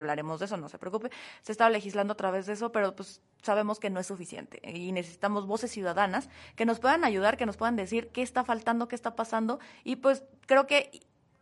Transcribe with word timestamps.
hablaremos 0.00 0.40
de 0.40 0.46
eso, 0.46 0.56
no 0.56 0.68
se 0.68 0.78
preocupe. 0.78 1.10
Se 1.42 1.52
está 1.52 1.68
legislando 1.68 2.12
a 2.12 2.16
través 2.16 2.46
de 2.46 2.54
eso, 2.54 2.72
pero 2.72 2.96
pues 2.96 3.20
sabemos 3.42 3.78
que 3.78 3.90
no 3.90 4.00
es 4.00 4.06
suficiente 4.06 4.60
y 4.64 4.92
necesitamos 4.92 5.46
voces 5.46 5.70
ciudadanas 5.70 6.28
que 6.56 6.64
nos 6.64 6.80
puedan 6.80 7.04
ayudar, 7.04 7.36
que 7.36 7.46
nos 7.46 7.56
puedan 7.56 7.76
decir 7.76 8.08
qué 8.08 8.22
está 8.22 8.44
faltando, 8.44 8.88
qué 8.88 8.96
está 8.96 9.14
pasando 9.14 9.60
y 9.84 9.96
pues 9.96 10.24
creo 10.46 10.66
que 10.66 10.90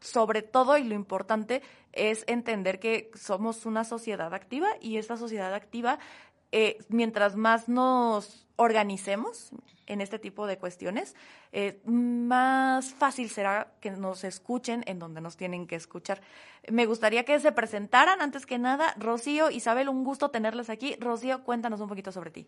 sobre 0.01 0.43
todo 0.43 0.79
y 0.79 0.85
lo 0.85 0.95
importante 0.95 1.63
es 1.93 2.25
entender 2.29 2.79
que 2.79 3.11
somos 3.15 3.67
una 3.67 3.85
sociedad 3.85 4.33
activa 4.33 4.69
y 4.81 4.97
esta 4.97 5.17
sociedad 5.17 5.55
activa, 5.55 5.99
eh, 6.53 6.79
mientras 6.89 7.37
más 7.37 7.69
nos 7.69 8.47
organicemos 8.57 9.51
en 9.87 10.01
este 10.01 10.19
tipo 10.19 10.47
de 10.47 10.59
cuestiones, 10.59 11.15
eh, 11.53 11.81
más 11.85 12.93
fácil 12.93 13.31
será 13.31 13.73
que 13.81 13.91
nos 13.91 14.25
escuchen 14.25 14.85
en 14.87 14.99
donde 14.99 15.21
nos 15.21 15.37
tienen 15.37 15.67
que 15.67 15.77
escuchar. 15.77 16.21
Me 16.71 16.85
gustaría 16.85 17.25
que 17.25 17.39
se 17.41 17.53
presentaran 17.53 18.21
antes 18.21 18.45
que 18.45 18.59
nada. 18.59 18.95
Rocío, 18.99 19.51
Isabel, 19.51 19.89
un 19.89 20.05
gusto 20.05 20.31
tenerles 20.31 20.69
aquí. 20.69 20.97
Rocío, 21.01 21.43
cuéntanos 21.45 21.81
un 21.81 21.89
poquito 21.89 22.13
sobre 22.13 22.31
ti. 22.31 22.47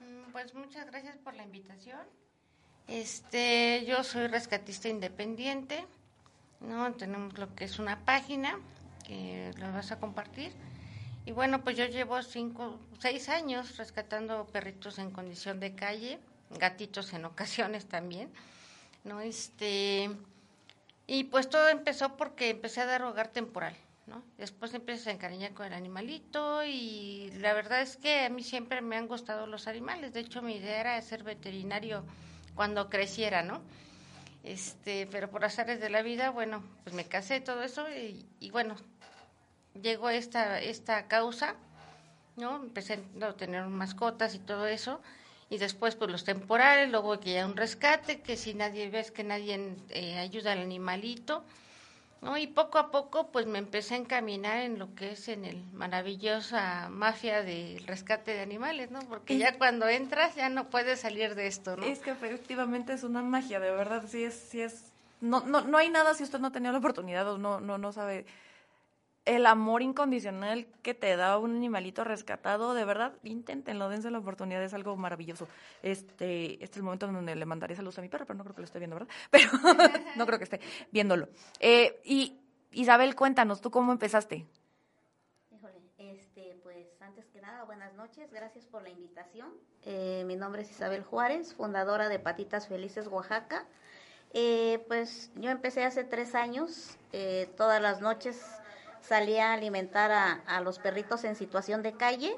Mm, 0.00 0.32
pues 0.32 0.54
muchas 0.54 0.86
gracias 0.86 1.18
por 1.18 1.34
la 1.34 1.42
invitación. 1.42 2.00
Este, 2.88 3.84
yo 3.86 4.02
soy 4.02 4.28
rescatista 4.28 4.88
independiente. 4.88 5.84
¿no? 6.60 6.92
Tenemos 6.92 7.36
lo 7.38 7.54
que 7.54 7.64
es 7.64 7.78
una 7.78 8.04
página 8.04 8.58
que 9.06 9.52
la 9.58 9.70
vas 9.70 9.92
a 9.92 9.98
compartir. 9.98 10.52
Y 11.24 11.32
bueno, 11.32 11.62
pues 11.62 11.76
yo 11.76 11.86
llevo 11.86 12.20
cinco, 12.22 12.80
seis 12.98 13.28
años 13.28 13.76
rescatando 13.76 14.46
perritos 14.46 14.98
en 14.98 15.10
condición 15.10 15.60
de 15.60 15.74
calle, 15.74 16.18
gatitos 16.58 17.12
en 17.12 17.24
ocasiones 17.32 17.86
también, 17.86 18.30
¿no? 19.04 19.20
Este, 19.20 20.10
y 21.06 21.24
pues 21.24 21.48
todo 21.48 21.68
empezó 21.68 22.16
porque 22.16 22.50
empecé 22.50 22.80
a 22.80 22.86
dar 22.86 23.02
hogar 23.02 23.28
temporal, 23.28 23.76
¿no? 24.06 24.22
Después 24.36 24.74
empecé 24.74 25.10
a 25.10 25.12
encariñar 25.12 25.52
con 25.54 25.66
el 25.66 25.74
animalito 25.74 26.64
y 26.64 27.30
la 27.38 27.54
verdad 27.54 27.82
es 27.82 27.96
que 27.96 28.24
a 28.24 28.28
mí 28.28 28.42
siempre 28.42 28.80
me 28.80 28.96
han 28.96 29.06
gustado 29.06 29.46
los 29.46 29.68
animales. 29.68 30.12
De 30.12 30.20
hecho, 30.20 30.42
mi 30.42 30.56
idea 30.56 30.80
era 30.80 31.02
ser 31.02 31.22
veterinario 31.22 32.04
cuando 32.54 32.90
creciera, 32.90 33.42
¿no? 33.42 33.62
Este, 34.42 35.06
pero 35.06 35.30
por 35.30 35.44
azares 35.44 35.80
de 35.80 35.88
la 35.88 36.02
vida, 36.02 36.30
bueno, 36.30 36.64
pues 36.82 36.94
me 36.94 37.04
casé, 37.04 37.40
todo 37.40 37.62
eso, 37.62 37.86
y, 37.90 38.50
bueno, 38.50 38.74
llegó 39.80 40.10
esta, 40.10 40.60
esta 40.60 41.06
causa, 41.08 41.54
¿no? 42.36 42.56
Empecé 42.56 43.00
a 43.20 43.32
tener 43.34 43.66
mascotas 43.66 44.34
y 44.34 44.38
todo 44.38 44.66
eso, 44.66 45.00
y 45.50 45.58
después 45.58 45.96
pues 45.96 46.10
los 46.10 46.24
temporales, 46.24 46.90
luego 46.90 47.20
que 47.20 47.34
ya 47.34 47.46
un 47.46 47.56
rescate, 47.56 48.20
que 48.20 48.36
si 48.36 48.54
nadie 48.54 48.88
ves 48.88 49.10
que 49.10 49.24
nadie 49.24 49.76
eh, 49.90 50.18
ayuda 50.18 50.52
al 50.52 50.60
animalito, 50.60 51.44
¿no? 52.22 52.38
Y 52.38 52.46
poco 52.46 52.78
a 52.78 52.90
poco, 52.90 53.32
pues 53.32 53.46
me 53.46 53.58
empecé 53.58 53.94
a 53.94 53.98
encaminar 53.98 54.58
en 54.58 54.78
lo 54.78 54.94
que 54.94 55.10
es 55.10 55.28
en 55.28 55.44
el 55.44 55.62
maravillosa 55.72 56.88
mafia 56.88 57.42
del 57.42 57.84
rescate 57.86 58.32
de 58.32 58.40
animales, 58.40 58.90
¿no? 58.90 59.00
Porque 59.00 59.36
ya 59.36 59.58
cuando 59.58 59.88
entras 59.88 60.36
ya 60.36 60.48
no 60.48 60.70
puedes 60.70 61.00
salir 61.00 61.34
de 61.34 61.48
esto, 61.48 61.76
¿no? 61.76 61.84
Es 61.84 61.98
que 61.98 62.12
efectivamente 62.12 62.92
es 62.92 63.02
una 63.02 63.22
magia, 63.22 63.58
de 63.60 63.72
verdad, 63.72 64.04
sí 64.08 64.24
es, 64.24 64.34
sí 64.34 64.62
es, 64.62 64.92
no, 65.20 65.40
no, 65.40 65.62
no 65.62 65.78
hay 65.78 65.90
nada 65.90 66.14
si 66.14 66.22
usted 66.22 66.38
no 66.38 66.48
ha 66.48 66.52
tenido 66.52 66.72
la 66.72 66.78
oportunidad 66.78 67.28
o 67.28 67.38
no, 67.38 67.60
no, 67.60 67.76
no 67.76 67.92
sabe 67.92 68.24
el 69.24 69.46
amor 69.46 69.82
incondicional 69.82 70.66
que 70.82 70.94
te 70.94 71.14
da 71.16 71.38
un 71.38 71.54
animalito 71.56 72.02
rescatado, 72.02 72.74
de 72.74 72.84
verdad, 72.84 73.14
inténtenlo, 73.22 73.88
dense 73.88 74.10
la 74.10 74.18
oportunidad, 74.18 74.62
es 74.62 74.74
algo 74.74 74.96
maravilloso. 74.96 75.46
Este, 75.82 76.54
este 76.54 76.64
es 76.64 76.76
el 76.78 76.82
momento 76.82 77.06
en 77.06 77.14
donde 77.14 77.36
le 77.36 77.46
mandaré 77.46 77.76
saludos 77.76 77.98
a 77.98 78.02
mi 78.02 78.08
perro, 78.08 78.26
pero 78.26 78.36
no 78.36 78.44
creo 78.44 78.54
que 78.54 78.62
lo 78.62 78.66
esté 78.66 78.78
viendo, 78.78 78.96
¿verdad? 78.96 79.12
Pero 79.30 79.50
no 80.16 80.26
creo 80.26 80.38
que 80.38 80.44
esté 80.44 80.60
viéndolo. 80.90 81.28
Eh, 81.60 82.00
y 82.04 82.36
Isabel, 82.72 83.14
cuéntanos, 83.14 83.60
¿tú 83.60 83.70
cómo 83.70 83.92
empezaste? 83.92 84.44
Híjole, 85.52 85.80
este, 85.98 86.58
pues 86.62 86.88
antes 87.00 87.26
que 87.26 87.40
nada, 87.40 87.62
buenas 87.64 87.94
noches, 87.94 88.32
gracias 88.32 88.66
por 88.66 88.82
la 88.82 88.90
invitación. 88.90 89.50
Eh, 89.84 90.24
mi 90.26 90.34
nombre 90.34 90.62
es 90.62 90.70
Isabel 90.70 91.04
Juárez, 91.04 91.54
fundadora 91.54 92.08
de 92.08 92.18
Patitas 92.18 92.66
Felices 92.66 93.06
Oaxaca. 93.06 93.66
Eh, 94.34 94.84
pues 94.88 95.30
yo 95.36 95.50
empecé 95.50 95.84
hace 95.84 96.02
tres 96.04 96.34
años, 96.34 96.96
todas 97.56 97.82
las 97.82 98.00
noches 98.00 98.42
salía 99.02 99.50
a 99.50 99.54
alimentar 99.54 100.10
a, 100.46 100.60
los 100.60 100.78
perritos 100.78 101.24
en 101.24 101.36
situación 101.36 101.82
de 101.82 101.92
calle. 101.92 102.36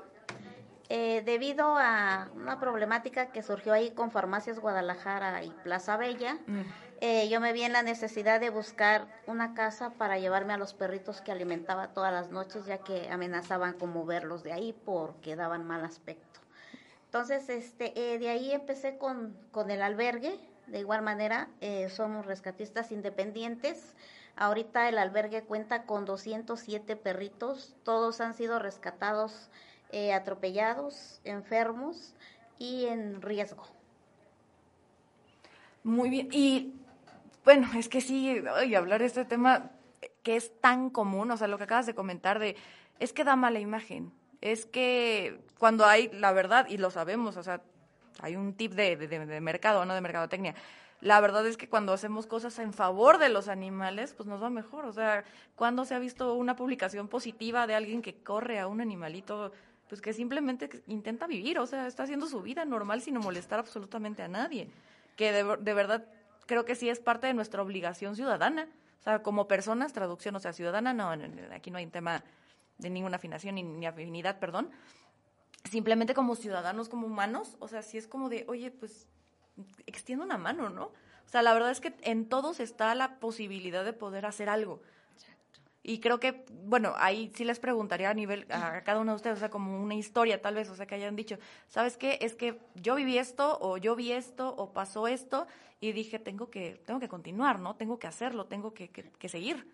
Eh, 0.91 1.22
debido 1.25 1.76
a 1.78 2.28
una 2.34 2.60
problemática 2.60 3.32
que 3.32 3.42
surgió 3.42 3.72
ahí 3.72 3.92
con 3.92 4.10
Farmacias 4.10 4.58
Guadalajara 4.58 5.42
y 5.42 5.50
Plaza 5.62 5.97
Bella, 5.97 6.34
mm. 6.47 6.60
eh, 7.00 7.28
yo 7.30 7.41
me 7.41 7.54
vi 7.54 7.62
en 7.62 7.72
la 7.72 7.82
necesidad 7.82 8.38
de 8.38 8.50
buscar 8.50 9.06
una 9.26 9.54
casa 9.54 9.91
para 9.94 10.19
llevarme 10.19 10.53
a 10.53 10.58
los 10.58 10.74
perritos 10.74 11.22
que 11.22 11.32
alimentaba 11.32 11.88
todas 11.94 12.12
las 12.12 12.30
noches, 12.30 12.66
ya 12.66 12.78
que 12.78 13.08
amenazaban 13.10 13.74
con 13.74 13.92
moverlos 13.92 14.42
de 14.42 14.53
ahí 14.53 14.74
porque 14.84 15.36
daban 15.36 15.66
mal 15.66 15.84
aspecto. 15.84 16.41
Entonces, 17.06 17.48
este, 17.48 17.92
eh, 17.97 18.19
de 18.19 18.28
ahí 18.28 18.53
empecé 18.53 18.98
con, 18.98 19.36
con 19.53 19.70
el 19.70 19.82
albergue. 19.82 20.38
De 20.66 20.80
igual 20.80 21.03
manera, 21.03 21.48
somos 21.91 22.24
rescatistas 22.24 22.91
independientes. 22.91 23.94
Ahorita 24.37 24.89
el 24.89 24.99
albergue 24.99 25.43
cuenta 25.43 25.84
con 25.84 26.05
207 26.05 26.97
perritos, 26.97 27.75
todos 27.84 28.21
han 28.21 28.34
sido 28.34 28.59
rescatados, 28.59 29.49
eh, 29.93 30.12
atropellados, 30.12 31.21
enfermos 31.25 32.15
y 32.59 32.87
en 32.87 33.22
riesgo. 33.22 33.65
Muy 35.84 36.11
bien, 36.11 36.28
y 36.33 36.75
bueno, 37.45 37.69
es 37.77 37.89
que 37.89 38.00
sí, 38.00 38.43
y 38.67 38.75
hablar 38.75 39.00
de 39.00 39.06
este 39.06 39.25
tema 39.25 39.71
que 40.22 40.34
es 40.34 40.59
tan 40.61 40.91
común, 40.91 41.31
o 41.31 41.37
sea, 41.37 41.47
lo 41.47 41.59
que 41.59 41.65
acabas 41.65 41.87
de 41.87 41.95
comentar 41.95 42.39
de, 42.39 42.56
es 42.99 43.12
que 43.12 43.22
da 43.22 43.37
mala 43.37 43.61
imagen, 43.61 44.12
es 44.41 44.66
que 44.66 45.41
cuando 45.59 45.84
hay, 45.84 46.09
la 46.12 46.33
verdad, 46.33 46.66
y 46.69 46.78
lo 46.78 46.91
sabemos, 46.91 47.37
o 47.37 47.43
sea, 47.43 47.61
hay 48.21 48.34
un 48.34 48.55
tip 48.55 48.72
de, 48.72 48.97
de 48.97 49.41
mercado, 49.41 49.84
no 49.84 49.95
de 49.95 50.01
mercadotecnia, 50.01 50.55
la 51.04 51.20
verdad 51.20 51.47
es 51.47 51.59
que 51.59 51.69
cuando 51.69 51.92
hacemos 51.92 52.26
cosas 52.26 52.59
en 52.59 52.72
favor 52.72 53.19
de 53.19 53.28
los 53.28 53.48
animales, 53.48 54.15
pues 54.15 54.26
nos 54.26 54.42
va 54.42 54.48
mejor. 54.48 54.87
O 54.87 54.92
sea, 54.94 55.22
cuando 55.54 55.84
se 55.84 55.94
ha 55.94 55.98
visto 55.98 56.32
una 56.32 56.56
publicación 56.56 57.09
positiva 57.09 57.66
de 57.66 57.75
alguien 57.75 58.00
que 58.00 58.15
corre 58.15 58.59
a 58.59 58.69
un 58.69 58.81
animalito, 58.81 59.53
pues 59.87 60.00
que 60.00 60.15
simplemente 60.15 60.82
intenta 60.87 61.26
vivir, 61.26 61.59
o 61.59 61.66
sea, 61.66 61.87
está 61.87 62.04
haciendo 62.04 62.26
su 62.26 62.41
vida 62.41 62.65
normal 62.65 63.03
sin 63.03 63.19
molestar 63.19 63.59
absolutamente 63.59 64.22
a 64.22 64.28
nadie. 64.28 64.70
Que 65.15 65.31
de, 65.31 65.75
verdad 65.75 66.06
creo 66.47 66.65
que 66.65 66.75
sí 66.75 66.88
es 66.88 67.00
parte 67.00 67.26
de 67.26 67.34
nuestra 67.34 67.60
obligación 67.60 68.16
ciudadana. 68.16 68.66
O 69.00 69.03
sea, 69.03 69.22
como 69.22 69.47
personas, 69.47 69.92
traducción, 69.92 70.34
o 70.36 70.41
sea, 70.41 70.54
ciudadana, 70.54 70.94
no, 70.94 71.10
aquí 71.53 71.71
no 71.71 71.76
hay 71.76 71.84
un 71.84 71.91
tema 71.91 72.25
de 72.78 72.88
ninguna 72.88 73.16
afinación 73.16 73.56
ni, 73.56 73.62
ni 73.62 73.84
afinidad, 73.84 74.38
perdón. 74.38 74.71
Simplemente 75.71 76.15
como 76.15 76.34
ciudadanos, 76.34 76.88
como 76.88 77.06
humanos, 77.06 77.59
o 77.60 77.69
sea, 77.69 77.82
sí 77.82 77.98
es 77.98 78.09
como 78.09 78.31
de, 78.31 78.47
oye, 78.48 78.71
pues 78.71 79.06
extiendo 79.87 80.25
una 80.25 80.38
mano, 80.38 80.70
¿no? 80.70 80.84
O 80.87 81.28
sea, 81.28 81.42
la 81.42 81.53
verdad 81.54 81.70
es 81.70 81.81
que 81.81 81.94
en 82.03 82.28
todos 82.28 82.60
está 82.60 82.94
la 82.94 83.19
posibilidad 83.19 83.84
de 83.84 83.92
poder 83.92 84.26
hacer 84.26 84.48
algo. 84.48 84.82
Y 85.87 86.00
creo 86.00 86.19
que, 86.19 86.47
bueno, 86.65 86.94
ahí 86.97 87.31
sí 87.34 87.44
les 87.44 87.60
preguntaría 87.60 88.09
a 88.09 88.15
nivel, 88.15 88.47
a 88.50 88.82
cada 88.84 89.00
uno 89.00 89.12
de 89.12 89.16
ustedes, 89.16 89.37
o 89.37 89.41
sea, 89.41 89.50
como 89.50 89.82
una 89.82 89.94
historia 89.94 90.41
tal 90.41 90.54
vez, 90.54 90.70
o 90.70 90.75
sea, 90.75 90.87
que 90.87 90.94
hayan 90.94 91.15
dicho, 91.15 91.37
¿sabes 91.69 91.98
qué? 91.98 92.19
Es 92.22 92.34
que 92.34 92.59
yo 92.75 92.94
viví 92.94 93.19
esto, 93.19 93.59
o 93.60 93.76
yo 93.76 93.94
vi 93.94 94.12
esto, 94.12 94.54
o 94.56 94.72
pasó 94.72 95.09
esto, 95.09 95.47
y 95.81 95.92
dije, 95.92 96.19
tengo 96.19 96.50
que, 96.50 96.81
tengo 96.86 97.00
que 97.00 97.09
continuar, 97.09 97.59
¿no? 97.60 97.76
Tengo 97.76 97.98
que 97.98 98.06
hacerlo, 98.06 98.47
tengo 98.47 98.72
que, 98.72 98.88
que 98.88 99.28
seguir. 99.28 99.66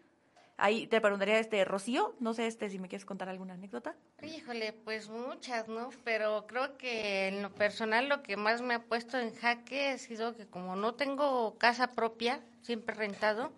Ahí 0.63 0.87
te 0.87 1.01
preguntaría, 1.01 1.39
este, 1.39 1.65
Rocío, 1.65 2.15
no 2.21 2.35
sé, 2.35 2.47
este, 2.47 2.69
si 2.69 2.79
me 2.79 2.89
quieres 2.89 3.07
contar 3.07 3.31
alguna 3.31 3.55
anécdota. 3.55 3.97
Híjole, 4.23 4.75
pues 4.75 5.09
muchas, 5.09 5.69
¿no? 5.69 5.89
Pero 6.05 6.47
creo 6.47 6.77
que 6.77 7.29
en 7.29 7.41
lo 7.41 7.51
personal 7.51 8.11
lo 8.11 8.23
que 8.23 8.37
más 8.37 8.61
me 8.61 8.75
ha 8.75 8.83
puesto 8.83 9.19
en 9.19 9.35
jaque 9.35 9.89
ha 9.89 9.99
sido 9.99 10.37
que 10.37 10.47
como 10.47 10.77
no 10.77 10.95
tengo 10.95 11.57
casa 11.57 11.89
propia, 11.89 12.41
siempre 12.61 12.95
rentado, 12.95 13.51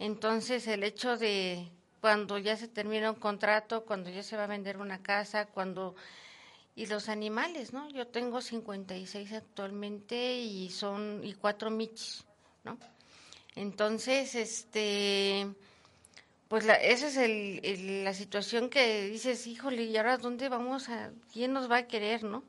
entonces 0.00 0.66
el 0.66 0.82
hecho 0.82 1.16
de 1.16 1.68
cuando 2.00 2.36
ya 2.38 2.56
se 2.56 2.66
termina 2.66 3.12
un 3.12 3.20
contrato, 3.20 3.84
cuando 3.84 4.10
ya 4.10 4.24
se 4.24 4.36
va 4.36 4.44
a 4.44 4.48
vender 4.48 4.78
una 4.78 5.02
casa, 5.02 5.46
cuando 5.46 5.94
y 6.74 6.86
los 6.86 7.08
animales, 7.08 7.72
¿no? 7.72 7.88
Yo 7.90 8.08
tengo 8.08 8.40
56 8.40 9.32
actualmente 9.34 10.38
y 10.38 10.70
son 10.70 11.20
y 11.22 11.34
cuatro 11.34 11.70
michis, 11.70 12.24
¿no? 12.64 12.76
Entonces, 13.54 14.34
este 14.34 15.48
pues 16.48 16.64
la, 16.64 16.74
esa 16.74 17.08
es 17.08 17.16
el, 17.18 18.04
la 18.04 18.14
situación 18.14 18.70
que 18.70 19.04
dices, 19.08 19.46
híjole, 19.46 19.84
¿y 19.84 19.96
ahora 19.98 20.16
dónde 20.16 20.48
vamos 20.48 20.88
a, 20.88 21.10
quién 21.32 21.52
nos 21.52 21.70
va 21.70 21.76
a 21.78 21.86
querer, 21.86 22.24
no? 22.24 22.42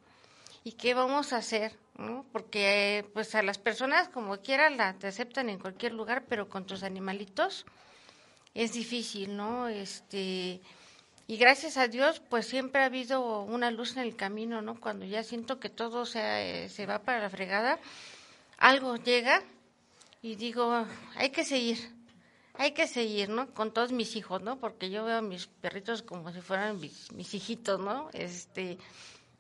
¿Y 0.63 0.74
qué 0.74 0.94
vamos 0.94 1.34
a 1.34 1.38
hacer, 1.38 1.74
no? 1.98 2.25
Porque 2.31 3.06
pues 3.13 3.36
a 3.36 3.44
las 3.44 3.57
personas 3.57 4.07
como 4.07 4.38
quiera 4.38 4.69
la 4.69 4.94
te 4.94 5.07
aceptan 5.07 5.50
en 5.50 5.60
cualquier 5.60 5.94
lugar, 5.94 6.24
pero 6.30 6.48
con 6.48 6.66
tus 6.66 6.84
animalitos 6.84 7.66
es 8.54 8.74
difícil, 8.74 9.36
¿no? 9.36 9.68
Este 9.68 10.62
y 11.28 11.38
gracias 11.38 11.78
a 11.78 11.88
Dios, 11.88 12.22
pues 12.30 12.48
siempre 12.48 12.81
ha 12.81 12.86
habido 12.86 13.44
una 13.44 13.69
luz 13.69 13.98
en 13.98 14.04
el 14.04 14.16
camino, 14.16 14.62
¿no? 14.62 14.80
Cuando 14.80 15.06
ya 15.06 15.24
siento 15.24 15.60
que 15.60 15.69
todo 15.69 16.06
se, 16.06 16.69
se 16.69 16.86
va 16.86 17.00
para 17.00 17.19
la 17.19 17.30
fregada, 17.30 17.80
algo 18.57 18.96
llega 18.96 19.44
y 20.22 20.36
digo, 20.36 20.86
hay 21.16 21.30
que 21.30 21.46
seguir 21.46 21.99
hay 22.59 22.71
que 22.71 22.88
seguir, 22.88 23.29
¿no? 23.29 23.53
Con 23.53 23.73
todos 23.73 23.94
mis 23.94 24.17
hijos, 24.17 24.41
¿no? 24.41 24.59
Porque 24.59 24.89
yo 24.89 25.06
veo 25.06 25.19
a 25.19 25.21
mis 25.21 25.47
perritos 25.47 26.03
como 26.03 26.33
si 26.33 26.41
fueran 26.41 26.77
mis, 26.77 27.09
mis 27.13 27.33
hijitos, 27.33 27.79
¿no? 27.79 28.09
Este, 28.11 28.77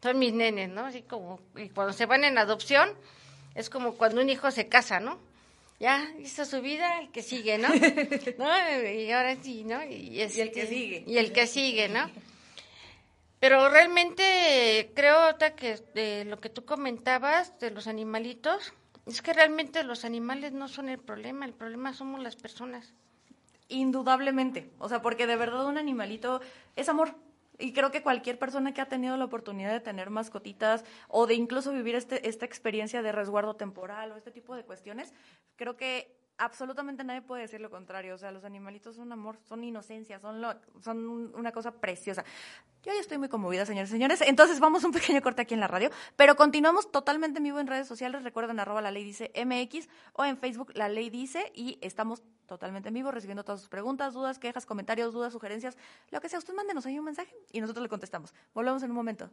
son 0.01 0.17
mis 0.17 0.31
nenes, 0.31 0.69
¿no? 0.69 0.85
Así 0.85 1.01
como, 1.01 1.41
y 1.57 1.67
cuando 1.67 1.91
se 1.91 2.05
van 2.05 2.23
en 2.23 2.37
adopción, 2.37 2.89
es 3.55 3.69
como 3.69 3.95
cuando 3.95 4.21
un 4.21 4.29
hijo 4.29 4.49
se 4.51 4.69
casa, 4.69 5.01
¿no? 5.01 5.19
Ya 5.81 6.09
hizo 6.19 6.45
su 6.45 6.61
vida, 6.61 7.01
el 7.01 7.11
que 7.11 7.21
sigue, 7.21 7.57
¿no? 7.57 7.67
¿No? 8.37 8.89
Y 8.89 9.11
ahora 9.11 9.35
sí, 9.41 9.65
¿no? 9.65 9.83
Y, 9.83 10.21
el 10.21 10.51
que 10.53 10.65
sigue. 10.65 11.03
Y 11.05 11.17
el 11.17 11.33
que 11.33 11.45
sigue, 11.45 11.89
¿no? 11.89 12.09
Pero 13.41 13.67
realmente 13.67 14.93
creo 14.95 15.37
que 15.57 15.77
de 15.93 16.23
lo 16.23 16.39
que 16.39 16.47
tú 16.47 16.63
comentabas 16.63 17.59
de 17.59 17.71
los 17.71 17.87
animalitos, 17.87 18.71
es 19.05 19.21
que 19.21 19.33
realmente 19.33 19.83
los 19.83 20.05
animales 20.05 20.53
no 20.53 20.69
son 20.69 20.87
el 20.87 20.99
problema, 20.99 21.45
el 21.45 21.53
problema 21.53 21.93
somos 21.93 22.21
las 22.21 22.37
personas. 22.37 22.93
Indudablemente, 23.69 24.71
o 24.79 24.89
sea, 24.89 25.01
porque 25.01 25.27
de 25.27 25.35
verdad 25.35 25.65
un 25.65 25.77
animalito 25.77 26.41
es 26.75 26.89
amor, 26.89 27.15
y 27.59 27.73
creo 27.73 27.91
que 27.91 28.01
cualquier 28.01 28.39
persona 28.39 28.73
que 28.73 28.81
ha 28.81 28.87
tenido 28.87 29.15
la 29.17 29.25
oportunidad 29.25 29.71
de 29.71 29.79
tener 29.79 30.09
mascotitas 30.09 30.85
o 31.07 31.27
de 31.27 31.35
incluso 31.35 31.71
vivir 31.71 31.95
este, 31.95 32.27
esta 32.27 32.45
experiencia 32.45 33.01
de 33.01 33.11
resguardo 33.11 33.55
temporal 33.55 34.11
o 34.11 34.15
este 34.15 34.31
tipo 34.31 34.55
de 34.55 34.63
cuestiones, 34.63 35.13
creo 35.55 35.75
que 35.75 36.18
absolutamente 36.39 37.03
nadie 37.03 37.21
puede 37.21 37.43
decir 37.43 37.61
lo 37.61 37.69
contrario. 37.69 38.15
O 38.15 38.17
sea, 38.17 38.31
los 38.31 38.43
animalitos 38.43 38.95
son 38.95 39.11
amor, 39.11 39.37
son 39.43 39.63
inocencia, 39.63 40.19
son, 40.19 40.43
son 40.81 41.07
una 41.35 41.51
cosa 41.51 41.71
preciosa. 41.71 42.23
Yo 42.81 42.93
ya 42.93 42.99
estoy 42.99 43.17
muy 43.17 43.29
conmovida, 43.29 43.65
señores 43.65 43.89
y 43.89 43.93
señores. 43.93 44.21
Entonces 44.21 44.59
vamos 44.59 44.83
un 44.83 44.91
pequeño 44.91 45.21
corte 45.21 45.41
aquí 45.41 45.53
en 45.53 45.59
la 45.59 45.67
radio, 45.67 45.91
pero 46.15 46.35
continuamos 46.35 46.91
totalmente 46.91 47.37
en 47.37 47.43
vivo 47.43 47.59
en 47.59 47.67
redes 47.67 47.87
sociales. 47.87 48.23
Recuerden 48.23 48.59
arroba 48.59 48.81
la 48.81 48.91
ley 48.91 49.03
dice 49.03 49.31
MX 49.35 49.89
o 50.13 50.25
en 50.25 50.37
Facebook 50.37 50.71
la 50.75 50.89
ley 50.89 51.09
dice 51.09 51.51
y 51.53 51.77
estamos 51.81 52.23
totalmente 52.47 52.87
en 52.87 52.95
vivo 52.95 53.11
recibiendo 53.11 53.43
todas 53.43 53.59
sus 53.59 53.69
preguntas, 53.69 54.13
dudas, 54.13 54.39
quejas, 54.39 54.65
comentarios, 54.65 55.13
dudas, 55.13 55.33
sugerencias, 55.33 55.77
lo 56.09 56.21
que 56.21 56.29
sea. 56.29 56.39
Usted 56.39 56.53
mándenos 56.53 56.85
ahí 56.85 56.97
un 56.97 57.05
mensaje 57.05 57.35
y 57.51 57.61
nosotros 57.61 57.83
le 57.83 57.89
contestamos. 57.89 58.33
Volvemos 58.53 58.81
en 58.83 58.89
un 58.89 58.95
momento. 58.95 59.29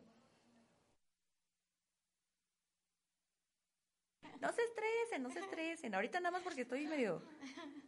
No 4.46 4.52
se 4.52 4.62
estresen, 4.62 5.22
no 5.25 5.31
se 5.31 5.40
estresen. 5.40 5.94
Ahorita 5.94 6.20
nada 6.20 6.31
más 6.31 6.43
porque 6.43 6.60
estoy 6.60 6.87
medio 6.87 7.20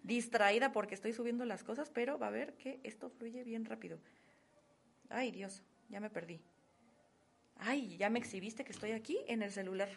distraída 0.02 0.72
porque 0.72 0.96
estoy 0.96 1.12
subiendo 1.12 1.44
las 1.44 1.62
cosas, 1.62 1.88
pero 1.88 2.18
va 2.18 2.26
a 2.26 2.30
ver 2.30 2.54
que 2.54 2.80
esto 2.82 3.10
fluye 3.10 3.44
bien 3.44 3.64
rápido. 3.64 4.00
Ay, 5.08 5.30
Dios, 5.30 5.62
ya 5.88 6.00
me 6.00 6.10
perdí. 6.10 6.40
Ay, 7.58 7.96
ya 7.96 8.10
me 8.10 8.18
exhibiste 8.18 8.64
que 8.64 8.72
estoy 8.72 8.90
aquí 8.90 9.18
en 9.28 9.42
el 9.42 9.52
celular. 9.52 9.88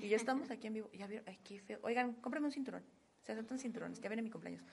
Y 0.00 0.08
ya 0.08 0.16
estamos 0.16 0.50
aquí 0.50 0.66
en 0.66 0.74
vivo. 0.74 0.90
Ya 0.92 1.06
vieron, 1.06 1.24
ay, 1.28 1.38
qué 1.44 1.60
feo. 1.60 1.78
Oigan, 1.82 2.14
cómprame 2.14 2.46
un 2.46 2.52
cinturón. 2.52 2.82
Se 3.24 3.30
aceptan 3.30 3.60
cinturones, 3.60 4.00
ya 4.00 4.08
viene 4.08 4.22
mi 4.22 4.30
cumpleaños. 4.30 4.64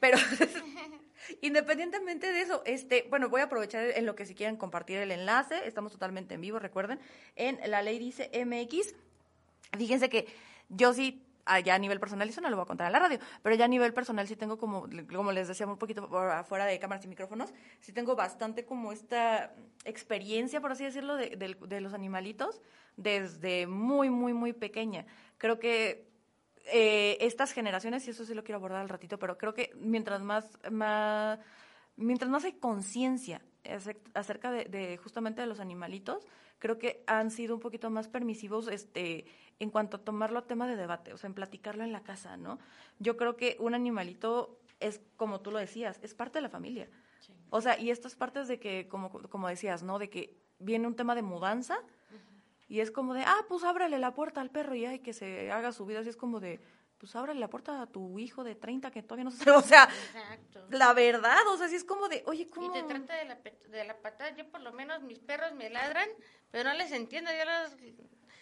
Pero 0.00 0.18
independientemente 1.40 2.30
de 2.30 2.42
eso, 2.42 2.62
este, 2.66 3.06
bueno, 3.08 3.30
voy 3.30 3.40
a 3.40 3.44
aprovechar 3.44 3.86
en 3.96 4.04
lo 4.04 4.14
que 4.14 4.26
si 4.26 4.34
quieren 4.34 4.56
compartir 4.56 4.98
el 4.98 5.12
enlace. 5.12 5.66
Estamos 5.66 5.92
totalmente 5.92 6.34
en 6.34 6.42
vivo, 6.42 6.58
recuerden, 6.58 7.00
en 7.36 7.58
La 7.70 7.80
Ley 7.80 7.98
Dice 7.98 8.30
MX. 8.44 8.94
Fíjense 9.78 10.10
que 10.10 10.26
yo 10.68 10.92
sí, 10.92 11.24
ya 11.64 11.74
a 11.74 11.78
nivel 11.78 12.00
personal, 12.00 12.28
eso 12.28 12.40
no 12.40 12.48
lo 12.50 12.56
voy 12.56 12.64
a 12.64 12.66
contar 12.66 12.86
en 12.86 12.92
la 12.92 12.98
radio, 12.98 13.18
pero 13.42 13.54
ya 13.54 13.66
a 13.66 13.68
nivel 13.68 13.92
personal 13.92 14.26
sí 14.26 14.36
tengo 14.36 14.56
como, 14.56 14.88
como 15.12 15.32
les 15.32 15.48
decía 15.48 15.66
un 15.66 15.76
poquito 15.76 16.04
afuera 16.18 16.64
de 16.64 16.78
cámaras 16.78 17.04
y 17.04 17.08
micrófonos, 17.08 17.52
sí 17.80 17.92
tengo 17.92 18.16
bastante 18.16 18.64
como 18.64 18.92
esta 18.92 19.54
experiencia, 19.84 20.60
por 20.60 20.72
así 20.72 20.84
decirlo, 20.84 21.16
de, 21.16 21.80
los 21.80 21.94
animalitos 21.94 22.60
desde 22.96 23.66
muy, 23.66 24.08
muy, 24.08 24.32
muy 24.32 24.52
pequeña. 24.52 25.04
Creo 25.36 25.58
que 25.58 26.08
eh, 26.66 27.18
estas 27.20 27.52
generaciones, 27.52 28.06
y 28.06 28.10
eso 28.10 28.24
sí 28.24 28.34
lo 28.34 28.44
quiero 28.44 28.56
abordar 28.56 28.80
al 28.80 28.88
ratito, 28.88 29.18
pero 29.18 29.36
creo 29.36 29.52
que 29.52 29.70
mientras 29.76 30.22
más, 30.22 30.58
mientras 31.96 32.30
más 32.30 32.44
hay 32.44 32.54
conciencia 32.54 33.42
acerca 34.14 34.50
de, 34.50 34.64
de, 34.64 34.96
justamente 34.96 35.42
de 35.42 35.46
los 35.46 35.60
animalitos, 35.60 36.26
creo 36.58 36.78
que 36.78 37.02
han 37.06 37.30
sido 37.30 37.54
un 37.54 37.60
poquito 37.60 37.90
más 37.90 38.08
permisivos 38.08 38.68
este 38.68 39.26
en 39.58 39.70
cuanto 39.70 39.98
a 39.98 40.00
tomarlo 40.00 40.38
a 40.38 40.46
tema 40.46 40.66
de 40.66 40.76
debate, 40.76 41.12
o 41.12 41.16
sea, 41.16 41.28
en 41.28 41.34
platicarlo 41.34 41.84
en 41.84 41.92
la 41.92 42.02
casa, 42.02 42.36
¿no? 42.36 42.58
Yo 42.98 43.16
creo 43.16 43.36
que 43.36 43.56
un 43.60 43.74
animalito 43.74 44.58
es, 44.80 45.00
como 45.16 45.40
tú 45.40 45.50
lo 45.50 45.58
decías, 45.58 45.98
es 46.02 46.14
parte 46.14 46.38
de 46.38 46.42
la 46.42 46.48
familia. 46.48 46.88
O 47.50 47.60
sea, 47.60 47.78
y 47.78 47.90
estas 47.90 48.16
partes 48.16 48.48
de 48.48 48.58
que, 48.58 48.88
como, 48.88 49.10
como 49.10 49.48
decías, 49.48 49.82
¿no? 49.82 49.98
De 49.98 50.10
que 50.10 50.36
viene 50.58 50.86
un 50.86 50.96
tema 50.96 51.14
de 51.14 51.22
mudanza 51.22 51.78
y 52.68 52.80
es 52.80 52.90
como 52.90 53.14
de, 53.14 53.22
ah, 53.22 53.44
pues 53.48 53.62
ábrale 53.64 53.98
la 53.98 54.14
puerta 54.14 54.40
al 54.40 54.50
perro 54.50 54.74
y 54.74 54.86
hay 54.86 54.98
que 54.98 55.12
se 55.12 55.50
haga 55.52 55.72
su 55.72 55.86
vida. 55.86 56.00
Así 56.00 56.08
es 56.08 56.16
como 56.16 56.40
de, 56.40 56.60
pues 56.98 57.14
ábrale 57.14 57.38
la 57.38 57.48
puerta 57.48 57.80
a 57.80 57.86
tu 57.86 58.18
hijo 58.18 58.44
de 58.44 58.54
30 58.54 58.90
que 58.90 59.02
todavía 59.02 59.24
no 59.24 59.30
se 59.30 59.50
O 59.50 59.60
sea, 59.60 59.88
la 60.70 60.92
verdad, 60.92 61.46
o 61.52 61.56
sea, 61.56 61.68
sí 61.68 61.76
es 61.76 61.84
como 61.84 62.08
de, 62.08 62.22
oye, 62.26 62.48
¿cómo? 62.48 62.66
Y 62.66 62.80
te 62.80 62.82
trata 62.82 63.14
de 63.14 63.24
la, 63.26 63.36
de 63.36 63.84
la 63.84 63.96
patada. 63.98 64.34
Yo 64.36 64.50
por 64.50 64.60
lo 64.60 64.72
menos 64.72 65.02
mis 65.02 65.18
perros 65.18 65.52
me 65.54 65.70
ladran, 65.70 66.08
pero 66.50 66.70
no 66.70 66.74
les 66.74 66.92
entiendo. 66.92 67.30
Yo 67.30 67.44
los 67.44 67.76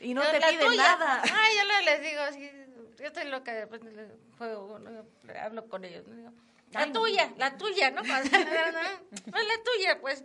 y 0.02 0.14
no 0.14 0.22
te 0.22 0.40
piden 0.40 0.76
nada. 0.76 1.22
Ay, 1.22 1.56
yo 1.56 1.84
les 1.84 2.02
digo 2.02 2.20
así, 2.22 2.50
yo 2.98 3.06
estoy 3.06 3.24
loca, 3.24 3.52
después 3.54 3.80
juego, 4.38 4.78
hablo 5.40 5.68
con 5.68 5.84
ellos. 5.84 6.04
La 6.72 6.90
tuya, 6.90 7.32
la 7.36 7.58
tuya, 7.58 7.90
¿no? 7.90 8.02
no, 8.02 8.12
la 8.12 8.24
tuya, 9.64 10.00
pues. 10.00 10.24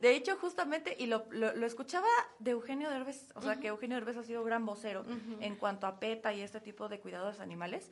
De, 0.00 0.16
hecho, 0.16 0.36
justamente, 0.36 0.96
y 0.98 1.06
lo, 1.06 1.26
lo, 1.30 1.64
escuchaba 1.64 2.08
de 2.40 2.50
Eugenio 2.52 2.90
Derbez, 2.90 3.28
o 3.34 3.42
sea, 3.42 3.60
que 3.60 3.68
Eugenio 3.68 3.96
Derbez 3.96 4.16
ha 4.16 4.24
sido 4.24 4.42
gran 4.42 4.66
vocero 4.66 5.04
en 5.40 5.54
cuanto 5.56 5.86
a 5.86 6.00
PETA 6.00 6.32
y 6.32 6.40
este 6.40 6.60
tipo 6.60 6.88
de 6.88 6.98
cuidados 6.98 7.38
animales, 7.38 7.90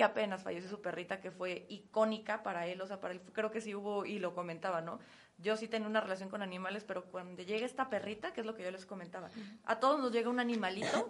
que 0.00 0.04
apenas 0.04 0.42
falleció 0.42 0.70
su 0.70 0.80
perrita, 0.80 1.20
que 1.20 1.30
fue 1.30 1.66
icónica 1.68 2.42
para 2.42 2.66
él, 2.66 2.80
o 2.80 2.86
sea, 2.86 3.00
para 3.00 3.12
él, 3.12 3.20
creo 3.34 3.50
que 3.50 3.60
sí 3.60 3.74
hubo, 3.74 4.06
y 4.06 4.18
lo 4.18 4.34
comentaba, 4.34 4.80
¿no? 4.80 4.98
yo 5.36 5.58
sí 5.58 5.68
tengo 5.68 5.86
una 5.86 6.00
relación 6.00 6.30
con 6.30 6.40
animales, 6.40 6.84
pero 6.84 7.04
cuando 7.04 7.42
llega 7.42 7.66
esta 7.66 7.90
perrita, 7.90 8.32
que 8.32 8.40
es 8.40 8.46
lo 8.46 8.54
que 8.54 8.62
yo 8.62 8.70
les 8.70 8.86
comentaba, 8.86 9.28
a 9.66 9.78
todos 9.78 10.00
nos 10.00 10.10
llega 10.10 10.30
un 10.30 10.40
animalito 10.40 11.06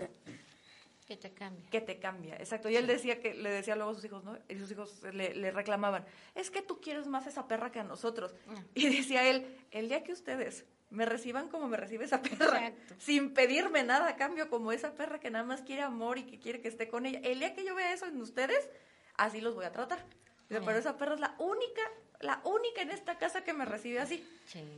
que 1.07 1.17
te 1.17 1.33
cambia. 1.33 1.71
Que 1.71 1.81
te 1.81 2.01
cambia, 2.01 2.35
exacto. 2.35 2.69
Y 2.69 2.75
él 2.75 2.89
decía 2.89 3.21
que 3.21 3.33
le 3.33 3.51
decía 3.51 3.77
luego 3.77 3.93
a 3.93 3.95
sus 3.95 4.05
hijos, 4.05 4.25
¿no? 4.25 4.37
Y 4.49 4.59
sus 4.59 4.73
hijos 4.73 5.01
le, 5.13 5.53
reclamaban, 5.53 6.05
es 6.35 6.51
que 6.51 6.61
tú 6.61 6.81
quieres 6.81 7.07
más 7.07 7.29
esa 7.29 7.47
perra 7.47 7.71
que 7.71 7.79
a 7.79 7.85
nosotros. 7.85 8.35
Ah. 8.49 8.61
Y 8.75 8.89
decía 8.89 9.31
él, 9.31 9.57
el 9.71 9.89
día 9.89 10.03
que 10.03 10.13
ustedes 10.13 10.65
me 10.91 11.07
reciban 11.07 11.49
como 11.49 11.69
me 11.69 11.77
recibe 11.77 12.05
esa 12.05 12.21
perra, 12.23 12.73
sin 12.99 13.33
pedirme 13.33 13.83
nada 13.83 14.09
a 14.09 14.17
cambio, 14.17 14.51
como 14.51 14.73
esa 14.73 14.95
perra 14.95 15.21
que 15.21 15.31
nada 15.31 15.45
más 15.45 15.63
quiere 15.63 15.83
amor 15.83 16.19
y 16.19 16.25
que 16.25 16.39
quiere 16.39 16.61
que 16.61 16.69
esté 16.69 16.89
con 16.89 17.07
ella, 17.07 17.21
el 17.23 17.39
día 17.39 17.55
que 17.55 17.65
yo 17.65 17.75
vea 17.75 17.93
eso 17.93 18.07
en 18.07 18.21
ustedes, 18.21 18.69
así 19.17 19.41
los 19.41 19.55
voy 19.55 19.65
a 19.65 19.73
tratar. 19.73 20.05
Pero 20.49 20.73
esa 20.73 20.97
perra 20.97 21.15
es 21.15 21.21
la 21.21 21.37
única 21.39 21.83
la 22.21 22.43
única 22.45 22.83
en 22.83 22.91
esta 22.91 23.19
casa 23.19 23.43
que 23.45 23.53
me 23.53 23.65
recibe 23.65 23.99
así. 23.99 24.23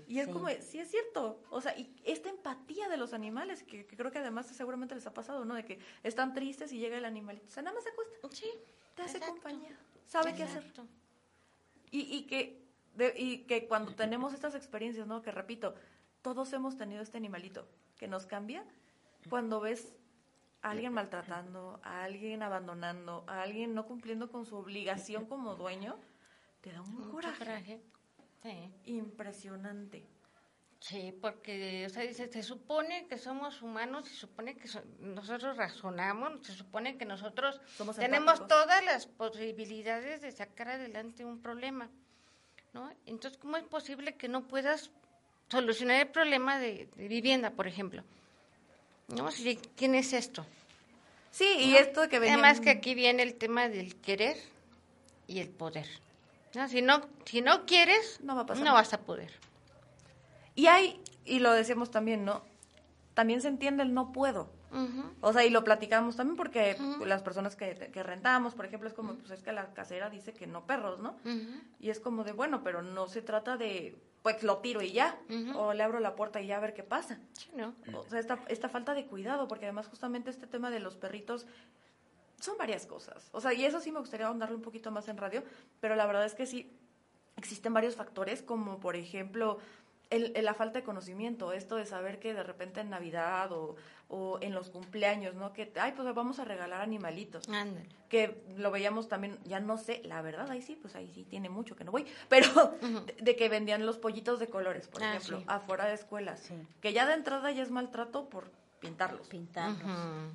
y 0.06 0.20
es 0.20 0.28
como, 0.28 0.48
sí 0.60 0.78
es 0.78 0.90
cierto, 0.90 1.42
o 1.50 1.60
sea, 1.60 1.76
y 1.76 1.92
esta 2.04 2.28
empatía 2.28 2.88
de 2.88 2.96
los 2.96 3.12
animales, 3.12 3.64
que, 3.64 3.86
creo 3.86 4.10
que 4.12 4.18
además 4.18 4.46
seguramente 4.46 4.94
les 4.94 5.06
ha 5.06 5.14
pasado, 5.14 5.44
¿no? 5.44 5.54
De 5.54 5.64
que 5.64 5.80
están 6.04 6.34
tristes 6.34 6.72
y 6.72 6.78
llega 6.78 6.96
el 6.96 7.04
animalito, 7.04 7.46
o 7.48 7.50
sea, 7.50 7.62
nada 7.62 7.74
más 7.74 7.84
se 7.84 7.90
acuesta, 7.90 8.14
sí, 8.30 8.50
te 8.94 9.02
hace 9.02 9.18
compañía, 9.18 9.76
sabe 10.06 10.34
qué 10.34 10.44
hacer. 10.44 10.62
Y, 11.90 12.16
y, 12.16 12.22
que, 12.26 12.62
y 13.16 13.38
que 13.38 13.66
cuando 13.66 13.94
tenemos 13.94 14.32
estas 14.32 14.54
experiencias, 14.54 15.06
¿no? 15.06 15.20
Que 15.20 15.30
repito, 15.30 15.74
todos 16.22 16.52
hemos 16.52 16.76
tenido 16.76 17.02
este 17.02 17.18
animalito 17.18 17.68
que 17.98 18.08
nos 18.08 18.26
cambia 18.26 18.64
cuando 19.28 19.60
ves 19.60 19.94
a 20.62 20.70
alguien 20.70 20.92
maltratando, 20.92 21.80
a 21.82 22.04
alguien 22.04 22.42
abandonando, 22.42 23.24
a 23.26 23.42
alguien 23.42 23.74
no 23.74 23.86
cumpliendo 23.86 24.30
con 24.30 24.46
su 24.46 24.56
obligación 24.56 25.26
como 25.26 25.56
dueño 25.56 25.98
te 26.60 26.72
da 26.72 26.80
un 26.80 27.10
coraje, 27.10 27.82
impresionante. 28.84 30.06
Sí, 30.78 31.16
porque 31.20 31.86
o 31.86 31.90
sea, 31.90 32.02
dice, 32.02 32.26
se 32.28 32.42
supone 32.42 33.06
que 33.06 33.16
somos 33.16 33.62
humanos, 33.62 34.08
se 34.08 34.14
supone 34.14 34.56
que 34.56 34.68
nosotros 34.98 35.56
razonamos, 35.56 36.44
se 36.44 36.54
supone 36.54 36.96
que 36.96 37.04
nosotros 37.04 37.60
tenemos 37.96 38.48
todas 38.48 38.84
las 38.84 39.06
posibilidades 39.06 40.22
de 40.22 40.32
sacar 40.32 40.70
adelante 40.70 41.24
un 41.24 41.40
problema, 41.40 41.88
¿no? 42.72 42.90
Entonces, 43.06 43.38
¿cómo 43.38 43.56
es 43.56 43.64
posible 43.64 44.16
que 44.16 44.28
no 44.28 44.48
puedas 44.48 44.90
solucionar 45.52 46.00
el 46.00 46.08
problema 46.08 46.58
de, 46.58 46.88
vivienda, 46.96 47.50
por 47.50 47.66
ejemplo? 47.66 48.02
¿No? 49.08 49.30
Si, 49.30 49.56
¿Quién 49.76 49.94
es 49.94 50.14
esto? 50.14 50.46
Sí, 51.30 51.44
y 51.58 51.76
esto 51.76 52.08
que 52.08 52.18
venía... 52.18 52.34
Además 52.34 52.60
que 52.60 52.70
aquí 52.70 52.94
viene 52.94 53.22
el 53.22 53.34
tema 53.34 53.68
del 53.68 53.94
querer 53.96 54.38
y 55.26 55.40
el 55.40 55.50
poder. 55.50 55.86
No, 56.54 56.68
si 56.68 56.80
no, 56.80 57.02
si 57.26 57.42
no 57.42 57.66
quieres, 57.66 58.20
no, 58.22 58.34
va 58.34 58.42
a 58.42 58.46
pasar 58.46 58.64
no 58.64 58.72
vas 58.72 58.94
a 58.94 59.00
poder. 59.00 59.30
Y 60.54 60.66
hay, 60.66 60.98
y 61.24 61.40
lo 61.40 61.52
decimos 61.52 61.90
también, 61.90 62.24
¿no? 62.24 62.42
También 63.12 63.42
se 63.42 63.48
entiende 63.48 63.82
el 63.82 63.92
no 63.92 64.12
puedo. 64.12 64.50
O 65.20 65.34
sea, 65.34 65.44
y 65.44 65.50
lo 65.50 65.64
platicamos 65.64 66.16
también 66.16 66.34
porque 66.34 66.78
las 67.04 67.22
personas 67.22 67.56
que, 67.56 67.90
que, 67.92 68.02
rentamos, 68.02 68.54
por 68.54 68.64
ejemplo, 68.64 68.88
es 68.88 68.94
como, 68.94 69.16
pues 69.16 69.30
es 69.32 69.42
que 69.42 69.52
la 69.52 69.66
casera 69.74 70.08
dice 70.08 70.32
que 70.32 70.46
no 70.46 70.64
perros, 70.64 70.98
¿no? 70.98 71.14
Y 71.78 71.90
es 71.90 72.00
como 72.00 72.24
de, 72.24 72.32
bueno, 72.32 72.62
pero 72.64 72.80
no 72.80 73.06
se 73.06 73.20
trata 73.20 73.58
de, 73.58 73.98
pues 74.22 74.42
lo 74.42 74.58
tiro 74.58 74.82
y 74.82 74.92
ya, 74.92 75.18
o 75.54 75.72
le 75.72 75.82
abro 75.82 75.98
la 76.00 76.14
puerta 76.14 76.40
y 76.40 76.46
ya 76.46 76.56
a 76.56 76.60
ver 76.60 76.74
qué 76.74 76.82
pasa. 76.82 77.18
Sí, 77.32 77.50
¿no? 77.54 77.74
O 77.94 78.08
sea, 78.08 78.20
esta, 78.20 78.38
esta 78.48 78.68
falta 78.68 78.94
de 78.94 79.06
cuidado, 79.06 79.48
porque 79.48 79.66
además 79.66 79.88
justamente 79.88 80.30
este 80.30 80.46
tema 80.46 80.70
de 80.70 80.80
los 80.80 80.96
perritos 80.96 81.46
son 82.40 82.56
varias 82.56 82.86
cosas. 82.86 83.28
O 83.32 83.40
sea, 83.40 83.52
y 83.52 83.64
eso 83.64 83.80
sí 83.80 83.90
me 83.90 84.00
gustaría 84.00 84.26
ahondarle 84.26 84.56
un 84.56 84.62
poquito 84.62 84.90
más 84.90 85.08
en 85.08 85.16
radio, 85.16 85.42
pero 85.80 85.96
la 85.96 86.06
verdad 86.06 86.24
es 86.24 86.34
que 86.34 86.46
sí 86.46 86.76
existen 87.36 87.74
varios 87.74 87.96
factores, 87.96 88.42
como 88.42 88.78
por 88.78 88.94
ejemplo 88.96 89.58
el, 90.12 90.44
la 90.44 90.54
falta 90.54 90.78
de 90.78 90.84
conocimiento, 90.84 91.52
esto 91.52 91.76
de 91.76 91.86
saber 91.86 92.18
que 92.20 92.34
de 92.34 92.42
repente 92.42 92.80
en 92.80 92.90
Navidad 92.90 93.50
o, 93.52 93.74
o 94.08 94.38
en 94.40 94.54
los 94.54 94.70
cumpleaños, 94.70 95.34
¿no? 95.34 95.52
Que, 95.52 95.72
ay, 95.80 95.92
pues 95.96 96.14
vamos 96.14 96.38
a 96.38 96.44
regalar 96.44 96.80
animalitos. 96.82 97.48
Ándale. 97.48 97.88
Que 98.08 98.44
lo 98.56 98.70
veíamos 98.70 99.08
también, 99.08 99.38
ya 99.44 99.58
no 99.60 99.78
sé, 99.78 100.02
la 100.04 100.20
verdad, 100.22 100.50
ahí 100.50 100.60
sí, 100.62 100.76
pues 100.76 100.94
ahí 100.94 101.10
sí 101.14 101.24
tiene 101.24 101.48
mucho 101.48 101.74
que 101.76 101.84
no 101.84 101.90
voy, 101.92 102.06
pero 102.28 102.48
de, 103.06 103.14
de 103.20 103.36
que 103.36 103.48
vendían 103.48 103.84
los 103.86 103.98
pollitos 103.98 104.38
de 104.38 104.48
colores, 104.48 104.86
por 104.88 105.02
Ah, 105.02 105.16
ejemplo, 105.16 105.38
sí. 105.38 105.44
afuera 105.48 105.86
de 105.86 105.94
escuelas. 105.94 106.40
Sí. 106.40 106.54
Que 106.80 106.92
ya 106.92 107.06
de 107.06 107.14
entrada 107.14 107.50
ya 107.50 107.62
es 107.62 107.70
maltrato 107.70 108.28
por 108.28 108.50
pintarlos. 108.80 109.28
Pintarlos. 109.28 109.80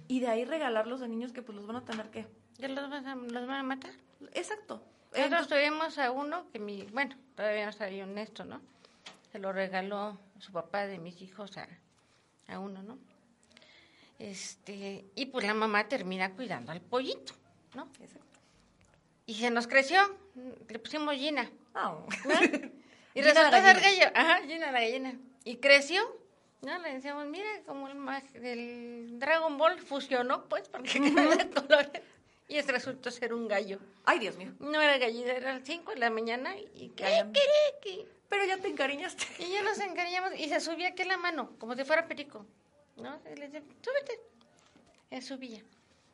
Y 0.08 0.22
de 0.22 0.28
ahí 0.28 0.46
regalarlos 0.46 1.02
a 1.02 1.08
niños 1.08 1.32
que 1.34 1.42
pues 1.42 1.56
los 1.56 1.68
van 1.68 1.76
a 1.76 1.86
tener 1.86 2.10
que... 2.10 2.26
¿Ya 2.58 2.68
los, 2.70 2.90
vas 2.90 3.06
a- 3.06 3.16
los 3.16 3.46
van 3.48 3.60
a 3.60 3.64
matar? 3.64 3.92
Exacto. 4.34 4.82
Nosotros 5.16 5.48
tuvimos 5.48 5.98
a 6.00 6.12
uno 6.12 6.46
que 6.52 6.60
mi, 6.60 6.84
bueno, 6.94 7.16
todavía 7.36 7.64
no 7.66 7.70
está 7.70 7.86
bien 7.88 8.10
honesto, 8.10 8.44
¿no? 8.46 8.60
Lo 9.38 9.51
regaló 9.53 10.20
su 10.39 10.51
papá 10.51 10.86
de 10.88 10.98
mis 11.00 11.22
hijos 11.22 11.58
a, 11.58 11.67
a 12.48 12.60
uno, 12.60 12.82
¿no? 12.84 12.98
Este, 14.20 15.06
y 15.15 15.27
pues 15.27 15.46
la 15.46 15.53
mamá 15.53 15.88
termina 15.88 16.34
cuidando 16.34 16.72
al 16.72 16.82
pollito, 16.82 17.34
¿no? 17.75 17.88
Y 19.27 19.36
se 19.36 19.51
nos 19.51 19.67
creció, 19.67 20.00
le 20.67 20.79
pusimos 20.79 21.15
Gina. 21.15 21.50
Ah, 21.75 21.96
Y 23.13 23.22
resultó 23.22 23.50
ser 23.62 23.79
gallo, 23.82 24.06
ajá, 24.13 24.41
Gina 24.46 24.72
la 24.72 24.79
gallina. 24.79 25.17
Y 25.44 25.56
creció, 25.58 26.01
¿no? 26.62 26.77
Le 26.79 26.94
decíamos, 26.94 27.25
mira, 27.27 27.50
como 27.65 27.88
el, 27.88 27.96
mag- 27.98 28.36
el 28.36 29.17
Dragon 29.20 29.58
Ball 29.58 29.79
fusionó, 29.79 30.46
pues, 30.46 30.70
porque 30.70 31.00
de 31.00 31.50
colores. 31.50 32.01
Y 32.48 32.58
es- 32.58 32.67
resultó 32.67 33.10
ser 33.12 33.34
un 33.34 33.48
gallo. 33.48 33.79
Ay, 34.06 34.20
Dios 34.20 34.38
mío. 34.38 34.53
No 34.60 34.79
era 34.82 34.98
gallina, 35.00 35.32
era 35.34 35.51
a 35.51 35.53
las 35.58 35.63
5 35.67 35.91
de 35.94 35.98
la 36.00 36.10
mañana 36.12 36.56
y 36.75 36.89
que 36.89 38.08
Pero 38.30 38.46
ya 38.46 38.58
te 38.58 38.68
encariñaste. 38.68 39.26
Y 39.40 39.52
ya 39.52 39.64
nos 39.64 39.80
encariñamos 39.80 40.32
y 40.38 40.50
se 40.50 40.60
subía 40.60 40.90
aquí 40.90 41.04
la 41.04 41.18
mano, 41.18 41.58
como 41.60 41.76
si 41.76 41.84
fuera 41.84 42.08
perico. 42.08 42.46
¿No? 42.98 43.20
Y 43.32 43.36
le 43.36 43.50
decía, 43.50 43.62
súbete. 43.82 44.20
Él 45.12 45.24
subía. 45.24 45.64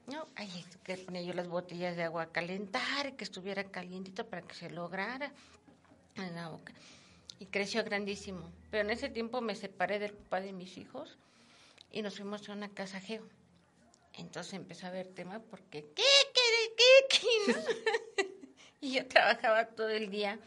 ¿No? 0.08 0.28
Ay, 0.36 0.66
que 0.84 0.98
ponía 0.98 1.22
yo 1.22 1.34
las 1.34 1.48
botellas 1.48 1.96
de 1.96 2.04
agua 2.04 2.24
a 2.24 2.32
calentar, 2.32 3.16
que 3.16 3.24
estuviera 3.24 3.64
calientito 3.64 4.28
para 4.28 4.42
que 4.42 4.54
se 4.54 4.70
lograra 4.70 5.32
en 6.16 6.36
la 6.36 6.50
boca. 6.50 6.74
Y 7.40 7.46
creció 7.46 7.84
grandísimo. 7.84 8.52
Pero 8.70 8.84
en 8.84 8.92
ese 8.92 9.10
tiempo 9.10 9.42
me 9.42 9.56
separé 9.56 10.00
del 10.00 10.14
papá 10.14 10.42
de 10.42 10.52
mis 10.52 10.78
hijos 10.78 11.18
y 11.92 12.02
nos 12.02 12.18
fuimos 12.18 12.48
a 12.50 12.54
una 12.54 12.70
casa 12.70 13.00
geo. 13.00 13.24
Entonces 14.14 14.54
empezó 14.54 14.86
a 14.86 14.90
haber 14.90 15.08
tema 15.08 15.40
porque, 15.40 15.86
¿qué, 15.96 16.04
qué, 16.34 16.76
qué, 16.78 17.20
qué? 17.20 17.54
¿no? 17.54 18.26
y 18.82 18.94
yo 18.94 19.08
trabajaba 19.08 19.68
todo 19.68 19.90
el 19.90 20.12
día 20.12 20.38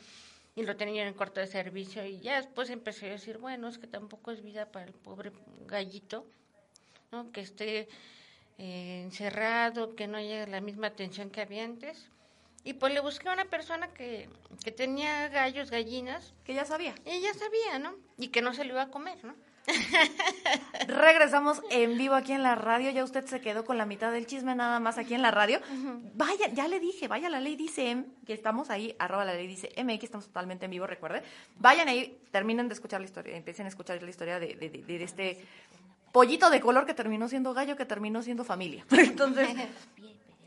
y 0.57 0.63
lo 0.63 0.75
tenía 0.77 1.03
en 1.03 1.09
el 1.09 1.15
cuarto 1.15 1.39
de 1.39 1.47
servicio 1.47 2.05
y 2.05 2.19
ya 2.21 2.37
después 2.37 2.71
empecé 2.71 3.07
a 3.07 3.13
decir, 3.13 3.37
bueno, 3.39 3.69
es 3.69 3.79
que 3.79 3.87
tampoco 3.87 4.31
es 4.33 4.43
vida 4.43 4.73
para 4.73 4.87
el 4.87 4.95
pobre 4.95 5.31
gallito, 5.67 6.27
¿no? 7.13 7.31
Que 7.31 7.43
esté 7.43 7.89
eh, 8.59 9.03
encerrado, 9.05 9.95
que 9.95 10.09
no 10.09 10.17
haya 10.17 10.47
la 10.47 10.63
misma 10.63 10.89
atención 10.89 11.31
que 11.31 11.43
había 11.43 11.63
antes. 11.65 12.09
Y 12.65 12.73
pues 12.73 12.93
le 12.93 13.01
busqué 13.01 13.29
a 13.29 13.35
una 13.35 13.45
persona 13.45 13.93
que, 13.93 14.29
que 14.65 14.73
tenía 14.73 15.29
gallos, 15.29 15.71
gallinas, 15.71 16.33
Que 16.43 16.55
ya 16.55 16.65
sabía. 16.65 16.95
y 17.05 17.11
ella 17.11 17.33
sabía, 17.35 17.79
¿no? 17.79 17.95
Y 18.19 18.29
que 18.29 18.43
no 18.43 18.55
se 18.55 18.65
lo 18.65 18.73
iba 18.73 18.83
a 18.83 18.91
comer, 18.91 19.23
¿no? 19.25 19.37
Regresamos 20.87 21.63
en 21.71 21.97
vivo 21.99 22.15
aquí 22.15 22.33
en 22.33 22.43
la 22.43 22.55
radio. 22.55 22.91
Ya 22.91 23.03
usted 23.05 23.25
se 23.27 23.41
quedó 23.41 23.65
con 23.65 23.79
la 23.79 23.87
mitad 23.87 24.13
del 24.13 24.27
chisme 24.27 24.55
nada 24.55 24.79
más 24.81 24.99
aquí 24.99 25.15
en 25.15 25.23
la 25.23 25.31
radio. 25.31 25.61
Vaya, 26.15 26.49
ya 26.53 26.69
le 26.69 26.81
dije, 26.81 27.09
vaya, 27.09 27.29
la 27.29 27.41
ley 27.41 27.57
dice 27.57 27.91
M, 27.91 28.05
que 28.27 28.33
estamos 28.33 28.71
ahí, 28.71 28.95
arroba 28.99 29.25
la 29.25 29.35
ley 29.35 29.47
dice 29.47 29.71
MX, 29.83 30.05
estamos 30.05 30.27
totalmente 30.27 30.65
en 30.67 30.71
vivo, 30.71 30.87
recuerde. 30.87 31.23
Vayan 31.59 31.89
ahí, 31.89 32.19
terminen 32.31 32.69
de 32.69 32.75
escuchar 32.75 33.01
la 33.01 33.07
historia, 33.07 33.37
empiecen 33.37 33.67
a 33.67 33.69
escuchar 33.69 34.01
la 34.03 34.11
historia 34.11 34.39
de, 34.39 34.55
de- 34.55 34.71
de- 34.71 34.83
de 34.99 35.05
este 35.05 35.45
pollito 36.13 36.49
de 36.51 36.61
color 36.61 36.87
que 36.87 36.95
terminó 36.95 37.29
siendo 37.29 37.53
gallo, 37.55 37.77
que 37.77 37.85
terminó 37.85 38.23
siendo 38.23 38.45
familia. 38.45 38.85
Entonces, 38.91 39.49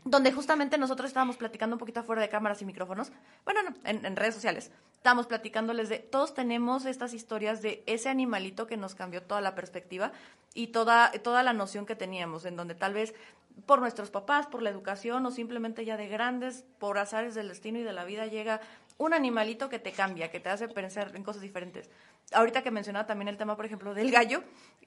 donde 0.04 0.32
justamente 0.32 0.78
nosotros 0.78 1.08
estábamos 1.08 1.36
platicando 1.36 1.76
un 1.76 1.80
poquito 1.80 2.00
afuera 2.00 2.22
de 2.22 2.28
cámaras 2.28 2.62
y 2.62 2.64
micrófonos, 2.64 3.12
bueno, 3.44 3.62
no, 3.62 3.74
en, 3.84 4.04
en 4.04 4.16
redes 4.16 4.34
sociales, 4.34 4.70
estábamos 4.94 5.26
platicándoles 5.26 5.88
de, 5.88 5.98
todos 5.98 6.34
tenemos 6.34 6.86
estas 6.86 7.14
historias 7.14 7.62
de 7.62 7.82
ese 7.86 8.08
animalito 8.08 8.66
que 8.66 8.76
nos 8.76 8.94
cambió 8.94 9.22
toda 9.22 9.40
la 9.40 9.54
perspectiva 9.54 10.12
y 10.54 10.68
toda, 10.68 11.12
toda 11.22 11.42
la 11.42 11.52
noción 11.52 11.86
que 11.86 11.96
teníamos, 11.96 12.44
en 12.44 12.56
donde 12.56 12.74
tal 12.74 12.94
vez 12.94 13.14
por 13.66 13.80
nuestros 13.80 14.10
papás, 14.10 14.46
por 14.46 14.62
la 14.62 14.70
educación 14.70 15.24
o 15.26 15.30
simplemente 15.30 15.84
ya 15.84 15.96
de 15.96 16.08
grandes, 16.08 16.64
por 16.78 16.98
azares 16.98 17.34
del 17.34 17.48
destino 17.48 17.78
y 17.78 17.82
de 17.82 17.92
la 17.92 18.04
vida 18.04 18.26
llega 18.26 18.60
un 18.98 19.14
animalito 19.14 19.68
que 19.68 19.78
te 19.78 19.92
cambia, 19.92 20.30
que 20.30 20.40
te 20.40 20.50
hace 20.50 20.68
pensar 20.68 21.12
en 21.14 21.24
cosas 21.24 21.42
diferentes. 21.42 21.88
Ahorita 22.32 22.62
que 22.62 22.70
mencionaba 22.70 23.06
también 23.06 23.28
el 23.28 23.36
tema, 23.36 23.56
por 23.56 23.66
ejemplo, 23.66 23.92
del 23.92 24.10
gallo, 24.10 24.44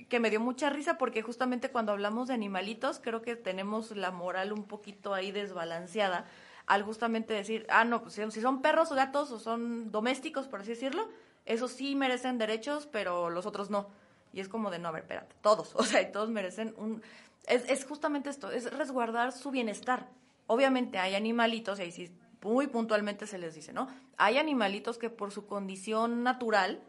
que 0.07 0.19
me 0.19 0.29
dio 0.29 0.39
mucha 0.39 0.69
risa 0.69 0.97
porque 0.97 1.21
justamente 1.21 1.69
cuando 1.69 1.91
hablamos 1.91 2.29
de 2.29 2.33
animalitos, 2.33 2.99
creo 2.99 3.21
que 3.21 3.35
tenemos 3.35 3.91
la 3.91 4.11
moral 4.11 4.53
un 4.53 4.63
poquito 4.63 5.13
ahí 5.13 5.31
desbalanceada 5.31 6.25
al 6.65 6.83
justamente 6.83 7.33
decir, 7.33 7.65
ah, 7.69 7.83
no, 7.83 8.01
pues 8.01 8.13
si 8.13 8.41
son 8.41 8.61
perros 8.61 8.91
o 8.91 8.95
gatos 8.95 9.31
o 9.31 9.39
son 9.39 9.91
domésticos, 9.91 10.47
por 10.47 10.61
así 10.61 10.69
decirlo, 10.69 11.09
esos 11.45 11.71
sí 11.71 11.95
merecen 11.95 12.37
derechos, 12.37 12.87
pero 12.87 13.29
los 13.29 13.45
otros 13.45 13.69
no. 13.69 13.89
Y 14.31 14.39
es 14.39 14.47
como 14.47 14.71
de, 14.71 14.79
no, 14.79 14.87
a 14.87 14.91
ver, 14.91 15.01
espérate, 15.03 15.35
todos, 15.41 15.75
o 15.75 15.83
sea, 15.83 16.01
y 16.01 16.11
todos 16.11 16.29
merecen 16.29 16.73
un... 16.77 17.01
Es, 17.47 17.69
es 17.69 17.83
justamente 17.83 18.29
esto, 18.29 18.51
es 18.51 18.71
resguardar 18.71 19.33
su 19.33 19.51
bienestar. 19.51 20.07
Obviamente 20.47 20.97
hay 20.97 21.15
animalitos, 21.15 21.79
y 21.79 21.81
ahí 21.81 21.91
sí 21.91 22.09
muy 22.41 22.67
puntualmente 22.67 23.27
se 23.27 23.37
les 23.37 23.55
dice, 23.55 23.73
¿no? 23.73 23.87
Hay 24.17 24.37
animalitos 24.37 24.97
que 24.97 25.09
por 25.09 25.31
su 25.31 25.45
condición 25.45 26.23
natural 26.23 26.81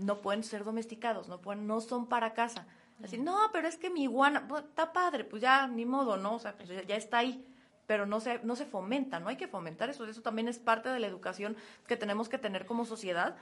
no 0.00 0.20
pueden 0.20 0.42
ser 0.42 0.64
domesticados, 0.64 1.28
no 1.28 1.40
pueden, 1.40 1.66
no 1.66 1.80
son 1.80 2.06
para 2.06 2.32
casa. 2.34 2.66
Así, 3.02 3.18
no, 3.18 3.38
pero 3.52 3.66
es 3.66 3.76
que 3.76 3.90
mi 3.90 4.02
iguana, 4.02 4.46
pues, 4.46 4.64
está 4.64 4.92
padre, 4.92 5.24
pues 5.24 5.40
ya, 5.40 5.66
ni 5.66 5.86
modo, 5.86 6.16
¿no? 6.16 6.34
O 6.34 6.38
sea, 6.38 6.56
pues 6.56 6.68
ya, 6.68 6.82
ya 6.82 6.96
está 6.96 7.18
ahí, 7.18 7.46
pero 7.86 8.06
no 8.06 8.20
se, 8.20 8.40
no 8.44 8.56
se 8.56 8.66
fomenta, 8.66 9.20
no 9.20 9.28
hay 9.28 9.36
que 9.36 9.48
fomentar 9.48 9.88
eso, 9.88 10.06
eso 10.06 10.22
también 10.22 10.48
es 10.48 10.58
parte 10.58 10.90
de 10.90 11.00
la 11.00 11.06
educación 11.06 11.56
que 11.86 11.96
tenemos 11.96 12.28
que 12.28 12.38
tener 12.38 12.66
como 12.66 12.84
sociedad, 12.84 13.36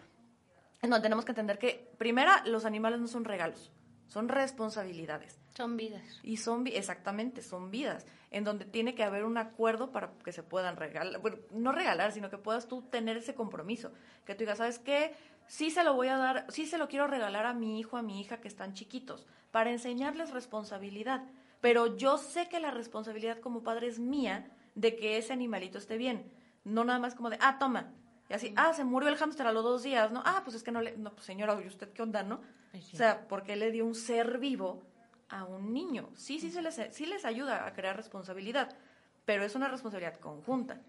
en 0.81 0.91
donde 0.91 1.03
tenemos 1.03 1.25
que 1.25 1.33
entender 1.33 1.59
que, 1.59 1.93
primera, 1.99 2.43
los 2.47 2.65
animales 2.65 3.01
no 3.01 3.09
son 3.09 3.25
regalos, 3.25 3.73
son 4.07 4.29
responsabilidades. 4.29 5.39
Son 5.57 5.77
vidas. 5.77 6.21
Y 6.23 6.37
son, 6.37 6.67
exactamente, 6.69 7.43
son 7.43 7.71
vidas, 7.73 8.07
en 8.31 8.45
donde 8.45 8.65
tiene 8.65 8.95
que 8.95 9.03
haber 9.03 9.25
un 9.25 9.39
acuerdo 9.39 9.91
para 9.91 10.13
que 10.25 10.33
se 10.33 10.45
puedan 10.45 10.77
regalar, 10.77 11.21
bueno, 11.21 11.39
no 11.51 11.73
regalar, 11.73 12.13
sino 12.13 12.31
que 12.31 12.39
puedas 12.39 12.69
tú 12.69 12.83
tener 12.83 13.17
ese 13.17 13.35
compromiso, 13.35 13.93
que 14.25 14.35
tú 14.35 14.41
digas, 14.41 14.59
¿sabes 14.59 14.79
qué? 14.79 15.15
Sí 15.49 15.71
se 15.71 15.83
lo 15.83 15.95
voy 15.95 16.09
a 16.09 16.19
dar, 16.19 16.47
sí 16.51 16.67
se 16.67 16.79
lo 16.79 16.89
quiero 16.89 17.07
regalar 17.07 17.47
a 17.47 17.55
mi 17.55 17.81
hijo, 17.81 17.97
a 17.97 18.03
mi 18.03 18.21
hija 18.21 18.41
que 18.41 18.49
están 18.49 18.75
chiquitos, 18.75 19.27
para 19.51 19.71
enseñarles 19.71 20.31
responsabilidad, 20.31 21.25
pero 21.61 21.97
yo 21.97 22.19
sé 22.19 22.49
que 22.49 22.61
la 22.61 22.71
responsabilidad 22.71 23.41
como 23.41 23.63
padre 23.63 23.89
es 23.89 23.99
mía 23.99 24.51
de 24.75 24.95
que 24.95 25.17
ese 25.17 25.33
animalito 25.33 25.79
esté 25.79 25.97
bien, 25.97 26.31
no 26.65 26.85
nada 26.85 26.99
más 26.99 27.15
como 27.15 27.31
de, 27.31 27.39
ah, 27.41 27.59
toma, 27.59 27.93
y 28.29 28.35
así, 28.35 28.53
ah, 28.57 28.75
se 28.75 28.85
murió 28.85 29.09
el 29.09 29.17
hámster 29.17 29.47
a 29.47 29.53
los 29.53 29.65
dos 29.65 29.83
días, 29.83 30.13
¿no? 30.13 30.23
Ah, 30.25 30.43
pues 30.45 30.55
es 30.55 30.63
que 30.63 30.71
no 30.71 30.83
le, 30.83 30.97
no, 30.99 31.13
pues 31.13 31.25
señora, 31.25 31.59
¿y 31.63 31.67
usted 31.67 31.93
qué 31.93 32.03
onda, 32.03 32.23
no? 32.23 32.41
Sí. 32.73 32.91
O 32.95 32.97
sea, 32.99 33.27
porque 33.27 33.57
le 33.57 33.71
dio 33.71 33.87
un 33.87 33.95
ser 33.95 34.39
vivo 34.39 34.83
a 35.31 35.45
un 35.45 35.73
niño. 35.73 36.11
Sí, 36.15 36.39
sí, 36.39 36.51
se 36.51 36.61
les, 36.61 36.79
sí 36.91 37.07
les 37.07 37.25
ayuda 37.25 37.67
a 37.67 37.73
crear 37.73 37.97
responsabilidad, 37.97 38.77
pero 39.25 39.45
es 39.45 39.55
una 39.55 39.69
responsabilidad 39.69 40.19
conjunta. 40.21 40.83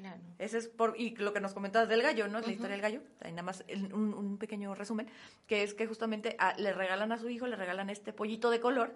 Claro. 0.00 0.20
Ese 0.38 0.58
es 0.58 0.68
por, 0.68 0.94
y 0.98 1.14
lo 1.16 1.32
que 1.32 1.40
nos 1.40 1.52
comentabas 1.52 1.88
del 1.88 2.02
gallo, 2.02 2.26
¿no? 2.28 2.40
La 2.40 2.50
historia 2.52 2.72
del 2.72 2.80
gallo, 2.82 3.02
ahí 3.20 3.32
nada 3.32 3.42
más 3.42 3.64
un, 3.92 4.14
un 4.14 4.38
pequeño 4.38 4.74
resumen, 4.74 5.06
que 5.46 5.62
es 5.62 5.74
que 5.74 5.86
justamente 5.86 6.36
a- 6.38 6.56
le 6.58 6.72
regalan 6.72 7.12
a 7.12 7.18
su 7.18 7.28
hijo, 7.28 7.46
le 7.46 7.56
regalan 7.56 7.90
este 7.90 8.12
pollito 8.12 8.50
de 8.50 8.60
color, 8.60 8.94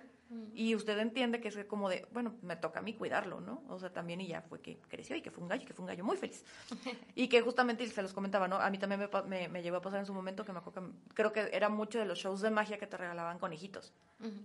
y 0.54 0.74
usted 0.74 0.98
entiende 0.98 1.40
que 1.40 1.48
es 1.48 1.64
como 1.66 1.88
de, 1.88 2.06
bueno, 2.12 2.34
me 2.42 2.56
toca 2.56 2.80
a 2.80 2.82
mí 2.82 2.94
cuidarlo, 2.94 3.40
¿no? 3.40 3.62
O 3.68 3.78
sea, 3.78 3.92
también 3.92 4.20
y 4.20 4.26
ya 4.28 4.40
fue 4.42 4.60
que 4.60 4.78
creció 4.88 5.14
y 5.14 5.20
que 5.22 5.30
fue 5.30 5.42
un 5.42 5.48
gallo, 5.48 5.62
y 5.62 5.66
que 5.66 5.74
fue 5.74 5.82
un 5.84 5.88
gallo 5.88 6.02
muy 6.02 6.16
feliz. 6.16 6.42
y 7.14 7.28
que 7.28 7.40
justamente, 7.42 7.84
y 7.84 7.88
se 7.88 8.02
los 8.02 8.12
comentaba, 8.14 8.48
¿no? 8.48 8.56
A 8.56 8.68
mí 8.70 8.78
también 8.78 8.98
me, 9.00 9.22
me, 9.28 9.48
me 9.48 9.62
llegó 9.62 9.76
a 9.76 9.80
pasar 9.82 10.00
en 10.00 10.06
su 10.06 10.14
momento 10.14 10.44
que 10.44 10.52
me 10.52 10.58
acuerdo 10.58 10.80
que, 10.80 11.14
creo 11.14 11.32
que 11.32 11.50
era 11.52 11.68
mucho 11.68 11.98
de 11.98 12.06
los 12.06 12.18
shows 12.18 12.40
de 12.40 12.50
magia 12.50 12.78
que 12.78 12.86
te 12.86 12.96
regalaban 12.96 13.38
conejitos 13.38 13.92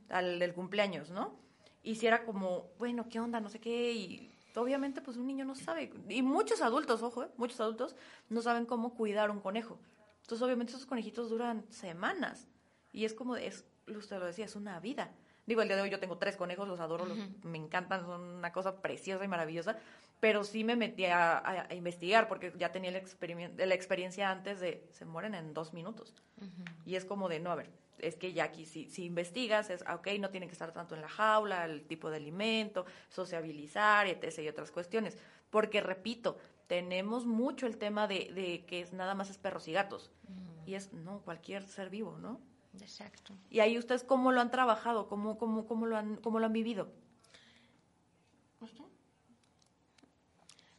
al 0.10 0.38
del 0.38 0.54
cumpleaños, 0.54 1.10
¿no? 1.10 1.34
Y 1.82 1.96
si 1.96 2.06
era 2.08 2.24
como, 2.26 2.68
bueno, 2.78 3.08
¿qué 3.10 3.20
onda? 3.22 3.40
No 3.40 3.48
sé 3.50 3.60
qué, 3.60 3.94
y 3.94 4.32
obviamente 4.62 5.02
pues 5.02 5.18
un 5.18 5.28
niño 5.28 5.46
no 5.46 5.56
sabe, 5.56 5.92
y 6.10 6.22
muchos 6.22 6.62
adultos, 6.62 7.02
ojo, 7.04 7.24
¿eh? 7.24 7.30
muchos 7.38 7.60
adultos 7.62 7.96
no 8.30 8.42
saben 8.42 8.66
cómo 8.66 8.94
cuidar 8.96 9.32
un 9.32 9.40
conejo. 9.40 9.80
Entonces 10.22 10.42
obviamente 10.46 10.74
esos 10.74 10.86
conejitos 10.86 11.30
duran 11.30 11.66
semanas, 11.70 12.48
y 12.92 13.06
es 13.06 13.14
como, 13.14 13.36
es, 13.36 13.66
usted 13.88 14.20
lo 14.20 14.26
decía, 14.26 14.46
es 14.46 14.56
una 14.56 14.80
vida. 14.80 15.12
Digo, 15.46 15.62
el 15.64 15.68
día 15.68 15.78
de 15.78 15.82
hoy 15.84 15.90
yo 15.90 16.00
tengo 16.00 16.18
tres 16.20 16.36
conejos, 16.38 16.68
los 16.68 16.80
adoro, 16.80 17.06
los- 17.06 17.18
me 17.44 17.58
encantan, 17.58 18.02
son 18.06 18.22
una 18.22 18.52
cosa 18.52 18.82
preciosa 18.82 19.26
y 19.26 19.28
maravillosa, 19.28 19.78
pero 20.20 20.44
sí 20.44 20.64
me 20.64 20.76
metí 20.76 21.06
a, 21.06 21.38
a- 21.40 21.68
a 21.70 21.74
investigar 21.74 22.28
porque 22.28 22.54
ya 22.58 22.72
tenía 22.72 22.92
la, 22.92 23.00
experien- 23.02 23.56
la 23.56 23.74
experiencia 23.74 24.30
antes 24.30 24.60
de 24.60 24.88
se 24.92 25.06
mueren 25.06 25.34
en 25.34 25.54
dos 25.56 25.74
minutos. 25.74 26.14
Y 26.86 26.96
es 26.96 27.06
como 27.06 27.30
de, 27.30 27.40
no, 27.40 27.52
a 27.52 27.56
ver, 27.56 27.70
es 28.02 28.16
que 28.16 28.34
ya 28.34 28.46
aquí 28.46 28.66
si, 28.66 28.90
si 28.90 29.06
investigas, 29.06 29.70
es, 29.70 29.84
ah, 29.88 29.96
ok, 29.96 30.08
no 30.20 30.30
tienen 30.30 30.50
que 30.50 30.54
estar 30.54 30.72
tanto 30.72 30.96
en 30.96 31.02
la 31.02 31.10
jaula, 31.10 31.66
el 31.66 31.86
tipo 31.86 32.10
de 32.10 32.18
alimento, 32.18 32.86
sociabilizar, 33.10 34.08
etc. 34.08 34.40
y 34.40 34.48
otras 34.48 34.72
cuestiones. 34.72 35.18
Porque, 35.50 35.82
repito, 35.82 36.38
tenemos 36.68 37.26
mucho 37.26 37.66
el 37.68 37.78
tema 37.78 38.08
de, 38.08 38.32
de 38.34 38.66
que 38.66 38.82
es 38.82 38.94
nada 38.94 39.16
más 39.16 39.30
es 39.30 39.38
perros 39.38 39.68
y 39.68 39.74
gatos. 39.74 40.12
Y 40.66 40.76
es, 40.76 40.94
no, 40.94 41.22
cualquier 41.22 41.68
ser 41.68 41.90
vivo, 41.90 42.18
¿no? 42.20 42.40
Exacto. 42.80 43.34
Y 43.50 43.60
ahí 43.60 43.78
ustedes 43.78 44.04
cómo 44.04 44.32
lo 44.32 44.42
han 44.42 44.52
trabajado, 44.52 45.08
cómo, 45.08 45.38
cómo, 45.38 45.66
cómo, 45.66 45.86
lo, 45.86 45.98
han, 45.98 46.18
cómo 46.18 46.40
lo 46.40 46.46
han 46.46 46.54
vivido. 46.54 46.92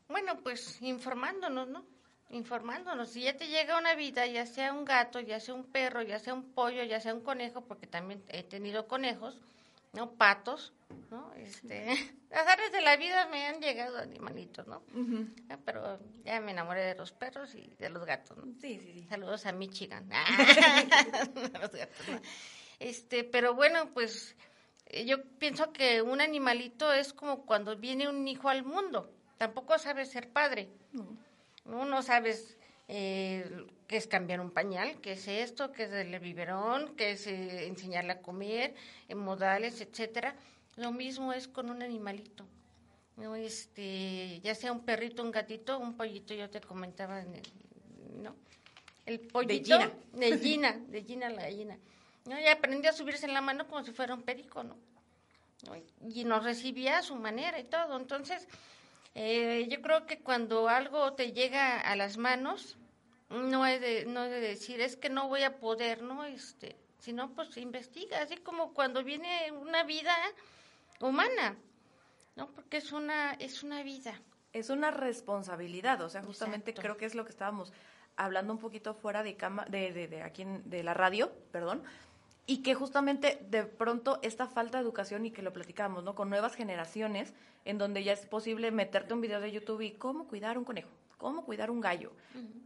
Bueno, 0.08 0.40
pues 0.42 0.82
informándonos, 0.82 1.68
¿no? 1.68 1.84
Informándonos. 2.30 3.10
Si 3.10 3.22
ya 3.22 3.37
te 3.37 3.49
llega 3.49 3.78
una 3.78 3.94
vida, 3.94 4.26
ya 4.26 4.46
sea 4.46 4.72
un 4.72 4.84
gato, 4.84 5.20
ya 5.20 5.40
sea 5.40 5.54
un 5.54 5.64
perro, 5.64 6.02
ya 6.02 6.18
sea 6.18 6.34
un 6.34 6.52
pollo, 6.52 6.84
ya 6.84 7.00
sea 7.00 7.14
un 7.14 7.22
conejo, 7.22 7.62
porque 7.62 7.87
también 7.87 8.22
he 8.28 8.44
tenido 8.44 8.87
conejos, 8.87 9.40
¿no? 9.92 10.12
Patos, 10.12 10.72
¿no? 11.10 11.32
Este, 11.34 11.87
las 12.30 12.46
áreas 12.46 12.70
de 12.70 12.82
la 12.82 12.96
vida 12.96 13.26
me 13.26 13.46
han 13.46 13.60
llegado 13.60 13.99
animalitos, 13.99 14.66
¿no? 14.68 14.82
Ah, 15.49 15.58
Pero 15.64 15.99
ya 16.25 16.40
me 16.40 16.52
enamoré 16.52 16.82
de 16.82 16.94
los 16.94 17.10
perros 17.10 17.54
y 17.56 17.66
de 17.78 17.90
los 17.90 18.04
gatos, 18.04 18.38
¿no? 18.38 18.44
Sí, 18.60 18.78
sí, 18.78 18.92
sí. 18.92 19.06
Saludos 19.08 19.46
a 19.46 19.52
Michigan. 19.52 20.08
Los 21.60 21.72
gatos, 21.72 22.08
¿no? 22.08 22.20
Este, 22.78 23.25
pero 23.25 23.54
bueno, 23.54 23.90
pues 23.92 24.37
eh, 24.87 25.04
yo 25.04 25.22
pienso 25.38 25.72
que 25.72 26.00
un 26.02 26.20
animalito 26.20 26.92
es 26.92 27.12
como 27.12 27.44
cuando 27.44 27.76
viene 27.76 28.08
un 28.08 28.26
hijo 28.26 28.49
al 28.49 28.64
mundo. 28.64 29.12
Tampoco 29.37 29.78
sabes 29.78 30.10
ser 30.10 30.28
padre. 30.30 30.68
No, 31.64 31.84
no 31.84 32.02
sabes 32.02 32.56
eh, 32.88 33.66
qué 33.86 33.96
es 33.96 34.06
cambiar 34.06 34.40
un 34.40 34.50
pañal, 34.50 35.00
qué 35.00 35.12
es 35.12 35.28
esto, 35.28 35.72
qué 35.72 35.84
es 35.84 35.92
el 35.92 36.18
biberón, 36.18 36.94
qué 36.96 37.12
es 37.12 37.26
eh, 37.26 37.66
enseñarle 37.66 38.12
a 38.12 38.20
comer, 38.22 38.74
en 39.08 39.18
modales, 39.18 39.80
etcétera. 39.80 40.34
Lo 40.76 40.92
mismo 40.92 41.32
es 41.32 41.46
con 41.48 41.70
un 41.70 41.82
animalito. 41.82 42.46
No, 43.16 43.36
este, 43.36 44.40
ya 44.40 44.54
sea 44.54 44.72
un 44.72 44.80
perrito, 44.84 45.22
un 45.22 45.30
gatito, 45.30 45.78
un 45.78 45.96
pollito, 45.96 46.32
yo 46.34 46.48
te 46.48 46.60
comentaba, 46.60 47.20
en 47.20 47.34
el- 47.34 48.22
¿no? 48.22 48.34
El 49.04 49.20
pollito 49.20 49.78
Gina. 49.78 49.92
de 50.12 50.38
Gina, 50.38 50.72
de 50.88 51.02
Gina 51.02 51.28
la 51.30 51.42
gallina. 51.42 51.78
¿no? 52.26 52.38
Y 52.40 52.46
aprendió 52.46 52.90
a 52.90 52.92
subirse 52.92 53.26
en 53.26 53.34
la 53.34 53.40
mano 53.40 53.66
como 53.66 53.82
si 53.84 53.92
fuera 53.92 54.14
un 54.14 54.22
perico, 54.22 54.62
¿no? 54.62 54.76
¿No? 55.66 55.76
Y 56.08 56.24
nos 56.24 56.44
recibía 56.44 56.98
a 56.98 57.02
su 57.02 57.14
manera 57.16 57.58
y 57.58 57.64
todo. 57.64 57.98
Entonces, 57.98 58.46
eh, 59.14 59.66
yo 59.70 59.80
creo 59.82 60.06
que 60.06 60.20
cuando 60.20 60.68
algo 60.68 61.12
te 61.14 61.32
llega 61.32 61.80
a 61.80 61.96
las 61.96 62.16
manos, 62.16 62.76
no 63.28 63.66
es 63.66 63.80
de, 63.80 64.06
no 64.06 64.24
es 64.24 64.30
de 64.30 64.40
decir, 64.40 64.80
es 64.80 64.96
que 64.96 65.08
no 65.10 65.28
voy 65.28 65.42
a 65.42 65.58
poder, 65.58 66.02
¿no? 66.02 66.24
Este, 66.24 66.76
sino 66.98 67.30
pues 67.34 67.56
investiga, 67.56 68.20
así 68.22 68.36
como 68.38 68.72
cuando 68.74 69.02
viene 69.04 69.52
una 69.52 69.84
vida 69.84 70.14
humana, 71.00 71.56
¿no? 72.36 72.50
Porque 72.52 72.78
es 72.78 72.92
una, 72.92 73.32
es 73.34 73.62
una 73.62 73.82
vida. 73.82 74.20
Es 74.52 74.68
una 74.70 74.90
responsabilidad, 74.90 76.00
o 76.02 76.08
sea, 76.08 76.22
justamente 76.22 76.70
Exacto. 76.72 76.82
creo 76.82 76.96
que 76.96 77.06
es 77.06 77.14
lo 77.14 77.24
que 77.24 77.30
estábamos 77.30 77.72
hablando 78.16 78.52
un 78.52 78.58
poquito 78.58 78.94
fuera 78.94 79.22
de 79.22 79.36
cama, 79.36 79.64
de, 79.68 79.92
de, 79.92 80.08
de 80.08 80.22
aquí 80.22 80.42
en- 80.42 80.68
de 80.68 80.82
la 80.82 80.92
radio, 80.92 81.32
perdón, 81.52 81.82
y 82.50 82.62
que 82.64 82.75
justamente 82.75 83.38
de 83.49 83.62
pronto 83.62 84.19
esta 84.23 84.49
falta 84.49 84.78
de 84.78 84.83
educación 84.83 85.25
y 85.25 85.30
que 85.30 85.40
lo 85.40 85.52
platicábamos, 85.52 86.02
¿no? 86.02 86.16
Con 86.16 86.28
nuevas 86.30 86.57
generaciones, 86.57 87.33
en 87.64 87.78
donde 87.78 88.02
ya 88.02 88.12
es 88.12 88.26
posible 88.26 88.73
meterte 88.73 89.14
un 89.14 89.21
video 89.21 89.40
de 89.40 89.52
YouTube 89.52 89.83
y 89.83 89.92
cómo 89.92 90.26
cuidar 90.26 90.59
un 90.59 90.64
conejo, 90.64 90.90
cómo 91.16 91.45
cuidar 91.45 91.71
un 91.71 91.80
gallo, 91.80 92.11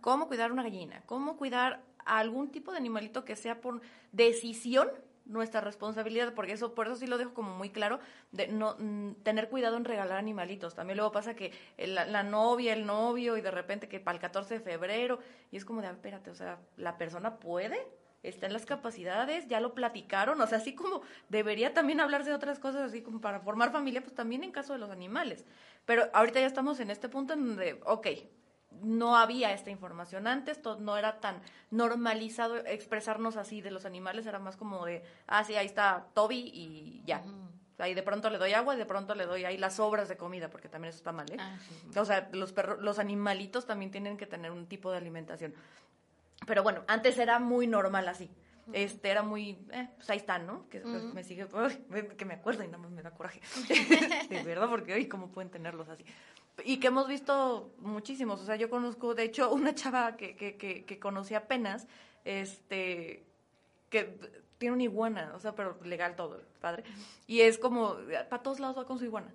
cómo 0.01 0.27
cuidar 0.27 0.53
una 0.53 0.63
gallina, 0.63 1.03
cómo 1.05 1.37
cuidar 1.37 1.83
a 2.07 2.19
algún 2.19 2.49
tipo 2.51 2.73
de 2.73 2.79
animalito 2.79 3.27
que 3.27 3.37
sea 3.37 3.61
por 3.61 3.83
decisión 4.11 4.89
nuestra 5.27 5.61
responsabilidad, 5.61 6.33
porque 6.33 6.53
eso, 6.53 6.75
por 6.75 6.87
eso 6.87 6.97
sí 6.97 7.07
lo 7.07 7.19
dejo 7.19 7.35
como 7.35 7.55
muy 7.55 7.69
claro, 7.69 7.99
de 8.33 8.47
no 8.49 8.77
mm, 8.79 9.17
tener 9.23 9.51
cuidado 9.51 9.77
en 9.77 9.85
regalar 9.85 10.17
animalitos. 10.17 10.75
También 10.75 10.97
luego 10.97 11.13
pasa 11.13 11.37
que 11.37 11.53
la 11.77 12.23
novia, 12.23 12.73
el 12.73 12.87
novio, 12.87 13.37
y 13.37 13.43
de 13.43 13.51
repente 13.51 13.87
que 13.87 14.01
para 14.01 14.17
el 14.17 14.21
14 14.23 14.55
de 14.55 14.61
febrero, 14.61 15.19
y 15.51 15.59
es 15.59 15.67
como 15.67 15.83
de, 15.83 15.89
"Ah, 15.89 15.93
espérate, 15.93 16.31
o 16.31 16.35
sea, 16.35 16.59
la 16.79 16.97
persona 16.97 17.37
puede, 17.39 17.87
está 18.25 18.47
en 18.47 18.53
las 18.53 18.67
capacidades, 18.67 19.47
ya 19.47 19.61
lo 19.61 19.75
platicaron, 19.75 20.41
o 20.41 20.47
sea, 20.47 20.59
así 20.59 20.75
como 20.75 21.03
debería 21.29 21.73
también 21.75 22.01
hablarse 22.01 22.31
de 22.31 22.37
otras 22.37 22.59
cosas, 22.59 22.83
así 22.83 23.03
como 23.03 23.21
para 23.21 23.41
formar 23.41 23.71
familia, 23.71 24.01
pues 24.03 24.15
también 24.15 24.43
en 24.43 24.51
caso 24.51 24.73
de 24.73 24.79
los 24.79 24.91
animales. 24.91 25.45
Pero 25.85 26.09
ahorita 26.13 26.41
ya 26.41 26.47
estamos 26.47 26.81
en 26.81 26.91
este 26.91 27.09
punto 27.09 27.35
en 27.35 27.47
donde, 27.47 27.81
ok, 27.85 28.09
no 28.83 29.17
había 29.17 29.53
esta 29.53 29.71
información 29.71 30.27
antes, 30.27 30.61
no 30.81 30.97
era 30.97 31.21
tan 31.21 31.41
normalizado 31.71 32.57
expresarnos 32.57 33.37
así 33.37 33.61
de 33.61 33.71
los 33.71 33.85
animales, 33.85 34.27
era 34.27 34.39
más 34.39 34.57
como 34.57 34.85
de, 34.85 35.05
ah, 35.27 35.45
sí, 35.45 35.55
ahí 35.55 35.67
está 35.67 36.09
Toby 36.15 36.51
y 36.53 37.03
ya. 37.05 37.23
Y 37.87 37.95
de 37.95 38.03
pronto 38.03 38.31
le 38.31 38.39
doy 38.39 38.53
agua 38.53 38.75
y 38.75 38.79
de 38.79 38.87
pronto 38.87 39.15
le 39.15 39.27
doy 39.27 39.45
ahí 39.45 39.59
las 39.59 39.77
sobras 39.77 40.09
de 40.09 40.17
comida, 40.17 40.49
porque 40.49 40.69
también 40.69 40.91
eso 40.91 40.99
está 40.99 41.13
mal, 41.13 41.31
¿eh? 41.31 41.37
Ah, 41.39 41.59
sí. 41.59 41.99
O 41.99 42.05
sea, 42.05 42.29
los 42.33 42.53
perros, 42.53 42.81
los 42.81 43.01
animalitos 43.01 43.67
también 43.67 43.91
tienen 43.91 44.17
que 44.17 44.27
tener 44.27 44.53
un 44.53 44.67
tipo 44.67 44.93
de 44.93 44.99
alimentación. 44.99 45.55
Pero 46.47 46.63
bueno, 46.63 46.85
antes 46.87 47.19
era 47.19 47.39
muy 47.39 47.67
normal 47.67 48.09
así. 48.09 48.31
Este 48.73 49.11
era 49.11 49.23
muy, 49.23 49.59
eh, 49.73 49.89
pues 49.97 50.09
ahí 50.09 50.17
están, 50.17 50.47
¿no? 50.47 50.69
Que 50.71 50.81
pues, 50.81 51.03
me 51.13 51.23
sigue, 51.23 51.45
uy, 51.53 52.09
que 52.17 52.25
me 52.25 52.35
acuerdo 52.35 52.65
y 52.65 52.67
nada 52.67 52.79
más 52.79 52.91
me 52.91 53.03
da 53.03 53.11
coraje. 53.11 53.41
de 54.31 54.43
verdad, 54.43 54.69
porque 54.69 54.95
hoy 54.95 55.07
cómo 55.07 55.29
pueden 55.29 55.51
tenerlos 55.51 55.89
así. 55.89 56.05
Y 56.65 56.79
que 56.79 56.87
hemos 56.87 57.09
visto 57.09 57.75
muchísimos. 57.79 58.41
O 58.41 58.47
sea, 58.47 58.57
yo 58.57 58.71
conozco, 58.71 59.15
de 59.15 59.25
hecho, 59.25 59.53
una 59.53 59.75
chava 59.75 60.17
que, 60.17 60.37
que, 60.37 60.57
que, 60.57 60.85
que 60.85 60.99
conocí 60.99 61.35
apenas, 61.35 61.87
este, 62.25 63.27
que 63.91 64.19
tiene 64.59 64.75
una 64.75 64.85
iguana, 64.85 65.33
o 65.35 65.41
sea, 65.41 65.55
pero 65.55 65.79
legal 65.83 66.17
todo, 66.17 66.41
padre. 66.61 66.85
Y 67.27 67.41
es 67.41 67.59
como, 67.59 67.97
para 68.31 68.43
todos 68.43 68.61
lados 68.61 68.79
va 68.79 68.87
con 68.87 68.99
su 68.99 69.05
iguana. 69.05 69.35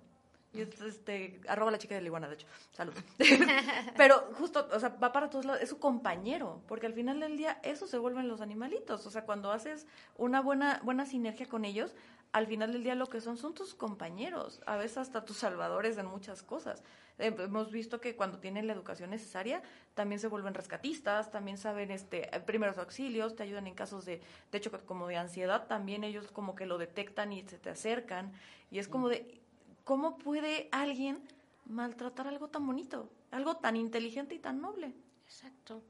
Y 0.52 0.62
es, 0.62 0.80
este, 0.80 1.40
arroba 1.48 1.70
la 1.70 1.78
chica 1.78 1.94
de 1.94 2.00
la 2.00 2.08
iguana, 2.08 2.28
de 2.28 2.34
hecho. 2.34 2.46
Salud. 2.72 2.92
Pero 3.96 4.32
justo, 4.34 4.68
o 4.72 4.80
sea, 4.80 4.88
va 4.88 5.12
para 5.12 5.30
todos 5.30 5.44
lados, 5.44 5.62
es 5.62 5.68
su 5.68 5.78
compañero, 5.78 6.62
porque 6.66 6.86
al 6.86 6.94
final 6.94 7.20
del 7.20 7.36
día 7.36 7.60
eso 7.62 7.86
se 7.86 7.98
vuelven 7.98 8.26
los 8.26 8.40
animalitos. 8.40 9.06
O 9.06 9.10
sea, 9.10 9.24
cuando 9.24 9.52
haces 9.52 9.86
una 10.16 10.40
buena, 10.40 10.80
buena 10.82 11.06
sinergia 11.06 11.46
con 11.46 11.64
ellos, 11.64 11.94
al 12.32 12.46
final 12.46 12.72
del 12.72 12.84
día 12.84 12.94
lo 12.94 13.06
que 13.06 13.20
son 13.20 13.36
son 13.36 13.54
tus 13.54 13.74
compañeros, 13.74 14.60
a 14.66 14.76
veces 14.76 14.98
hasta 14.98 15.24
tus 15.24 15.38
salvadores 15.38 15.98
en 15.98 16.06
muchas 16.06 16.42
cosas. 16.42 16.82
Hemos 17.18 17.70
visto 17.70 18.00
que 18.00 18.16
cuando 18.16 18.38
tienen 18.38 18.66
la 18.66 18.72
educación 18.72 19.10
necesaria, 19.10 19.62
también 19.94 20.20
se 20.20 20.28
vuelven 20.28 20.54
rescatistas, 20.54 21.30
también 21.30 21.58
saben 21.58 21.90
este 21.90 22.30
primeros 22.46 22.78
auxilios, 22.78 23.36
te 23.36 23.42
ayudan 23.42 23.66
en 23.66 23.74
casos 23.74 24.04
de, 24.04 24.22
de 24.50 24.58
hecho, 24.58 24.70
como 24.86 25.06
de 25.06 25.16
ansiedad, 25.16 25.66
también 25.66 26.02
ellos 26.04 26.30
como 26.32 26.54
que 26.54 26.66
lo 26.66 26.78
detectan 26.78 27.32
y 27.32 27.42
se 27.42 27.58
te 27.58 27.70
acercan. 27.70 28.32
Y 28.70 28.78
es 28.78 28.88
como 28.88 29.08
de, 29.08 29.40
¿cómo 29.84 30.18
puede 30.18 30.68
alguien 30.72 31.22
maltratar 31.66 32.26
algo 32.28 32.48
tan 32.48 32.66
bonito, 32.66 33.10
algo 33.30 33.56
tan 33.56 33.76
inteligente 33.76 34.34
y 34.34 34.38
tan 34.38 34.60
noble? 34.60 34.94
Exacto. 35.24 35.82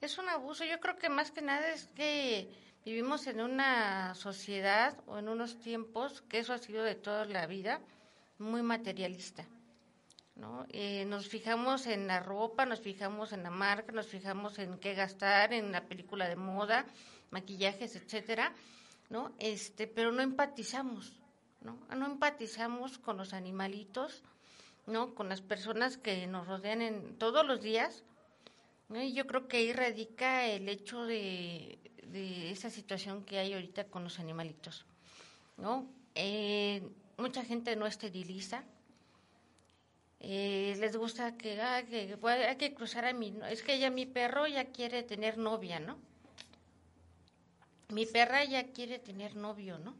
Es 0.00 0.18
un 0.18 0.28
abuso. 0.28 0.64
Yo 0.64 0.78
creo 0.80 0.96
que 0.96 1.08
más 1.08 1.30
que 1.30 1.42
nada 1.42 1.68
es 1.70 1.86
que 1.88 2.50
vivimos 2.84 3.26
en 3.26 3.40
una 3.40 4.14
sociedad 4.14 4.98
o 5.06 5.18
en 5.18 5.28
unos 5.28 5.58
tiempos, 5.58 6.22
que 6.22 6.38
eso 6.38 6.52
ha 6.52 6.58
sido 6.58 6.84
de 6.84 6.94
toda 6.94 7.24
la 7.24 7.46
vida, 7.46 7.80
muy 8.38 8.62
materialista. 8.62 9.46
¿no? 10.36 10.66
Eh, 10.68 11.04
nos 11.06 11.28
fijamos 11.28 11.86
en 11.86 12.06
la 12.06 12.20
ropa, 12.20 12.66
nos 12.66 12.80
fijamos 12.80 13.32
en 13.32 13.42
la 13.42 13.50
marca, 13.50 13.92
nos 13.92 14.06
fijamos 14.06 14.58
en 14.58 14.78
qué 14.78 14.94
gastar, 14.94 15.52
en 15.52 15.72
la 15.72 15.84
película 15.86 16.28
de 16.28 16.36
moda, 16.36 16.86
maquillajes, 17.30 17.96
etcétera, 17.96 18.52
¿no? 19.08 19.32
Este, 19.38 19.86
pero 19.86 20.12
no 20.12 20.22
empatizamos, 20.22 21.14
¿no? 21.66 21.78
No 21.94 22.06
empatizamos 22.06 22.98
con 22.98 23.18
los 23.18 23.34
animalitos, 23.34 24.22
¿no? 24.86 25.14
Con 25.14 25.28
las 25.28 25.42
personas 25.42 25.98
que 25.98 26.26
nos 26.26 26.46
rodean 26.46 26.80
en 26.80 27.18
todos 27.18 27.44
los 27.46 27.60
días. 27.60 28.04
Y 28.88 29.12
yo 29.12 29.26
creo 29.26 29.48
que 29.48 29.58
ahí 29.58 29.72
radica 29.72 30.46
el 30.46 30.68
hecho 30.68 31.04
de, 31.04 31.78
de 32.04 32.50
esa 32.50 32.70
situación 32.70 33.24
que 33.24 33.38
hay 33.38 33.52
ahorita 33.52 33.84
con 33.84 34.04
los 34.04 34.18
animalitos, 34.18 34.86
¿no? 35.56 35.86
Eh, 36.14 36.82
mucha 37.18 37.44
gente 37.44 37.76
no 37.76 37.86
esteriliza, 37.86 38.64
eh, 40.20 40.74
les 40.78 40.96
gusta 40.96 41.36
que, 41.36 41.60
hay 41.60 42.56
que 42.56 42.74
cruzar 42.74 43.04
a 43.04 43.12
mi, 43.12 43.34
es 43.50 43.62
que 43.62 43.78
ya 43.78 43.90
mi 43.90 44.06
perro 44.06 44.46
ya 44.46 44.66
quiere 44.66 45.02
tener 45.02 45.36
novia, 45.36 45.78
¿no? 45.78 45.98
Mi 47.88 48.06
perra 48.06 48.44
ya 48.44 48.64
quiere 48.72 48.98
tener 48.98 49.36
novio, 49.36 49.78
¿no? 49.78 49.94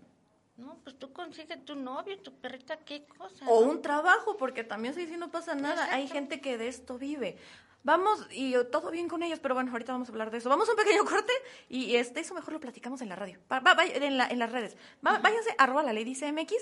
No, 0.56 0.78
pues 0.82 0.98
tú 0.98 1.12
consigues 1.12 1.64
tu 1.64 1.74
novio, 1.74 2.18
tu 2.18 2.32
perrita, 2.32 2.78
qué 2.78 3.04
cosa. 3.04 3.44
O 3.46 3.64
¿no? 3.64 3.70
un 3.72 3.82
trabajo, 3.82 4.36
porque 4.36 4.64
también 4.64 4.94
si 4.94 5.06
no 5.16 5.30
pasa 5.30 5.54
nada. 5.54 5.92
Hay 5.92 6.08
gente 6.08 6.40
que 6.40 6.56
de 6.56 6.68
esto 6.68 6.98
vive. 6.98 7.36
Vamos, 7.84 8.26
y 8.32 8.54
todo 8.72 8.90
bien 8.90 9.08
con 9.08 9.22
ellos, 9.22 9.38
pero 9.38 9.54
bueno, 9.54 9.70
ahorita 9.70 9.92
vamos 9.92 10.08
a 10.08 10.12
hablar 10.12 10.30
de 10.30 10.38
eso. 10.38 10.48
Vamos 10.48 10.68
a 10.68 10.72
un 10.72 10.76
pequeño 10.76 11.04
corte 11.04 11.32
y 11.68 11.94
este, 11.94 12.20
eso 12.20 12.34
mejor 12.34 12.54
lo 12.54 12.58
platicamos 12.58 13.00
en 13.00 13.08
la 13.08 13.14
radio, 13.14 13.38
va, 13.52 13.60
va, 13.60 13.76
en, 13.84 14.16
la, 14.16 14.26
en, 14.26 14.40
las 14.40 14.50
redes. 14.50 14.76
Va, 15.06 15.18
váyanse, 15.18 15.54
arroba 15.56 15.84
la 15.84 15.92
ley 15.92 16.02
dice 16.02 16.32
MX, 16.32 16.52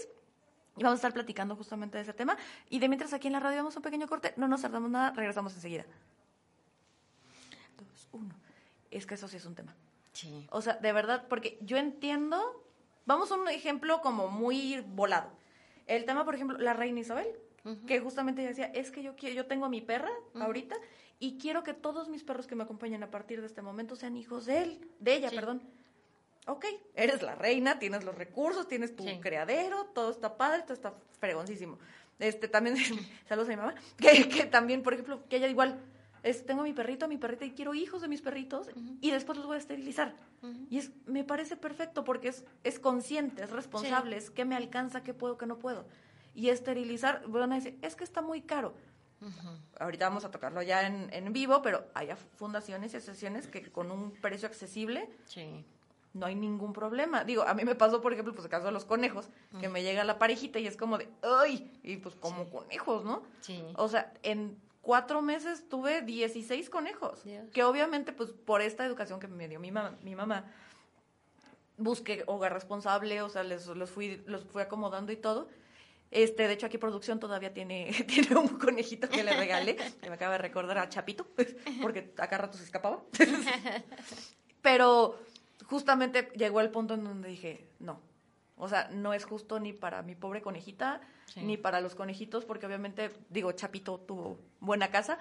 y 0.76 0.82
vamos 0.82 0.96
a 0.96 1.00
estar 1.00 1.14
platicando 1.14 1.56
justamente 1.56 1.96
de 1.96 2.02
ese 2.02 2.12
tema. 2.12 2.36
Y 2.68 2.78
de 2.78 2.88
mientras 2.88 3.12
aquí 3.12 3.28
en 3.28 3.32
la 3.32 3.40
radio 3.40 3.58
vamos 3.58 3.76
a 3.76 3.78
un 3.78 3.84
pequeño 3.84 4.06
corte, 4.08 4.34
no 4.36 4.48
nos 4.48 4.62
tardamos 4.62 4.90
nada, 4.90 5.12
regresamos 5.12 5.54
enseguida. 5.54 5.86
Dos, 7.78 8.08
uno. 8.12 8.34
Es 8.90 9.06
que 9.06 9.14
eso 9.14 9.28
sí 9.28 9.36
es 9.36 9.46
un 9.46 9.54
tema. 9.54 9.74
Sí. 10.12 10.46
O 10.50 10.60
sea, 10.60 10.74
de 10.74 10.92
verdad, 10.92 11.26
porque 11.28 11.58
yo 11.62 11.76
entiendo, 11.76 12.63
vamos 13.06 13.30
a 13.32 13.36
un 13.36 13.48
ejemplo 13.48 14.00
como 14.00 14.28
muy 14.28 14.80
volado. 14.94 15.30
El 15.86 16.04
tema, 16.04 16.24
por 16.24 16.34
ejemplo, 16.34 16.58
la 16.58 16.72
reina 16.72 17.00
Isabel, 17.00 17.26
que 17.86 18.00
justamente 18.00 18.42
decía, 18.42 18.66
es 18.66 18.90
que 18.90 19.02
yo, 19.02 19.16
yo 19.16 19.46
tengo 19.46 19.66
a 19.66 19.68
mi 19.68 19.80
perra 19.80 20.10
ahorita 20.34 20.76
y 21.18 21.38
quiero 21.38 21.62
que 21.62 21.74
todos 21.74 22.08
mis 22.08 22.22
perros 22.22 22.46
que 22.46 22.54
me 22.54 22.64
acompañen 22.64 23.02
a 23.02 23.10
partir 23.10 23.40
de 23.40 23.46
este 23.46 23.62
momento 23.62 23.96
sean 23.96 24.16
hijos 24.16 24.46
de 24.46 24.62
él, 24.62 24.90
de 25.00 25.14
ella, 25.14 25.30
perdón. 25.30 25.62
Ok, 26.46 26.66
eres 26.94 27.22
la 27.22 27.34
reina, 27.34 27.78
tienes 27.78 28.04
los 28.04 28.14
recursos, 28.14 28.68
tienes 28.68 28.94
tu 28.94 29.04
criadero, 29.20 29.86
todo 29.94 30.10
está 30.10 30.36
padre, 30.36 30.62
todo 30.62 30.74
está 30.74 30.92
fregoncísimo. 31.18 31.78
Este, 32.18 32.48
también, 32.48 32.76
saludos 33.28 33.48
a 33.48 33.52
mi 33.52 33.56
mamá, 33.56 33.74
que, 33.96 34.28
que 34.28 34.44
también, 34.44 34.82
por 34.82 34.92
ejemplo, 34.92 35.26
que 35.28 35.36
ella 35.36 35.48
igual, 35.48 35.80
es, 36.24 36.46
tengo 36.46 36.62
mi 36.62 36.72
perrito, 36.72 37.06
mi 37.06 37.18
perrita 37.18 37.44
y 37.44 37.52
quiero 37.52 37.74
hijos 37.74 38.00
de 38.00 38.08
mis 38.08 38.22
perritos 38.22 38.68
y 39.00 39.10
después 39.10 39.36
los 39.36 39.46
voy 39.46 39.56
a 39.56 39.58
esterilizar. 39.58 40.16
Y 40.70 40.78
es, 40.78 40.90
me 41.06 41.22
parece 41.22 41.56
perfecto 41.56 42.02
porque 42.02 42.28
es, 42.28 42.44
es 42.64 42.78
consciente, 42.78 43.44
es 43.44 43.50
responsable, 43.50 44.16
es 44.16 44.30
qué 44.30 44.44
me 44.44 44.56
alcanza, 44.56 45.02
qué 45.02 45.14
puedo, 45.14 45.36
qué 45.38 45.46
no 45.46 45.58
puedo. 45.58 45.86
Y 46.34 46.48
esterilizar, 46.48 47.22
van 47.28 47.52
a 47.52 47.56
decir, 47.56 47.78
es 47.82 47.94
que 47.94 48.04
está 48.04 48.22
muy 48.22 48.40
caro. 48.40 48.74
Ahorita 49.78 50.08
vamos 50.08 50.24
a 50.24 50.30
tocarlo 50.30 50.60
ya 50.62 50.86
en, 50.86 51.08
en, 51.12 51.32
vivo, 51.32 51.62
pero 51.62 51.86
hay 51.94 52.08
fundaciones 52.36 52.92
y 52.92 52.96
asociaciones 52.96 53.46
que 53.46 53.70
con 53.70 53.90
un 53.90 54.12
precio 54.12 54.48
accesible 54.48 55.08
no 56.14 56.26
hay 56.26 56.34
ningún 56.34 56.72
problema. 56.72 57.24
Digo, 57.24 57.42
a 57.42 57.54
mí 57.54 57.64
me 57.64 57.74
pasó, 57.74 58.00
por 58.00 58.12
ejemplo, 58.12 58.32
pues 58.32 58.44
el 58.44 58.50
caso 58.50 58.66
de 58.66 58.72
los 58.72 58.84
conejos, 58.84 59.28
que 59.60 59.68
me 59.68 59.82
llega 59.82 60.04
la 60.04 60.18
parejita 60.18 60.58
y 60.58 60.66
es 60.66 60.76
como 60.76 60.96
de, 60.96 61.08
¡ay! 61.22 61.70
Y 61.82 61.96
pues 61.96 62.14
como 62.14 62.48
conejos, 62.48 63.04
¿no? 63.04 63.22
Sí. 63.40 63.62
O 63.76 63.88
sea, 63.88 64.12
en 64.22 64.56
cuatro 64.84 65.22
meses 65.22 65.68
tuve 65.68 66.02
16 66.02 66.70
conejos, 66.70 67.22
que 67.52 67.64
obviamente 67.64 68.12
pues 68.12 68.30
por 68.30 68.60
esta 68.60 68.84
educación 68.84 69.18
que 69.18 69.26
me 69.26 69.48
dio 69.48 69.58
mi 69.58 69.72
mamá, 69.72 69.96
mi 70.02 70.14
mamá 70.14 70.44
busqué 71.76 72.22
hogar 72.26 72.52
responsable, 72.52 73.20
o 73.22 73.28
sea, 73.28 73.42
les, 73.42 73.66
los, 73.66 73.90
fui, 73.90 74.22
los 74.26 74.44
fui 74.44 74.62
acomodando 74.62 75.10
y 75.10 75.16
todo. 75.16 75.48
Este, 76.10 76.46
de 76.46 76.54
hecho, 76.54 76.66
aquí 76.66 76.78
producción 76.78 77.18
todavía 77.18 77.52
tiene, 77.52 77.90
tiene 78.06 78.36
un 78.36 78.58
conejito 78.58 79.08
que 79.08 79.24
le 79.24 79.34
regalé, 79.34 79.76
que 80.02 80.08
me 80.08 80.14
acaba 80.14 80.32
de 80.32 80.38
recordar 80.38 80.78
a 80.78 80.88
Chapito, 80.88 81.26
porque 81.82 82.12
acá 82.18 82.38
rato 82.38 82.56
se 82.56 82.64
escapaba. 82.64 83.02
Pero 84.62 85.18
justamente 85.66 86.30
llegó 86.36 86.60
el 86.60 86.70
punto 86.70 86.94
en 86.94 87.04
donde 87.04 87.28
dije, 87.28 87.66
no, 87.80 88.00
o 88.56 88.68
sea, 88.68 88.88
no 88.92 89.12
es 89.14 89.24
justo 89.24 89.58
ni 89.60 89.72
para 89.72 90.02
mi 90.02 90.14
pobre 90.14 90.42
conejita, 90.42 91.00
ni 91.36 91.56
para 91.56 91.80
los 91.80 91.96
conejitos, 91.96 92.44
porque 92.44 92.66
obviamente, 92.66 93.10
digo, 93.28 93.50
Chapito 93.52 93.98
tuvo 93.98 94.38
buena 94.60 94.90
casa, 94.90 95.18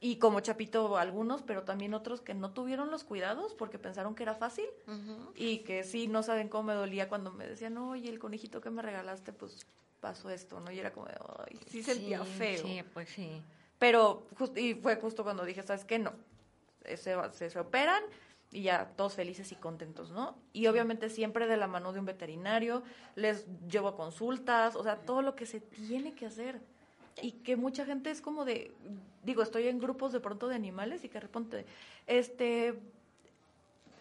y 0.00 0.16
como 0.16 0.40
Chapito 0.40 0.96
algunos, 0.96 1.42
pero 1.42 1.64
también 1.64 1.92
otros 1.92 2.22
que 2.22 2.32
no 2.32 2.52
tuvieron 2.52 2.90
los 2.90 3.04
cuidados 3.04 3.52
porque 3.54 3.78
pensaron 3.78 4.14
que 4.14 4.22
era 4.22 4.34
fácil, 4.34 4.66
y 5.34 5.58
que 5.58 5.84
sí, 5.84 6.08
no 6.08 6.22
saben 6.22 6.48
cómo 6.48 6.64
me 6.64 6.74
dolía 6.74 7.08
cuando 7.08 7.30
me 7.30 7.46
decían, 7.46 7.76
oye, 7.76 8.08
el 8.08 8.18
conejito 8.18 8.60
que 8.60 8.70
me 8.70 8.80
regalaste, 8.80 9.32
pues 9.32 9.66
pasó 10.00 10.30
esto, 10.30 10.60
¿no? 10.60 10.70
Y 10.70 10.78
era 10.78 10.92
como 10.92 11.06
de, 11.06 11.14
ay, 11.46 11.60
sí 11.66 11.82
sentía 11.82 12.24
feo. 12.24 12.62
Sí, 12.62 12.82
pues 12.94 13.10
sí. 13.10 13.42
Pero, 13.78 14.26
y 14.56 14.74
fue 14.74 14.96
justo 14.96 15.24
cuando 15.24 15.44
dije, 15.44 15.62
¿sabes 15.62 15.84
qué? 15.84 15.98
No, 15.98 16.12
se, 16.84 16.96
se, 17.32 17.50
se 17.50 17.58
operan, 17.58 18.02
y 18.52 18.62
ya 18.62 18.92
todos 18.96 19.14
felices 19.14 19.52
y 19.52 19.56
contentos, 19.56 20.10
¿no? 20.10 20.36
Y 20.52 20.66
obviamente 20.66 21.08
siempre 21.08 21.46
de 21.46 21.56
la 21.56 21.68
mano 21.68 21.92
de 21.92 22.00
un 22.00 22.06
veterinario, 22.06 22.82
les 23.14 23.46
llevo 23.68 23.88
a 23.88 23.96
consultas, 23.96 24.74
o 24.76 24.82
sea, 24.82 24.96
todo 24.96 25.22
lo 25.22 25.36
que 25.36 25.46
se 25.46 25.60
tiene 25.60 26.14
que 26.14 26.26
hacer. 26.26 26.60
Y 27.22 27.32
que 27.32 27.56
mucha 27.56 27.84
gente 27.84 28.10
es 28.10 28.20
como 28.20 28.44
de, 28.44 28.72
digo, 29.22 29.42
estoy 29.42 29.68
en 29.68 29.78
grupos 29.78 30.12
de 30.12 30.20
pronto 30.20 30.48
de 30.48 30.54
animales 30.54 31.04
y 31.04 31.08
que 31.08 31.14
de 31.14 31.20
repente, 31.20 31.66
este, 32.06 32.80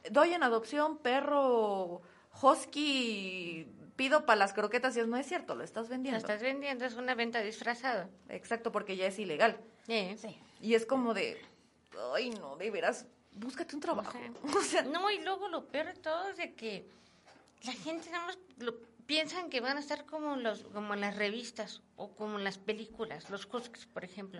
doy 0.09 0.33
en 0.33 0.43
adopción 0.43 0.97
perro 0.97 2.01
husky, 2.41 3.67
pido 3.95 4.25
para 4.25 4.37
las 4.37 4.53
croquetas 4.53 4.95
y 4.95 5.01
es, 5.01 5.07
no 5.07 5.17
es 5.17 5.27
cierto, 5.27 5.55
lo 5.55 5.63
estás 5.63 5.89
vendiendo. 5.89 6.17
Lo 6.17 6.25
estás 6.25 6.41
vendiendo, 6.41 6.85
es 6.85 6.95
una 6.95 7.13
venta 7.15 7.41
disfrazada. 7.41 8.09
Exacto, 8.29 8.71
porque 8.71 8.95
ya 8.95 9.07
es 9.07 9.19
ilegal. 9.19 9.59
Sí. 9.85 10.15
Y 10.61 10.73
es 10.73 10.85
como 10.85 11.13
de, 11.13 11.37
ay, 12.15 12.29
no, 12.31 12.55
de 12.55 12.71
veras, 12.71 13.07
búscate 13.31 13.75
un 13.75 13.81
trabajo. 13.81 14.17
no, 14.91 15.11
y 15.11 15.19
luego 15.19 15.47
lo 15.47 15.65
peor 15.65 15.87
de 15.87 15.93
todo 15.93 16.29
es 16.29 16.37
de 16.37 16.53
que 16.53 16.85
la 17.63 17.73
gente 17.73 18.09
nada 18.09 18.25
más 18.25 18.37
lo, 18.57 18.75
piensan 19.09 19.49
que 19.49 19.59
van 19.59 19.77
a 19.77 19.79
estar 19.79 20.05
como 20.05 20.35
los 20.35 20.61
como 20.65 20.93
en 20.93 21.01
las 21.01 21.15
revistas 21.15 21.81
o 21.95 22.11
como 22.11 22.37
en 22.37 22.43
las 22.43 22.59
películas, 22.59 23.27
los 23.31 23.47
huskies, 23.51 23.87
por 23.87 24.03
ejemplo. 24.03 24.39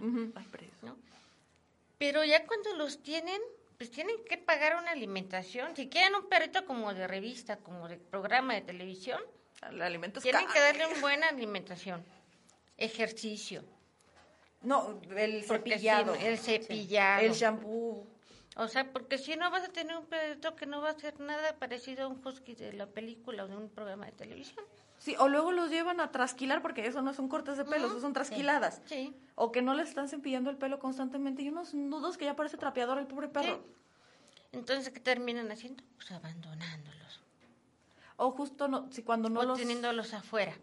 Pero 1.97 2.23
ya 2.23 2.45
cuando 2.45 2.75
los 2.75 3.01
tienen, 3.01 3.41
pues 3.79 3.89
tienen 3.89 4.15
que 4.29 4.37
pagar 4.37 4.75
una 4.75 4.91
alimentación. 4.91 5.75
Si 5.75 5.89
quieren 5.89 6.13
un 6.13 6.29
perrito 6.29 6.65
como 6.65 6.93
de 6.93 7.07
revista, 7.07 7.57
como 7.57 7.87
de 7.87 7.97
programa 7.97 8.53
de 8.53 8.61
televisión, 8.61 9.19
tienen 10.21 10.47
que 10.53 10.59
darle 10.59 10.85
una 10.85 11.01
buena 11.01 11.29
alimentación, 11.29 12.05
ejercicio. 12.77 13.63
No, 14.61 15.01
el 15.17 15.43
cepillado. 15.45 16.13
el 16.13 16.37
cepillado. 16.37 17.25
El 17.25 17.33
shampoo. 17.33 18.05
O 18.59 18.67
sea, 18.67 18.91
porque 18.91 19.17
si 19.17 19.37
no 19.37 19.49
vas 19.49 19.63
a 19.63 19.69
tener 19.69 19.95
un 19.95 20.05
perrito 20.05 20.53
que 20.57 20.65
no 20.65 20.81
va 20.81 20.89
a 20.89 20.93
ser 20.93 21.17
nada 21.21 21.55
parecido 21.55 22.03
a 22.03 22.07
un 22.09 22.21
husky 22.25 22.55
de 22.55 22.73
la 22.73 22.87
película 22.87 23.45
o 23.45 23.47
de 23.47 23.55
un 23.55 23.69
programa 23.69 24.05
de 24.07 24.11
televisión. 24.11 24.65
Sí, 24.97 25.15
o 25.17 25.29
luego 25.29 25.53
los 25.53 25.69
llevan 25.69 26.01
a 26.01 26.11
trasquilar 26.11 26.61
porque 26.61 26.85
eso 26.85 27.01
no 27.01 27.13
son 27.13 27.29
cortes 27.29 27.55
de 27.55 27.63
pelo, 27.63 27.87
eso 27.87 28.01
son 28.01 28.11
trasquiladas. 28.11 28.81
Sí. 28.83 29.15
O 29.35 29.53
que 29.53 29.61
no 29.61 29.73
le 29.73 29.83
están 29.83 30.09
cepillando 30.09 30.49
el 30.49 30.57
pelo 30.57 30.77
constantemente 30.77 31.41
y 31.41 31.47
unos 31.47 31.73
nudos 31.73 32.17
que 32.17 32.25
ya 32.25 32.35
parece 32.35 32.57
trapeador 32.57 32.97
el 32.97 33.07
pobre 33.07 33.29
perro. 33.29 33.63
Entonces, 34.51 34.93
¿qué 34.93 34.99
terminan 34.99 35.49
haciendo? 35.53 35.81
Pues 35.95 36.11
abandonándolos. 36.11 37.21
O 38.17 38.31
justo 38.31 38.67
no, 38.67 38.91
si 38.91 39.03
cuando 39.03 39.29
no 39.29 39.39
o 39.39 39.43
los... 39.43 39.57
teniéndolos 39.57 40.13
afuera. 40.13 40.53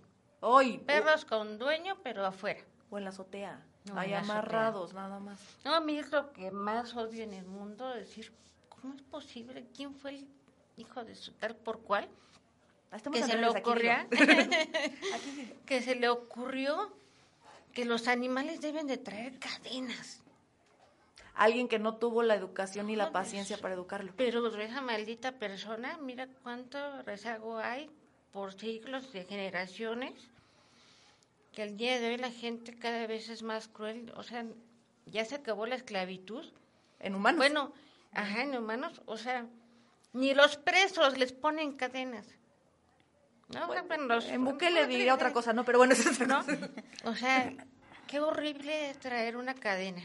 Hoy. 0.41 0.77
Perros 0.79 1.25
con 1.25 1.57
dueño, 1.57 1.97
pero 2.03 2.27
afuera. 2.27 2.61
O 2.91 2.99
en 2.99 3.05
la 3.05 3.11
azotea. 3.11 3.65
Hay 3.95 4.15
amarrados, 4.15 4.95
nada 4.95 5.19
más. 5.21 5.41
No, 5.65 5.75
a 5.75 5.81
mí 5.81 5.99
es 5.99 6.11
lo 6.11 6.33
que 6.33 6.51
más 6.51 6.95
odio 6.95 7.23
en 7.23 7.35
el 7.35 7.45
mundo, 7.47 7.89
decir, 7.91 8.33
¿cómo 8.69 8.95
es 8.95 9.03
posible? 9.03 9.67
¿Quién 9.75 9.95
fue 9.95 10.17
el 10.17 10.29
hijo 10.77 11.05
de 11.05 11.15
su 11.15 11.33
tal 11.33 11.57
por 11.57 11.81
cual? 11.83 12.09
que 13.13 13.23
se 13.23 13.37
le 13.37 13.49
ocurrió, 13.49 13.93
que 15.67 15.83
se 15.83 15.95
le 15.97 16.09
ocurrió 16.09 16.95
que 17.73 17.85
los 17.85 18.09
animales 18.09 18.61
deben 18.61 18.87
de 18.87 18.97
traer 18.97 19.39
cadenas. 19.39 20.23
Alguien 21.35 21.69
que 21.69 21.79
no 21.79 21.97
tuvo 21.97 22.23
la 22.23 22.35
educación 22.35 22.87
ni 22.87 22.97
la 22.97 23.13
paciencia 23.13 23.59
para 23.59 23.75
educarlo. 23.75 24.15
Pero 24.17 24.47
esa 24.59 24.81
maldita 24.81 25.33
persona, 25.33 25.99
mira 25.99 26.29
cuánto 26.43 27.03
rezago 27.03 27.59
hay 27.59 27.91
por 28.33 28.59
siglos 28.59 29.13
de 29.13 29.25
generaciones 29.25 30.15
que 31.57 31.63
al 31.63 31.79
día 31.79 31.99
de 31.99 32.09
hoy 32.09 32.19
la 32.19 32.31
gente 32.31 32.75
cada 32.75 33.07
vez 33.07 33.31
es 33.31 33.43
más 33.43 33.67
cruel, 33.67 34.13
o 34.15 34.23
sea, 34.23 34.45
ya 35.07 35.25
se 35.25 35.37
acabó 35.37 35.65
la 35.65 35.77
esclavitud. 35.77 36.45
En 37.01 37.15
humanos. 37.15 37.39
Bueno, 37.39 37.73
ajá, 38.13 38.43
en 38.43 38.55
humanos, 38.55 39.01
o 39.07 39.17
sea, 39.17 39.47
ni 40.13 40.35
los 40.35 40.59
presos 40.59 41.17
les 41.17 41.33
ponen 41.33 41.73
cadenas. 41.73 42.27
No, 43.49 43.71
en 43.75 44.45
buque 44.45 44.71
le 44.71 44.87
diría 44.87 45.15
otra 45.15 45.33
cosa, 45.33 45.55
¿no? 45.55 45.65
Pero 45.65 45.79
bueno, 45.79 45.95
eso 45.95 46.11
es 46.11 46.29
¿no? 46.29 46.45
O 47.05 47.15
sea, 47.15 47.51
qué 48.07 48.21
horrible 48.21 48.91
es 48.91 48.99
traer 48.99 49.39
una 49.39 49.55
cadena. 49.55 50.03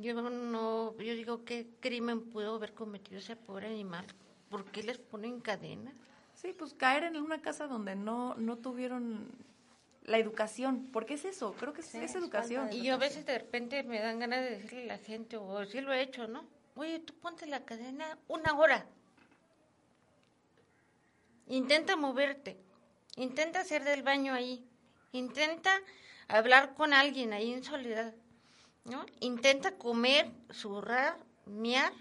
Yo 0.00 0.14
no, 0.14 0.96
yo 0.96 1.14
digo, 1.14 1.44
¿qué 1.44 1.68
crimen 1.80 2.30
pudo 2.30 2.54
haber 2.54 2.72
cometido 2.72 3.18
ese 3.18 3.36
pobre 3.36 3.66
animal? 3.66 4.06
¿Por 4.48 4.64
qué 4.70 4.82
les 4.82 4.96
ponen 4.96 5.40
cadena? 5.40 5.92
Sí, 6.34 6.54
pues 6.54 6.72
caer 6.72 7.04
en 7.04 7.16
una 7.16 7.42
casa 7.42 7.66
donde 7.66 7.94
no, 7.94 8.34
no 8.36 8.56
tuvieron 8.56 9.46
la 10.08 10.18
educación, 10.18 10.88
porque 10.92 11.14
es 11.14 11.24
eso, 11.24 11.54
creo 11.58 11.72
que 11.72 11.82
es, 11.82 11.94
educación. 11.94 12.72
Y 12.72 12.82
yo 12.82 12.94
a 12.94 12.98
veces 12.98 13.26
de 13.26 13.38
repente 13.38 13.82
me 13.82 14.00
dan 14.00 14.18
ganas 14.18 14.40
de 14.40 14.50
decirle 14.50 14.84
a 14.84 14.96
la 14.96 14.98
gente, 14.98 15.36
o 15.36 15.64
si 15.66 15.80
lo 15.80 15.92
he 15.92 16.00
hecho, 16.00 16.26
¿no? 16.26 16.44
Oye, 16.76 16.98
tú 17.00 17.14
ponte 17.14 17.46
la 17.46 17.64
cadena 17.64 18.18
una 18.26 18.54
hora. 18.54 18.86
Intenta 21.46 21.96
moverte, 21.96 22.58
intenta 23.16 23.60
hacer 23.60 23.84
del 23.84 24.02
baño 24.02 24.32
ahí, 24.32 24.66
intenta 25.12 25.70
hablar 26.26 26.74
con 26.74 26.92
alguien 26.92 27.32
ahí 27.32 27.52
en 27.52 27.62
soledad, 27.62 28.14
¿no? 28.84 29.04
Intenta 29.20 29.76
comer, 29.76 30.30
zurrar, 30.52 31.18
miar, 31.46 31.92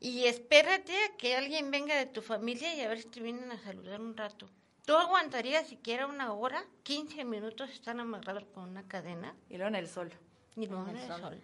y 0.00 0.26
espérate 0.26 0.92
a 1.04 1.16
que 1.16 1.34
alguien 1.34 1.70
venga 1.70 1.96
de 1.96 2.06
tu 2.06 2.20
familia 2.20 2.74
y 2.74 2.80
a 2.82 2.88
ver 2.88 3.00
si 3.00 3.08
te 3.08 3.20
vienen 3.20 3.50
a 3.50 3.58
saludar 3.58 4.00
un 4.00 4.16
rato. 4.16 4.50
¿Tú 4.84 4.94
aguantarías 4.94 5.66
siquiera 5.66 6.06
una 6.06 6.32
hora? 6.32 6.64
15 6.82 7.24
minutos 7.24 7.70
están 7.70 8.00
amarrados 8.00 8.44
con 8.54 8.68
una 8.68 8.82
cadena. 8.82 9.34
Y 9.48 9.56
luego 9.56 9.68
en 9.68 9.76
el 9.76 9.88
sol. 9.88 10.12
Y 10.56 10.66
no 10.66 10.88
en 10.88 10.96
el 10.96 11.08
sol. 11.08 11.40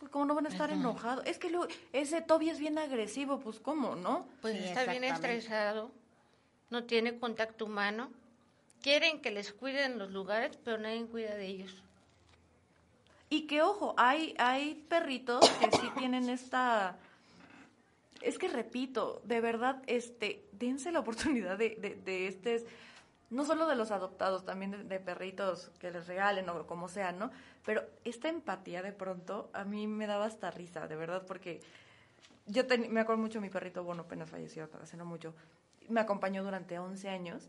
Pues 0.00 0.10
cómo 0.10 0.24
no 0.24 0.34
van 0.34 0.46
a 0.46 0.48
estar 0.48 0.70
enojados. 0.70 1.24
Es 1.26 1.38
que 1.38 1.50
lo, 1.50 1.68
ese 1.92 2.22
Toby 2.22 2.50
es 2.50 2.58
bien 2.58 2.78
agresivo, 2.78 3.38
pues 3.38 3.60
cómo, 3.60 3.94
¿no? 3.94 4.26
Pues 4.40 4.56
Sí, 4.56 4.64
está 4.64 4.90
bien 4.90 5.04
estresado, 5.04 5.92
no 6.70 6.84
tiene 6.84 7.18
contacto 7.18 7.66
humano. 7.66 8.10
Quieren 8.80 9.20
que 9.20 9.30
les 9.30 9.52
cuiden 9.52 9.98
los 9.98 10.10
lugares, 10.10 10.58
pero 10.64 10.78
nadie 10.78 11.04
cuida 11.06 11.36
de 11.36 11.46
ellos. 11.46 11.72
Y 13.28 13.46
que 13.46 13.62
ojo, 13.62 13.94
hay, 13.96 14.34
hay 14.38 14.74
perritos 14.88 15.48
que 15.60 15.70
sí 15.70 15.90
tienen 15.96 16.28
esta. 16.28 16.96
Es 18.22 18.38
que 18.38 18.48
repito, 18.48 19.20
de 19.24 19.40
verdad, 19.40 19.82
este, 19.86 20.44
dense 20.52 20.92
la 20.92 21.00
oportunidad 21.00 21.58
de, 21.58 21.76
de, 21.80 21.96
de 21.96 22.28
este, 22.28 22.64
no 23.30 23.44
solo 23.44 23.66
de 23.66 23.74
los 23.76 23.90
adoptados, 23.90 24.44
también 24.44 24.70
de, 24.70 24.84
de 24.84 25.00
perritos 25.00 25.70
que 25.78 25.90
les 25.90 26.06
regalen 26.06 26.48
o 26.48 26.66
como 26.66 26.88
sea, 26.88 27.12
¿no? 27.12 27.30
Pero 27.64 27.82
esta 28.04 28.28
empatía 28.28 28.82
de 28.82 28.92
pronto 28.92 29.50
a 29.52 29.64
mí 29.64 29.86
me 29.86 30.06
daba 30.06 30.26
hasta 30.26 30.50
risa, 30.50 30.86
de 30.88 30.96
verdad, 30.96 31.24
porque 31.26 31.60
yo 32.46 32.66
ten- 32.66 32.92
me 32.92 33.00
acuerdo 33.00 33.22
mucho 33.22 33.38
de 33.38 33.42
mi 33.42 33.50
perrito, 33.50 33.84
bueno, 33.84 34.02
apenas 34.02 34.30
falleció 34.30 34.68
hace 34.80 34.96
no 34.96 35.04
mucho, 35.04 35.34
me 35.88 36.00
acompañó 36.00 36.42
durante 36.44 36.78
11 36.78 37.08
años 37.08 37.48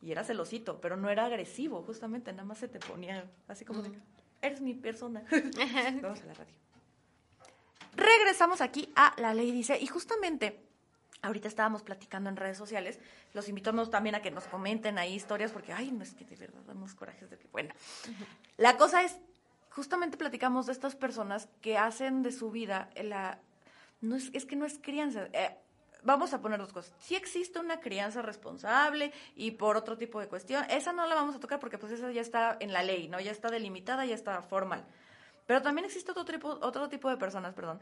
y 0.00 0.12
era 0.12 0.22
celosito, 0.24 0.80
pero 0.80 0.96
no 0.96 1.08
era 1.10 1.24
agresivo, 1.24 1.82
justamente, 1.82 2.30
nada 2.32 2.44
más 2.44 2.58
se 2.58 2.68
te 2.68 2.78
ponía 2.78 3.24
así 3.48 3.64
como 3.64 3.82
de, 3.82 3.90
eres 4.42 4.60
mi 4.60 4.74
persona. 4.74 5.24
Vamos 6.02 6.20
a 6.22 6.26
la 6.26 6.34
radio. 6.34 6.54
Regresamos 7.96 8.60
aquí 8.60 8.92
a 8.96 9.14
La 9.18 9.34
Ley 9.34 9.50
Dice, 9.50 9.78
y 9.80 9.86
justamente 9.86 10.60
ahorita 11.22 11.48
estábamos 11.48 11.82
platicando 11.82 12.28
en 12.28 12.36
redes 12.36 12.58
sociales, 12.58 12.98
los 13.32 13.48
invitamos 13.48 13.90
también 13.90 14.14
a 14.14 14.22
que 14.22 14.30
nos 14.30 14.44
comenten 14.44 14.98
ahí 14.98 15.14
historias, 15.14 15.52
porque, 15.52 15.72
ay, 15.72 15.90
no 15.90 16.02
es 16.02 16.14
que 16.14 16.24
de 16.24 16.36
verdad 16.36 16.60
damos 16.66 16.94
corajes 16.94 17.30
de 17.30 17.38
que, 17.38 17.48
bueno, 17.48 17.72
la 18.58 18.76
cosa 18.76 19.02
es, 19.02 19.16
justamente 19.70 20.16
platicamos 20.16 20.66
de 20.66 20.72
estas 20.72 20.94
personas 20.94 21.48
que 21.60 21.78
hacen 21.78 22.22
de 22.22 22.32
su 22.32 22.50
vida 22.50 22.90
la... 23.02 23.38
No 24.00 24.16
es, 24.16 24.30
es 24.34 24.44
que 24.44 24.54
no 24.54 24.66
es 24.66 24.78
crianza. 24.78 25.28
eh, 25.32 25.56
vamos 26.04 26.34
a 26.34 26.40
poner 26.40 26.58
dos 26.58 26.72
cosas. 26.72 26.92
Sí 27.00 27.16
existe 27.16 27.58
una 27.58 27.80
crianza 27.80 28.22
responsable 28.22 29.12
y 29.34 29.52
por 29.52 29.76
otro 29.76 29.96
tipo 29.96 30.20
de 30.20 30.28
cuestión. 30.28 30.64
Esa 30.70 30.92
no 30.92 31.06
la 31.06 31.14
vamos 31.14 31.34
a 31.34 31.40
tocar 31.40 31.58
porque 31.58 31.78
pues 31.78 31.92
esa 31.92 32.10
ya 32.12 32.20
está 32.20 32.56
en 32.60 32.72
la 32.72 32.82
ley, 32.82 33.08
¿no? 33.08 33.18
Ya 33.20 33.32
está 33.32 33.48
delimitada, 33.48 34.04
ya 34.04 34.14
está 34.14 34.42
formal. 34.42 34.84
Pero 35.46 35.62
también 35.62 35.84
existe 35.84 36.10
otro 36.10 36.24
tipo, 36.24 36.48
otro 36.62 36.88
tipo 36.88 37.10
de 37.10 37.16
personas, 37.16 37.54
perdón, 37.54 37.80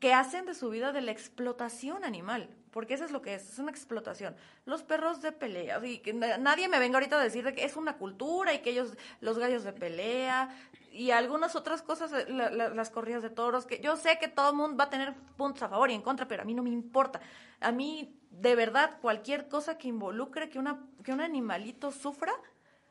que 0.00 0.12
hacen 0.12 0.46
de 0.46 0.54
su 0.54 0.68
vida 0.70 0.92
de 0.92 1.00
la 1.00 1.10
explotación 1.12 2.04
animal, 2.04 2.48
porque 2.70 2.94
eso 2.94 3.04
es 3.04 3.10
lo 3.12 3.22
que 3.22 3.34
es, 3.34 3.48
es 3.50 3.58
una 3.58 3.70
explotación. 3.70 4.36
Los 4.66 4.82
perros 4.82 5.22
de 5.22 5.32
pelea, 5.32 5.84
y 5.84 5.98
que 5.98 6.12
na- 6.12 6.38
nadie 6.38 6.68
me 6.68 6.78
venga 6.78 6.98
ahorita 6.98 7.18
a 7.18 7.22
decir 7.22 7.44
de 7.44 7.54
que 7.54 7.64
es 7.64 7.76
una 7.76 7.96
cultura 7.96 8.52
y 8.52 8.58
que 8.60 8.70
ellos, 8.70 8.96
los 9.20 9.38
gallos 9.38 9.64
de 9.64 9.72
pelea 9.72 10.50
y 10.92 11.10
algunas 11.12 11.56
otras 11.56 11.82
cosas, 11.82 12.12
eh, 12.12 12.26
la- 12.28 12.50
la- 12.50 12.68
las 12.70 12.90
corridas 12.90 13.22
de 13.22 13.30
toros, 13.30 13.64
que 13.66 13.80
yo 13.80 13.96
sé 13.96 14.18
que 14.18 14.28
todo 14.28 14.50
el 14.50 14.56
mundo 14.56 14.76
va 14.76 14.84
a 14.84 14.90
tener 14.90 15.14
puntos 15.36 15.62
a 15.62 15.68
favor 15.68 15.90
y 15.90 15.94
en 15.94 16.02
contra, 16.02 16.28
pero 16.28 16.42
a 16.42 16.44
mí 16.44 16.52
no 16.54 16.62
me 16.62 16.70
importa. 16.70 17.20
A 17.60 17.72
mí, 17.72 18.18
de 18.30 18.54
verdad, 18.54 18.98
cualquier 19.00 19.48
cosa 19.48 19.78
que 19.78 19.88
involucre 19.88 20.50
que, 20.50 20.58
una, 20.58 20.84
que 21.04 21.12
un 21.12 21.20
animalito 21.22 21.90
sufra, 21.90 22.32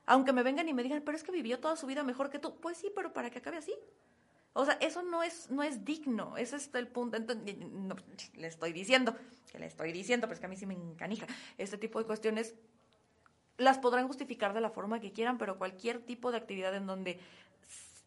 aunque 0.06 0.34
me 0.34 0.44
vengan 0.44 0.68
y 0.70 0.74
me 0.74 0.84
digan, 0.84 1.02
pero 1.04 1.18
es 1.18 1.24
que 1.24 1.32
vivió 1.32 1.60
toda 1.60 1.76
su 1.76 1.88
vida 1.88 2.04
mejor 2.04 2.30
que 2.30 2.40
tú, 2.40 2.56
pues 2.60 2.78
sí, 2.78 2.92
pero 2.96 3.14
para 3.14 3.30
que 3.30 3.40
acabe 3.40 3.58
así. 3.58 3.74
O 4.54 4.64
sea, 4.64 4.78
eso 4.80 5.04
no 5.04 5.22
es, 5.22 5.50
no 5.52 5.64
es 5.64 5.84
digno, 5.84 6.38
ese 6.38 6.56
es 6.56 6.74
el 6.74 6.88
punto. 6.88 7.18
Entonces, 7.18 7.58
le 8.36 8.48
estoy 8.48 8.72
diciendo, 8.72 9.16
que 9.52 9.60
le 9.60 9.66
estoy 9.66 9.92
diciendo, 9.92 10.28
pero 10.28 10.36
es 10.36 10.40
que 10.40 10.46
a 10.46 10.50
mí 10.50 10.56
sí 10.56 10.66
me 10.66 10.76
encanija. 10.76 11.28
Este 11.58 11.78
tipo 11.78 12.00
de 12.00 12.06
cuestiones 12.06 12.56
las 13.58 13.80
podrán 13.80 14.08
justificar 14.08 14.54
de 14.54 14.62
la 14.62 14.70
forma 14.70 15.00
que 15.00 15.12
quieran, 15.12 15.38
pero 15.38 15.58
cualquier 15.58 16.00
tipo 16.00 16.32
de 16.32 16.38
actividad 16.38 16.74
en 16.76 16.88
donde 16.88 17.20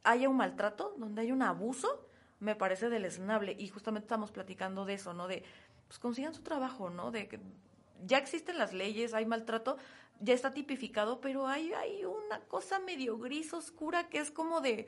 haya 0.04 0.28
un 0.28 0.36
maltrato, 0.36 0.94
donde 0.96 1.22
haya 1.22 1.34
un 1.34 1.42
abuso, 1.42 2.08
me 2.40 2.54
parece 2.54 2.88
deleznable. 2.88 3.54
Y 3.58 3.68
justamente 3.68 4.06
estamos 4.06 4.30
platicando 4.30 4.86
de 4.86 4.94
eso, 4.94 5.12
¿no? 5.12 5.28
De, 5.28 5.44
pues 5.86 5.98
consigan 5.98 6.32
su 6.32 6.42
trabajo, 6.42 6.88
¿no? 6.88 7.10
De 7.10 7.28
que 7.28 7.40
ya 8.06 8.18
existen 8.18 8.58
las 8.58 8.72
leyes, 8.72 9.12
hay 9.12 9.26
maltrato, 9.26 9.76
ya 10.20 10.34
está 10.34 10.52
tipificado, 10.52 11.20
pero 11.20 11.46
hay, 11.46 11.72
hay 11.72 12.04
una 12.04 12.40
cosa 12.40 12.78
medio 12.80 13.18
gris, 13.18 13.52
oscura, 13.52 14.08
que 14.08 14.18
es 14.18 14.30
como 14.30 14.60
de, 14.60 14.86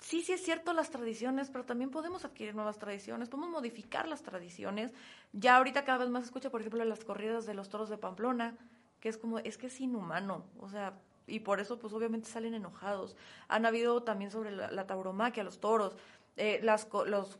sí, 0.00 0.22
sí 0.22 0.32
es 0.32 0.42
cierto 0.42 0.72
las 0.72 0.90
tradiciones, 0.90 1.50
pero 1.50 1.64
también 1.64 1.90
podemos 1.90 2.24
adquirir 2.24 2.54
nuevas 2.54 2.78
tradiciones, 2.78 3.28
podemos 3.28 3.50
modificar 3.50 4.08
las 4.08 4.22
tradiciones. 4.22 4.92
Ya 5.32 5.56
ahorita 5.56 5.84
cada 5.84 5.98
vez 5.98 6.10
más 6.10 6.24
escucha, 6.24 6.50
por 6.50 6.60
ejemplo, 6.60 6.84
las 6.84 7.04
corridas 7.04 7.46
de 7.46 7.54
los 7.54 7.68
toros 7.68 7.88
de 7.88 7.98
Pamplona, 7.98 8.56
que 9.00 9.08
es 9.08 9.16
como, 9.16 9.38
es 9.38 9.56
que 9.56 9.68
es 9.68 9.80
inhumano, 9.80 10.44
o 10.58 10.68
sea, 10.68 10.98
y 11.26 11.40
por 11.40 11.60
eso 11.60 11.78
pues 11.78 11.92
obviamente 11.92 12.28
salen 12.28 12.54
enojados. 12.54 13.16
Han 13.48 13.64
habido 13.64 14.02
también 14.02 14.30
sobre 14.30 14.50
la, 14.50 14.70
la 14.70 14.86
tauromaquia, 14.86 15.44
los 15.44 15.60
toros, 15.60 15.96
eh, 16.36 16.60
las, 16.62 16.88
los 17.06 17.38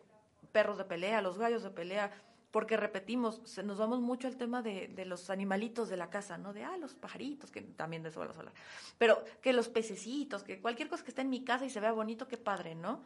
perros 0.53 0.79
de 0.79 0.85
pelea, 0.85 1.23
los 1.23 1.39
gallos 1.39 1.63
de 1.63 1.71
pelea, 1.71 2.13
porque 2.51 2.77
repetimos, 2.77 3.41
se, 3.45 3.63
nos 3.63 3.79
vamos 3.79 4.01
mucho 4.01 4.27
al 4.27 4.37
tema 4.37 4.61
de, 4.63 4.89
de 4.89 5.05
los 5.05 5.31
animalitos 5.31 5.89
de 5.89 5.97
la 5.97 6.11
casa, 6.11 6.37
¿no? 6.37 6.53
De, 6.53 6.65
ah, 6.65 6.77
los 6.77 6.95
pajaritos, 6.95 7.51
que 7.51 7.61
también 7.63 8.03
de 8.03 8.09
eso 8.09 8.21
vamos 8.21 8.37
a 8.37 8.41
hablar. 8.41 8.55
Pero 8.99 9.25
que 9.41 9.53
los 9.53 9.69
pececitos, 9.69 10.43
que 10.43 10.61
cualquier 10.61 10.89
cosa 10.89 11.05
que 11.05 11.11
esté 11.11 11.23
en 11.23 11.31
mi 11.31 11.45
casa 11.45 11.65
y 11.65 11.71
se 11.71 11.81
vea 11.81 11.93
bonito, 11.93 12.27
qué 12.27 12.37
padre, 12.37 12.75
¿no? 12.75 13.03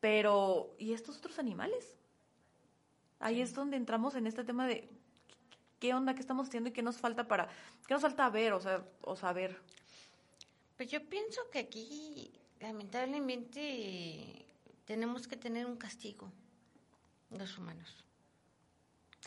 Pero, 0.00 0.74
¿y 0.78 0.92
estos 0.92 1.18
otros 1.18 1.38
animales? 1.38 1.96
Ahí 3.20 3.42
es 3.42 3.52
donde 3.54 3.76
entramos 3.76 4.14
en 4.14 4.26
este 4.26 4.44
tema 4.44 4.66
de 4.66 4.88
qué 5.78 5.92
onda, 5.92 6.14
qué 6.14 6.20
estamos 6.20 6.48
haciendo 6.48 6.70
y 6.70 6.72
qué 6.72 6.82
nos 6.82 6.96
falta 6.96 7.28
para, 7.28 7.48
qué 7.86 7.94
nos 7.94 8.02
falta 8.02 8.28
ver, 8.30 8.52
o 8.52 8.60
sea, 8.60 8.84
o 9.02 9.16
saber. 9.16 9.60
Pues 10.76 10.90
yo 10.90 11.04
pienso 11.08 11.42
que 11.50 11.58
aquí, 11.58 12.32
lamentablemente, 12.60 14.46
tenemos 14.86 15.26
que 15.28 15.36
tener 15.36 15.66
un 15.66 15.76
castigo, 15.76 16.30
los 17.30 17.58
humanos. 17.58 18.07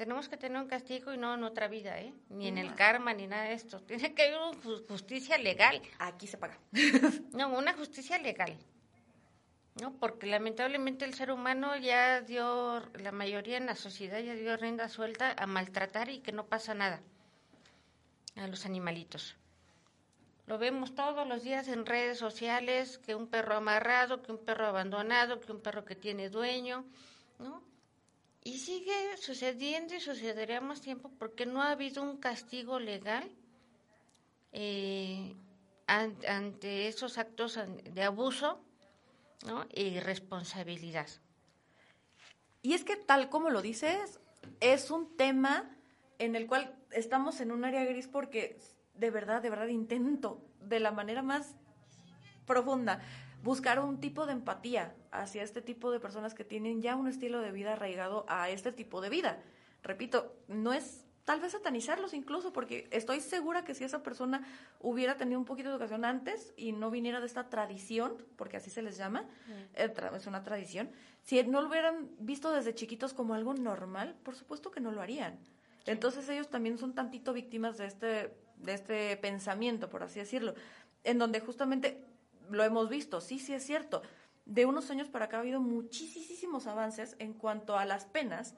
Tenemos 0.01 0.27
que 0.29 0.35
tener 0.35 0.59
un 0.59 0.67
castigo 0.67 1.13
y 1.13 1.17
no 1.19 1.35
en 1.35 1.43
otra 1.43 1.67
vida, 1.67 1.99
¿eh? 1.99 2.11
Ni 2.29 2.47
en 2.47 2.57
el 2.57 2.73
karma, 2.73 3.13
ni 3.13 3.27
nada 3.27 3.43
de 3.43 3.53
esto. 3.53 3.79
Tiene 3.87 4.15
que 4.15 4.23
haber 4.23 4.39
una 4.39 4.57
ju- 4.63 4.87
justicia 4.87 5.37
legal. 5.37 5.79
Aquí 5.99 6.25
se 6.25 6.39
paga. 6.39 6.57
No, 7.33 7.49
una 7.55 7.73
justicia 7.73 8.17
legal. 8.17 8.57
¿No? 9.79 9.93
Porque 9.99 10.25
lamentablemente 10.25 11.05
el 11.05 11.13
ser 11.13 11.31
humano 11.31 11.77
ya 11.77 12.21
dio, 12.21 12.79
la 12.95 13.11
mayoría 13.11 13.57
en 13.57 13.67
la 13.67 13.75
sociedad 13.75 14.17
ya 14.19 14.33
dio 14.33 14.57
rienda 14.57 14.89
suelta 14.89 15.35
a 15.37 15.45
maltratar 15.45 16.09
y 16.09 16.17
que 16.21 16.31
no 16.31 16.47
pasa 16.47 16.73
nada 16.73 16.99
a 18.37 18.47
los 18.47 18.65
animalitos. 18.65 19.35
Lo 20.47 20.57
vemos 20.57 20.95
todos 20.95 21.27
los 21.27 21.43
días 21.43 21.67
en 21.67 21.85
redes 21.85 22.17
sociales, 22.17 22.97
que 22.97 23.13
un 23.13 23.27
perro 23.27 23.55
amarrado, 23.55 24.23
que 24.23 24.31
un 24.31 24.39
perro 24.43 24.65
abandonado, 24.65 25.39
que 25.39 25.51
un 25.51 25.61
perro 25.61 25.85
que 25.85 25.95
tiene 25.95 26.29
dueño, 26.31 26.85
¿no? 27.37 27.61
Y 28.43 28.57
sigue 28.57 29.17
sucediendo 29.17 29.93
y 29.93 29.99
sucederá 29.99 30.61
más 30.61 30.81
tiempo 30.81 31.11
porque 31.19 31.45
no 31.45 31.61
ha 31.61 31.71
habido 31.71 32.01
un 32.01 32.17
castigo 32.17 32.79
legal 32.79 33.29
eh, 34.51 35.35
an- 35.87 36.17
ante 36.27 36.87
esos 36.87 37.17
actos 37.17 37.59
de 37.83 38.03
abuso 38.03 38.59
¿no? 39.45 39.65
y 39.73 39.81
irresponsabilidad. 39.83 41.07
Y 42.63 42.73
es 42.73 42.83
que 42.83 42.95
tal 42.95 43.29
como 43.29 43.49
lo 43.49 43.61
dices, 43.61 44.19
es 44.59 44.91
un 44.91 45.15
tema 45.17 45.69
en 46.19 46.35
el 46.35 46.47
cual 46.47 46.75
estamos 46.91 47.41
en 47.41 47.51
un 47.51 47.63
área 47.65 47.83
gris 47.85 48.07
porque 48.07 48.57
de 48.95 49.09
verdad, 49.11 49.41
de 49.41 49.49
verdad 49.49 49.67
intento 49.67 50.41
de 50.61 50.79
la 50.79 50.91
manera 50.91 51.21
más 51.21 51.55
profunda 52.45 53.01
buscar 53.43 53.79
un 53.79 53.99
tipo 53.99 54.25
de 54.25 54.33
empatía 54.33 54.95
hacia 55.11 55.43
este 55.43 55.61
tipo 55.61 55.91
de 55.91 55.99
personas 55.99 56.33
que 56.33 56.43
tienen 56.43 56.81
ya 56.81 56.95
un 56.95 57.07
estilo 57.07 57.41
de 57.41 57.51
vida 57.51 57.73
arraigado 57.73 58.25
a 58.27 58.49
este 58.49 58.71
tipo 58.71 59.01
de 59.01 59.09
vida. 59.09 59.41
Repito, 59.83 60.35
no 60.47 60.73
es 60.73 61.05
tal 61.25 61.39
vez 61.39 61.51
satanizarlos 61.51 62.13
incluso, 62.13 62.51
porque 62.51 62.87
estoy 62.91 63.19
segura 63.21 63.63
que 63.63 63.75
si 63.75 63.83
esa 63.83 64.03
persona 64.03 64.45
hubiera 64.79 65.17
tenido 65.17 65.39
un 65.39 65.45
poquito 65.45 65.69
de 65.69 65.75
educación 65.75 66.05
antes 66.05 66.53
y 66.57 66.71
no 66.71 66.91
viniera 66.91 67.19
de 67.19 67.25
esta 67.25 67.49
tradición, 67.49 68.17
porque 68.35 68.57
así 68.57 68.69
se 68.69 68.81
les 68.81 68.97
llama, 68.97 69.25
eh, 69.75 69.93
es 70.15 70.27
una 70.27 70.43
tradición, 70.43 70.89
si 71.23 71.41
no 71.43 71.61
lo 71.61 71.69
hubieran 71.69 72.09
visto 72.19 72.51
desde 72.51 72.73
chiquitos 72.73 73.13
como 73.13 73.33
algo 73.33 73.53
normal, 73.53 74.15
por 74.23 74.35
supuesto 74.35 74.71
que 74.71 74.81
no 74.81 74.91
lo 74.91 75.01
harían. 75.01 75.39
Entonces 75.85 76.27
ellos 76.29 76.49
también 76.49 76.77
son 76.77 76.93
tantito 76.93 77.33
víctimas 77.33 77.77
de 77.77 77.85
este, 77.85 78.35
de 78.57 78.73
este 78.73 79.17
pensamiento, 79.17 79.89
por 79.89 80.03
así 80.03 80.19
decirlo, 80.19 80.53
en 81.03 81.17
donde 81.17 81.39
justamente 81.39 82.03
lo 82.49 82.63
hemos 82.63 82.89
visto, 82.89 83.21
sí, 83.21 83.39
sí 83.39 83.53
es 83.53 83.65
cierto. 83.65 84.01
De 84.45 84.65
unos 84.65 84.89
años 84.89 85.07
para 85.07 85.25
acá 85.25 85.37
ha 85.37 85.39
habido 85.41 85.61
muchísimos 85.61 86.67
avances 86.67 87.15
en 87.19 87.33
cuanto 87.33 87.77
a 87.77 87.85
las 87.85 88.05
penas, 88.05 88.55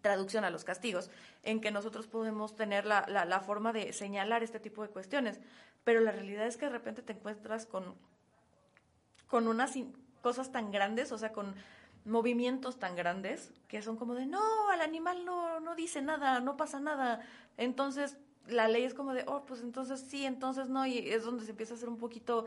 traducción 0.00 0.44
a 0.44 0.50
los 0.50 0.64
castigos, 0.64 1.10
en 1.42 1.60
que 1.60 1.70
nosotros 1.70 2.06
podemos 2.06 2.56
tener 2.56 2.86
la, 2.86 3.04
la, 3.08 3.24
la 3.24 3.40
forma 3.40 3.72
de 3.72 3.92
señalar 3.92 4.42
este 4.42 4.60
tipo 4.60 4.82
de 4.82 4.88
cuestiones. 4.88 5.40
Pero 5.84 6.00
la 6.00 6.12
realidad 6.12 6.46
es 6.46 6.56
que 6.56 6.66
de 6.66 6.72
repente 6.72 7.02
te 7.02 7.12
encuentras 7.12 7.66
con, 7.66 7.94
con 9.28 9.46
unas 9.46 9.74
cosas 10.22 10.50
tan 10.50 10.72
grandes, 10.72 11.12
o 11.12 11.18
sea, 11.18 11.32
con 11.32 11.54
movimientos 12.04 12.78
tan 12.78 12.96
grandes, 12.96 13.52
que 13.68 13.82
son 13.82 13.96
como 13.96 14.14
de, 14.14 14.26
no, 14.26 14.70
al 14.70 14.80
animal 14.80 15.24
no, 15.24 15.60
no 15.60 15.74
dice 15.74 16.02
nada, 16.02 16.40
no 16.40 16.56
pasa 16.56 16.80
nada. 16.80 17.20
Entonces, 17.56 18.16
la 18.48 18.68
ley 18.68 18.84
es 18.84 18.94
como 18.94 19.12
de, 19.12 19.24
oh, 19.26 19.44
pues 19.44 19.60
entonces 19.60 20.00
sí, 20.00 20.24
entonces 20.24 20.68
no, 20.68 20.86
y 20.86 20.98
es 20.98 21.24
donde 21.24 21.44
se 21.44 21.50
empieza 21.50 21.74
a 21.74 21.76
hacer 21.76 21.88
un 21.88 21.98
poquito 21.98 22.46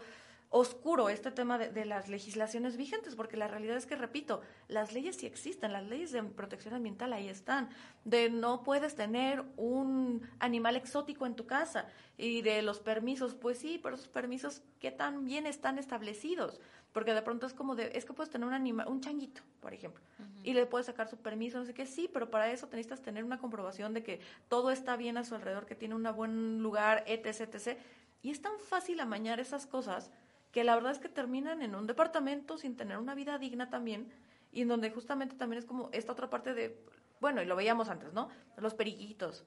oscuro 0.52 1.10
este 1.10 1.32
tema 1.32 1.58
de, 1.58 1.70
de, 1.70 1.86
las 1.86 2.10
legislaciones 2.10 2.76
vigentes, 2.76 3.16
porque 3.16 3.38
la 3.38 3.48
realidad 3.48 3.78
es 3.78 3.86
que, 3.86 3.96
repito, 3.96 4.42
las 4.68 4.94
leyes 4.94 5.16
sí 5.16 5.28
existen, 5.28 5.72
las 5.72 5.86
leyes 5.86 6.12
de 6.12 6.24
protección 6.24 6.74
ambiental 6.74 7.14
ahí 7.14 7.30
están, 7.30 7.70
de 8.04 8.30
no 8.30 8.64
puedes 8.64 8.96
tener 8.96 9.44
un 9.58 10.28
animal 10.40 10.76
exótico 10.76 11.28
en 11.28 11.36
tu 11.36 11.46
casa 11.46 11.88
y 12.18 12.42
de 12.42 12.64
los 12.64 12.80
permisos, 12.80 13.36
pues 13.36 13.60
sí, 13.60 13.80
pero 13.82 13.96
esos 13.96 14.08
permisos, 14.08 14.64
¿qué 14.80 14.92
tan 14.92 15.24
bien 15.26 15.46
están 15.46 15.78
establecidos? 15.78 16.60
Porque 16.94 17.14
de 17.14 17.22
pronto 17.22 17.46
es 17.46 17.54
como 17.54 17.76
de, 17.76 17.92
es 17.94 18.04
que 18.04 18.14
puedes 18.14 18.32
tener 18.32 18.48
un 18.48 18.54
animal, 18.56 18.88
un 18.88 19.02
changuito, 19.02 19.44
por 19.60 19.76
ejemplo, 19.76 20.04
y 20.44 20.54
le 20.54 20.66
puedes 20.66 20.88
sacar 20.88 21.08
su 21.08 21.18
permiso, 21.18 21.60
no 21.60 21.66
sé 21.66 21.76
qué, 21.76 21.86
sí, 21.86 22.10
pero 22.12 22.32
para 22.32 22.52
eso 22.52 22.66
necesitas 22.66 23.02
tener 23.02 23.24
una 23.24 23.38
comprobación 23.38 23.94
de 23.94 24.02
que 24.02 24.20
todo 24.48 24.72
está 24.72 24.98
bien 24.98 25.18
a 25.18 25.24
su 25.24 25.36
alrededor, 25.36 25.68
que 25.68 25.76
tiene 25.76 25.94
un 25.94 26.04
buen 26.16 26.64
lugar, 26.64 27.04
etc., 27.06 27.42
etc., 27.54 27.78
y 28.22 28.32
es 28.32 28.42
tan 28.42 28.60
fácil 28.60 29.00
amañar 29.00 29.40
esas 29.40 29.66
cosas 29.66 30.12
que 30.52 30.64
la 30.64 30.76
verdad 30.76 30.92
es 30.92 31.00
que 31.00 31.10
terminan 31.10 31.62
en 31.62 31.76
un 31.76 31.88
departamento 31.88 32.58
sin 32.58 32.76
tener 32.76 32.98
una 32.98 33.16
vida 33.16 33.38
digna 33.38 33.70
también, 33.70 34.12
y 34.52 34.62
en 34.62 34.68
donde 34.68 34.90
justamente 34.90 35.36
también 35.36 35.60
es 35.60 35.66
como 35.66 35.90
esta 35.92 36.12
otra 36.12 36.30
parte 36.30 36.54
de, 36.54 36.84
bueno, 37.20 37.42
y 37.42 37.46
lo 37.46 37.56
veíamos 37.56 37.90
antes, 37.90 38.14
¿no? 38.14 38.30
Los 38.58 38.74
periquitos, 38.74 39.46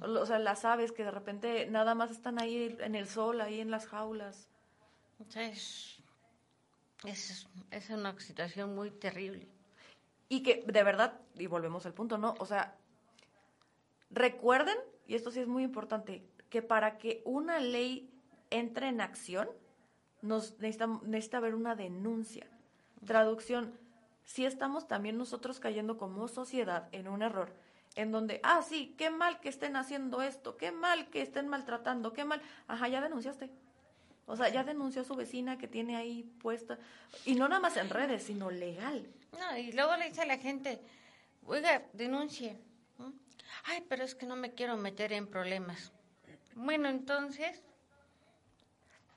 o 0.00 0.26
sea, 0.26 0.38
las 0.38 0.64
aves 0.64 0.92
que 0.92 1.04
de 1.04 1.10
repente 1.10 1.66
nada 1.66 1.94
más 1.94 2.10
están 2.10 2.40
ahí 2.40 2.76
en 2.80 2.94
el 2.94 3.08
sol, 3.08 3.40
ahí 3.40 3.60
en 3.60 3.70
las 3.70 3.86
jaulas. 3.86 4.48
Es, 5.34 6.02
es, 7.04 7.48
es 7.70 7.90
una 7.90 8.18
situación 8.18 8.74
muy 8.74 8.90
terrible. 8.90 9.48
Y 10.28 10.42
que 10.42 10.64
de 10.66 10.82
verdad, 10.82 11.20
y 11.34 11.46
volvemos 11.46 11.86
al 11.86 11.94
punto, 11.94 12.18
¿no? 12.18 12.34
O 12.38 12.46
sea, 12.46 12.76
recuerden, 14.10 14.76
y 15.06 15.14
esto 15.14 15.30
sí 15.30 15.40
es 15.40 15.46
muy 15.46 15.62
importante, 15.62 16.26
que 16.48 16.62
para 16.62 16.98
que 16.98 17.22
una 17.24 17.60
ley 17.60 18.10
entre 18.50 18.88
en 18.88 19.00
acción, 19.00 19.48
nos 20.22 20.58
necesita, 20.58 20.86
necesita 21.04 21.36
haber 21.38 21.54
una 21.54 21.74
denuncia. 21.74 22.46
Traducción, 23.04 23.78
si 24.24 24.46
estamos 24.46 24.88
también 24.88 25.18
nosotros 25.18 25.60
cayendo 25.60 25.98
como 25.98 26.28
sociedad 26.28 26.88
en 26.92 27.08
un 27.08 27.22
error, 27.22 27.52
en 27.96 28.12
donde, 28.12 28.40
ah, 28.42 28.62
sí, 28.62 28.94
qué 28.96 29.10
mal 29.10 29.40
que 29.40 29.48
estén 29.48 29.76
haciendo 29.76 30.22
esto, 30.22 30.56
qué 30.56 30.72
mal 30.72 31.10
que 31.10 31.22
estén 31.22 31.48
maltratando, 31.48 32.12
qué 32.12 32.24
mal, 32.24 32.40
ajá, 32.68 32.88
ya 32.88 33.00
denunciaste. 33.02 33.50
O 34.26 34.36
sea, 34.36 34.48
ya 34.48 34.64
denunció 34.64 35.02
a 35.02 35.04
su 35.04 35.16
vecina 35.16 35.58
que 35.58 35.68
tiene 35.68 35.96
ahí 35.96 36.22
puesta, 36.40 36.78
y 37.26 37.34
no 37.34 37.48
nada 37.48 37.60
más 37.60 37.76
en 37.76 37.90
redes, 37.90 38.22
sino 38.22 38.50
legal. 38.50 39.06
No, 39.32 39.58
y 39.58 39.72
luego 39.72 39.96
le 39.96 40.08
dice 40.08 40.22
a 40.22 40.26
la 40.26 40.38
gente, 40.38 40.80
oiga, 41.44 41.82
denuncie. 41.92 42.56
Ay, 43.64 43.84
pero 43.88 44.04
es 44.04 44.14
que 44.14 44.26
no 44.26 44.36
me 44.36 44.54
quiero 44.54 44.76
meter 44.76 45.12
en 45.12 45.26
problemas. 45.26 45.92
Bueno, 46.54 46.88
entonces, 46.88 47.62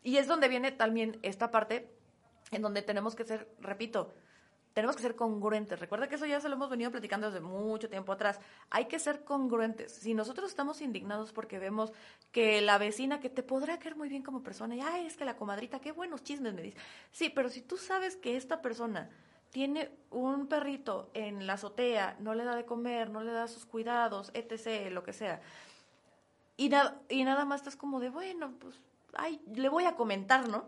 y 0.05 0.17
es 0.17 0.27
donde 0.27 0.47
viene 0.47 0.71
también 0.71 1.17
esta 1.23 1.49
parte 1.49 1.89
en 2.51 2.61
donde 2.61 2.83
tenemos 2.83 3.15
que 3.15 3.25
ser, 3.25 3.49
repito, 3.59 4.13
tenemos 4.71 4.95
que 4.95 5.01
ser 5.01 5.15
congruentes. 5.15 5.79
Recuerda 5.79 6.07
que 6.07 6.13
eso 6.13 6.27
ya 6.27 6.39
se 6.39 6.47
lo 6.47 6.53
hemos 6.55 6.69
venido 6.69 6.91
platicando 6.91 7.31
desde 7.31 7.39
mucho 7.39 7.89
tiempo 7.89 8.11
atrás. 8.11 8.39
Hay 8.69 8.85
que 8.85 8.99
ser 8.99 9.23
congruentes. 9.23 9.91
Si 9.93 10.13
nosotros 10.13 10.51
estamos 10.51 10.79
indignados 10.81 11.33
porque 11.33 11.57
vemos 11.57 11.91
que 12.31 12.61
la 12.61 12.77
vecina 12.77 13.19
que 13.19 13.31
te 13.31 13.41
podrá 13.41 13.79
caer 13.79 13.95
muy 13.95 14.07
bien 14.07 14.21
como 14.21 14.43
persona, 14.43 14.75
y 14.75 14.81
ay, 14.81 15.07
es 15.07 15.17
que 15.17 15.25
la 15.25 15.37
comadrita, 15.37 15.79
qué 15.79 15.91
buenos 15.91 16.23
chismes 16.23 16.53
me 16.53 16.61
dice. 16.61 16.77
Sí, 17.11 17.29
pero 17.29 17.49
si 17.49 17.63
tú 17.63 17.75
sabes 17.75 18.15
que 18.15 18.37
esta 18.37 18.61
persona 18.61 19.09
tiene 19.49 19.89
un 20.11 20.45
perrito 20.45 21.09
en 21.15 21.47
la 21.47 21.53
azotea, 21.53 22.15
no 22.19 22.35
le 22.35 22.43
da 22.43 22.55
de 22.55 22.65
comer, 22.65 23.09
no 23.09 23.23
le 23.23 23.31
da 23.31 23.47
sus 23.47 23.65
cuidados, 23.65 24.29
etc., 24.35 24.91
lo 24.91 25.01
que 25.01 25.13
sea, 25.13 25.41
y, 26.57 26.69
y 27.09 27.23
nada 27.23 27.45
más 27.45 27.61
estás 27.61 27.75
como 27.75 27.99
de, 27.99 28.09
bueno, 28.09 28.53
pues 28.59 28.79
ay, 29.15 29.41
le 29.53 29.69
voy 29.69 29.85
a 29.85 29.95
comentar, 29.95 30.47
¿no? 30.47 30.65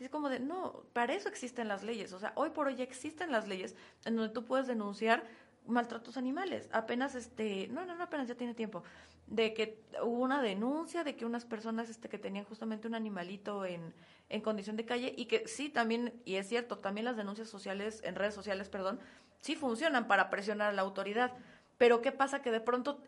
Es 0.00 0.10
como 0.10 0.28
de, 0.28 0.40
no, 0.40 0.84
para 0.92 1.14
eso 1.14 1.28
existen 1.28 1.68
las 1.68 1.82
leyes. 1.82 2.12
O 2.12 2.18
sea, 2.18 2.32
hoy 2.34 2.50
por 2.50 2.66
hoy 2.66 2.80
existen 2.82 3.30
las 3.30 3.48
leyes 3.48 3.74
en 4.04 4.16
donde 4.16 4.32
tú 4.34 4.44
puedes 4.44 4.66
denunciar 4.66 5.24
maltratos 5.66 6.16
animales. 6.16 6.68
Apenas, 6.72 7.14
este, 7.14 7.68
no, 7.68 7.86
no, 7.86 7.94
no, 7.94 8.04
apenas 8.04 8.28
ya 8.28 8.34
tiene 8.34 8.54
tiempo, 8.54 8.82
de 9.26 9.54
que 9.54 9.82
hubo 10.02 10.22
una 10.22 10.42
denuncia 10.42 11.04
de 11.04 11.16
que 11.16 11.24
unas 11.24 11.44
personas 11.44 11.88
este, 11.88 12.08
que 12.08 12.18
tenían 12.18 12.44
justamente 12.44 12.86
un 12.86 12.94
animalito 12.94 13.64
en, 13.64 13.94
en 14.28 14.40
condición 14.42 14.76
de 14.76 14.84
calle 14.84 15.14
y 15.16 15.26
que 15.26 15.48
sí, 15.48 15.70
también, 15.70 16.20
y 16.24 16.34
es 16.36 16.48
cierto, 16.48 16.78
también 16.78 17.06
las 17.06 17.16
denuncias 17.16 17.48
sociales, 17.48 18.02
en 18.04 18.14
redes 18.14 18.34
sociales, 18.34 18.68
perdón, 18.68 19.00
sí 19.40 19.56
funcionan 19.56 20.06
para 20.06 20.28
presionar 20.28 20.70
a 20.70 20.72
la 20.72 20.82
autoridad. 20.82 21.32
Pero 21.78 22.02
¿qué 22.02 22.12
pasa? 22.12 22.42
Que 22.42 22.50
de 22.50 22.60
pronto 22.60 23.00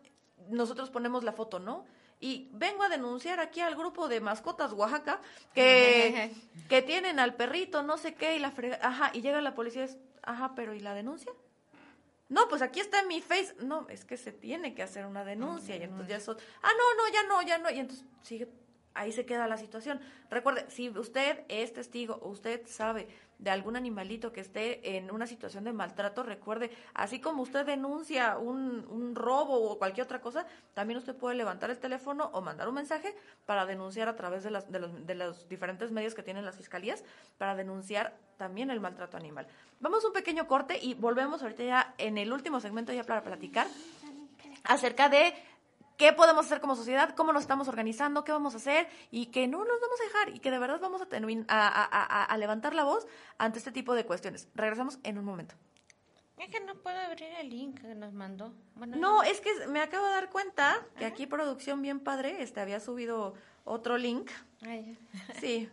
nosotros 0.49 0.89
ponemos 0.89 1.23
la 1.23 1.33
foto, 1.33 1.59
¿no? 1.59 1.85
Y 2.19 2.49
vengo 2.53 2.83
a 2.83 2.89
denunciar 2.89 3.39
aquí 3.39 3.61
al 3.61 3.75
grupo 3.75 4.07
de 4.07 4.21
mascotas 4.21 4.73
Oaxaca 4.73 5.21
que, 5.53 6.31
que 6.67 6.81
tienen 6.81 7.19
al 7.19 7.35
perrito, 7.35 7.83
no 7.83 7.97
sé 7.97 8.15
qué, 8.15 8.35
y 8.35 8.39
la 8.39 8.51
frega, 8.51 8.79
ajá, 8.81 9.11
y 9.13 9.21
llega 9.21 9.41
la 9.41 9.53
policía, 9.53 9.83
es, 9.83 9.97
ajá, 10.23 10.53
pero 10.55 10.73
¿y 10.73 10.79
la 10.79 10.93
denuncia? 10.93 11.31
No, 12.29 12.49
pues 12.49 12.61
aquí 12.61 12.79
está 12.79 12.99
en 12.99 13.07
mi 13.07 13.21
face. 13.21 13.55
No, 13.61 13.87
es 13.89 14.03
que 14.03 14.17
se 14.17 14.31
tiene 14.31 14.73
que 14.73 14.83
hacer 14.83 15.05
una 15.05 15.23
denuncia. 15.23 15.77
y 15.77 15.83
entonces 15.83 16.09
ya 16.09 16.17
eso, 16.17 16.35
ah, 16.61 16.71
no, 16.77 17.03
no, 17.03 17.13
ya 17.13 17.23
no, 17.23 17.41
ya 17.41 17.57
no. 17.57 17.69
Y 17.69 17.79
entonces 17.79 18.05
sigue, 18.21 18.49
ahí 18.97 19.11
se 19.11 19.25
queda 19.25 19.47
la 19.47 19.57
situación. 19.57 19.99
Recuerde, 20.29 20.65
si 20.69 20.89
usted 20.89 21.45
es 21.47 21.73
testigo, 21.73 22.19
usted 22.23 22.65
sabe 22.65 23.07
de 23.39 23.51
algún 23.51 23.75
animalito 23.75 24.33
que 24.33 24.41
esté 24.41 24.97
en 24.97 25.11
una 25.11 25.27
situación 25.27 25.63
de 25.63 25.71
maltrato, 25.71 26.23
recuerde, 26.23 26.71
así 26.95 27.21
como 27.21 27.43
usted 27.43 27.65
denuncia 27.65 28.37
un, 28.37 28.87
un, 28.89 29.13
robo 29.15 29.69
o 29.69 29.77
cualquier 29.77 30.05
otra 30.05 30.19
cosa, 30.19 30.47
también 30.73 30.97
usted 30.97 31.15
puede 31.15 31.35
levantar 31.35 31.69
el 31.69 31.77
teléfono 31.77 32.31
o 32.33 32.41
mandar 32.41 32.67
un 32.67 32.73
mensaje 32.73 33.13
para 33.45 33.65
denunciar 33.67 34.09
a 34.09 34.15
través 34.15 34.43
de, 34.43 34.49
las, 34.49 34.71
de, 34.71 34.79
los, 34.79 35.05
de 35.05 35.15
los 35.15 35.47
diferentes 35.47 35.91
medios 35.91 36.15
que 36.15 36.23
tienen 36.23 36.45
las 36.45 36.57
fiscalías, 36.57 37.03
para 37.37 37.55
denunciar 37.55 38.17
también 38.37 38.71
el 38.71 38.79
maltrato 38.79 39.17
animal. 39.17 39.47
Vamos 39.79 40.03
a 40.03 40.07
un 40.07 40.13
pequeño 40.13 40.47
corte 40.47 40.79
y 40.81 40.95
volvemos 40.95 41.43
ahorita 41.43 41.63
ya 41.63 41.93
en 41.99 42.17
el 42.17 42.33
último 42.33 42.59
segmento 42.59 42.91
ya 42.91 43.03
para 43.03 43.23
platicar 43.23 43.67
acerca 44.63 45.09
de 45.09 45.33
qué 45.97 46.13
podemos 46.13 46.45
hacer 46.45 46.61
como 46.61 46.75
sociedad, 46.75 47.15
cómo 47.15 47.33
nos 47.33 47.41
estamos 47.41 47.67
organizando, 47.67 48.23
qué 48.23 48.31
vamos 48.31 48.53
a 48.53 48.57
hacer 48.57 48.87
y 49.11 49.27
que 49.27 49.47
no 49.47 49.59
nos 49.59 49.81
vamos 49.81 49.99
a 49.99 50.03
dejar 50.03 50.35
y 50.35 50.39
que 50.39 50.51
de 50.51 50.59
verdad 50.59 50.79
vamos 50.79 51.01
a, 51.01 51.07
a, 51.47 52.23
a, 52.23 52.37
levantar 52.37 52.73
la 52.73 52.83
voz 52.83 53.07
ante 53.37 53.57
este 53.57 53.71
tipo 53.71 53.95
de 53.95 54.05
cuestiones. 54.05 54.47
Regresamos 54.55 54.99
en 55.03 55.17
un 55.17 55.25
momento. 55.25 55.55
Es 56.37 56.49
que 56.49 56.59
no 56.59 56.75
puedo 56.75 56.97
abrir 56.99 57.29
el 57.39 57.49
link 57.49 57.81
que 57.81 57.95
nos 57.95 58.13
mandó. 58.13 58.53
no, 58.75 59.23
es 59.23 59.41
que 59.41 59.49
me 59.67 59.81
acabo 59.81 60.05
de 60.05 60.11
dar 60.11 60.29
cuenta 60.29 60.85
que 60.97 61.05
aquí 61.05 61.25
producción 61.25 61.81
bien 61.81 61.99
padre, 61.99 62.43
este 62.43 62.59
había 62.59 62.79
subido 62.79 63.33
otro 63.65 63.97
link. 63.97 64.29
sí. 65.39 65.67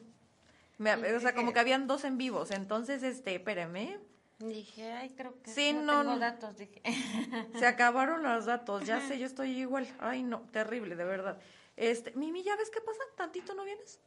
o 0.81 1.21
sea, 1.21 1.35
como 1.37 1.53
que 1.53 1.61
habían 1.61 1.87
dos 1.87 2.05
en 2.05 2.17
vivos, 2.17 2.51
entonces, 2.51 3.03
este, 3.03 3.35
espérame. 3.35 4.01
Dije, 4.39 4.93
ay, 4.93 5.11
creo 5.11 5.41
que 5.43 5.51
sí, 5.51 5.73
no, 5.73 6.03
tengo 6.03 6.19
datos. 6.19 6.57
Dije. 6.57 6.83
Se 7.59 7.67
acabaron 7.67 8.23
los 8.23 8.47
datos, 8.47 8.85
ya 8.85 9.01
sé, 9.01 9.19
yo 9.19 9.27
estoy 9.27 9.51
igual. 9.51 9.87
Ay, 10.01 10.23
no, 10.23 10.41
terrible, 10.53 10.97
de 10.97 11.05
verdad. 11.05 11.39
Este, 11.77 12.13
Mimi, 12.13 12.43
¿ya 12.43 12.57
ves 12.57 12.71
qué 12.71 12.81
pasa? 12.81 13.01
¿Tantito 13.17 13.55
no 13.55 13.65
vienes? 13.65 14.01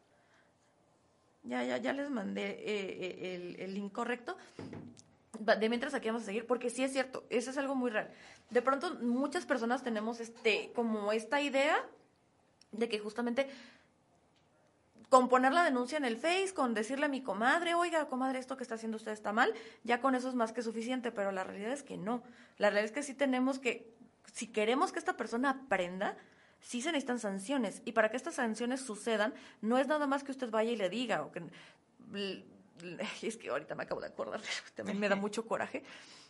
Ya, 1.44 1.64
ya, 1.64 1.78
ya 1.78 1.94
les 1.94 2.10
mandé 2.10 2.50
eh, 2.50 2.58
eh, 2.66 3.36
el, 3.36 3.60
el 3.60 3.78
incorrecto. 3.78 4.38
De 5.40 5.70
mientras 5.70 5.94
aquí 5.94 6.08
vamos 6.08 6.24
a 6.24 6.26
seguir, 6.26 6.46
porque 6.46 6.70
sí 6.70 6.84
es 6.84 6.92
cierto, 6.92 7.24
eso 7.30 7.52
es 7.52 7.58
algo 7.58 7.76
muy 7.76 7.92
real. 7.92 8.12
De 8.50 8.62
pronto, 8.62 8.96
muchas 8.96 9.46
personas 9.46 9.84
tenemos 9.84 10.20
este, 10.20 10.72
como 10.74 11.12
esta 11.12 11.42
idea 11.42 11.86
de 12.72 12.90
que 12.90 13.00
justamente 13.00 13.48
con 15.10 15.30
poner 15.30 15.54
la 15.54 15.64
denuncia 15.64 15.98
en 15.98 16.06
el 16.06 16.18
Face, 16.18 16.54
con 16.54 16.74
decirle 16.74 17.06
a 17.06 17.10
mi 17.10 17.22
comadre, 17.22 17.74
oiga, 17.74 18.08
comadre, 18.08 18.40
esto 18.40 18.58
que 18.58 18.64
está 18.64 18.76
haciendo 18.76 18.98
usted 18.98 19.12
está 19.12 19.32
mal, 19.32 19.54
ya 19.84 20.02
con 20.02 20.16
eso 20.16 20.30
es 20.30 20.36
más 20.36 20.52
que 20.52 20.62
suficiente, 20.62 21.12
pero 21.12 21.32
la 21.32 21.44
realidad 21.44 21.72
es 21.72 21.84
que 21.84 21.98
no. 21.98 22.24
La 22.58 22.70
realidad 22.70 22.86
es 22.86 22.92
que 22.92 23.04
sí 23.04 23.14
tenemos 23.14 23.60
que, 23.60 23.94
si 24.34 24.48
queremos 24.48 24.92
que 24.92 25.00
esta 25.00 25.16
persona 25.16 25.50
aprenda, 25.52 26.18
sí 26.60 26.82
se 26.82 26.92
necesitan 26.92 27.20
sanciones. 27.20 27.82
Y 27.86 27.94
para 27.94 28.10
que 28.10 28.18
estas 28.18 28.36
sanciones 28.36 28.82
sucedan, 28.82 29.34
no 29.62 29.78
es 29.78 29.88
nada 29.88 30.08
más 30.08 30.24
que 30.24 30.32
usted 30.32 30.50
vaya 30.50 30.72
y 30.72 30.78
le 30.78 30.90
diga, 30.90 31.24
o 31.24 31.32
que... 31.32 31.44
Es 33.24 33.38
que 33.38 33.50
ahorita 33.50 33.74
me 33.74 33.84
acabo 33.84 34.02
de 34.02 34.06
acordar, 34.06 34.40
también 34.76 35.00
me 35.00 35.10
da 35.10 35.16
mucho 35.16 35.48
coraje 35.48 35.84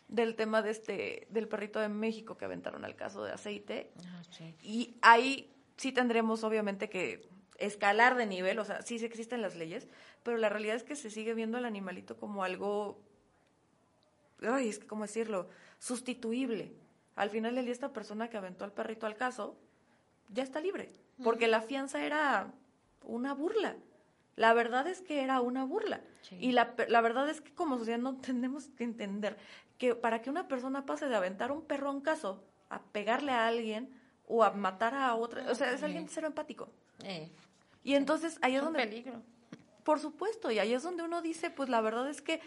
del 0.08 0.34
tema 0.34 0.62
de 0.62 0.70
este 0.70 1.26
del 1.28 1.46
perrito 1.46 1.78
de 1.78 1.90
México 1.90 2.38
que 2.38 2.46
aventaron 2.46 2.86
al 2.86 2.96
caso 2.96 3.22
de 3.22 3.32
aceite. 3.32 3.92
Ah, 4.06 4.22
y 4.62 4.96
ahí 5.02 5.54
sí 5.76 5.92
tendremos 5.92 6.44
obviamente 6.44 6.88
que 6.88 7.28
escalar 7.58 8.16
de 8.16 8.26
nivel, 8.26 8.58
o 8.58 8.64
sea, 8.64 8.82
sí 8.82 8.96
existen 9.04 9.42
las 9.42 9.56
leyes, 9.56 9.88
pero 10.22 10.38
la 10.38 10.48
realidad 10.48 10.76
es 10.76 10.84
que 10.84 10.96
se 10.96 11.10
sigue 11.10 11.34
viendo 11.34 11.58
al 11.58 11.64
animalito 11.64 12.16
como 12.16 12.44
algo, 12.44 13.00
ay, 14.42 14.68
es 14.68 14.78
que, 14.78 14.86
¿cómo 14.86 15.02
decirlo? 15.02 15.48
Sustituible. 15.78 16.72
Al 17.16 17.30
final 17.30 17.56
del 17.56 17.64
día, 17.64 17.72
esta 17.72 17.92
persona 17.92 18.30
que 18.30 18.36
aventó 18.36 18.64
al 18.64 18.72
perrito 18.72 19.06
al 19.06 19.16
caso, 19.16 19.58
ya 20.28 20.44
está 20.44 20.60
libre, 20.60 20.88
porque 21.22 21.48
la 21.48 21.60
fianza 21.60 22.04
era 22.04 22.52
una 23.02 23.34
burla. 23.34 23.76
La 24.36 24.52
verdad 24.52 24.86
es 24.86 25.00
que 25.00 25.24
era 25.24 25.40
una 25.40 25.64
burla. 25.64 26.00
Y 26.30 26.52
la, 26.52 26.74
la 26.86 27.00
verdad 27.00 27.28
es 27.28 27.40
que 27.40 27.52
como 27.52 27.76
sociedad 27.76 27.98
no 27.98 28.16
tenemos 28.20 28.68
que 28.68 28.84
entender 28.84 29.36
que 29.78 29.96
para 29.96 30.22
que 30.22 30.30
una 30.30 30.46
persona 30.46 30.86
pase 30.86 31.08
de 31.08 31.16
aventar 31.16 31.50
un 31.50 31.62
perro 31.62 31.88
a 31.88 31.92
un 31.92 32.00
caso 32.00 32.44
a 32.68 32.82
pegarle 32.82 33.32
a 33.32 33.48
alguien 33.48 33.90
o 34.26 34.44
a 34.44 34.50
matar 34.52 34.94
a 34.94 35.14
otra, 35.14 35.50
o 35.50 35.54
sea, 35.54 35.72
es 35.72 35.82
alguien 35.82 36.08
cero 36.08 36.26
empático. 36.26 36.68
Eh. 37.02 37.30
Y 37.88 37.94
entonces 37.94 38.38
ahí 38.42 38.54
es, 38.54 38.62
donde... 38.62 38.80
peligro. 38.80 39.22
Por 39.82 39.98
supuesto, 39.98 40.50
y 40.50 40.58
ahí 40.58 40.74
es 40.74 40.82
donde 40.82 41.04
uno 41.04 41.22
dice, 41.22 41.48
pues 41.48 41.70
la 41.70 41.80
verdad 41.80 42.06
es 42.10 42.20
que 42.20 42.42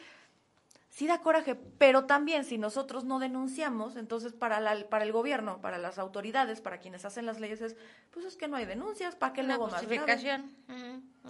sí 0.91 1.07
da 1.07 1.21
coraje, 1.21 1.55
pero 1.55 2.05
también 2.05 2.45
si 2.45 2.59
nosotros 2.59 3.05
no 3.05 3.17
denunciamos, 3.17 3.95
entonces 3.95 4.33
para, 4.33 4.59
la, 4.59 4.87
para 4.87 5.03
el 5.03 5.11
gobierno, 5.11 5.59
para 5.59 5.79
las 5.79 5.97
autoridades, 5.97 6.61
para 6.61 6.77
quienes 6.77 7.05
hacen 7.05 7.25
las 7.25 7.39
leyes, 7.39 7.59
es, 7.59 7.75
pues 8.11 8.23
es 8.27 8.37
que 8.37 8.47
no 8.47 8.55
hay 8.55 8.65
denuncias, 8.65 9.15
¿para 9.15 9.33
qué 9.33 9.41
luego 9.41 9.67
más 9.67 9.81
grave? 9.81 9.97
justificación. 9.97 10.51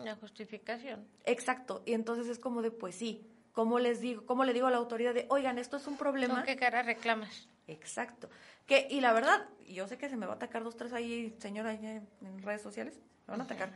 La 0.04 0.16
justificación. 0.18 1.08
Exacto, 1.24 1.82
y 1.86 1.94
entonces 1.94 2.28
es 2.28 2.38
como 2.38 2.62
de, 2.62 2.72
pues 2.72 2.96
sí, 2.96 3.26
¿cómo 3.54 3.80
les 3.80 4.02
digo, 4.02 4.26
cómo 4.26 4.44
le 4.44 4.52
digo 4.52 4.68
a 4.68 4.72
la 4.72 4.78
autoridad 4.78 5.14
de, 5.14 5.26
oigan, 5.30 5.58
esto 5.58 5.78
es 5.78 5.88
un 5.88 5.96
problema? 5.96 6.36
¿Con 6.36 6.44
qué 6.44 6.58
cara 6.58 6.84
reclamas? 6.84 7.48
Exacto. 7.68 8.30
Que, 8.66 8.88
y 8.90 9.02
la 9.02 9.14
verdad, 9.14 9.48
yo 9.68 9.88
sé 9.88 9.98
que 9.98 10.10
se 10.10 10.18
me 10.18 10.26
va 10.26 10.34
a 10.34 10.36
atacar 10.36 10.64
dos, 10.64 10.76
tres 10.76 10.94
ahí, 10.94 11.36
señora, 11.40 11.72
ahí 11.72 11.86
en 11.86 12.08
en 12.22 12.42
redes 12.42 12.62
sociales, 12.62 13.00
me 13.28 13.32
van 13.32 13.42
a 13.42 13.44
atacar. 13.44 13.72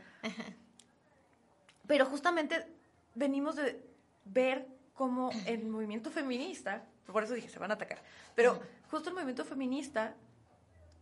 Pero 1.86 2.06
justamente 2.06 2.66
venimos 3.14 3.56
de 3.56 3.80
ver 4.24 4.66
cómo 4.94 5.30
el 5.46 5.64
movimiento 5.66 6.10
feminista, 6.10 6.84
por 7.06 7.22
eso 7.22 7.34
dije, 7.34 7.48
se 7.48 7.58
van 7.58 7.70
a 7.70 7.74
atacar, 7.74 8.02
pero 8.34 8.60
justo 8.90 9.08
el 9.08 9.14
movimiento 9.14 9.44
feminista 9.44 10.14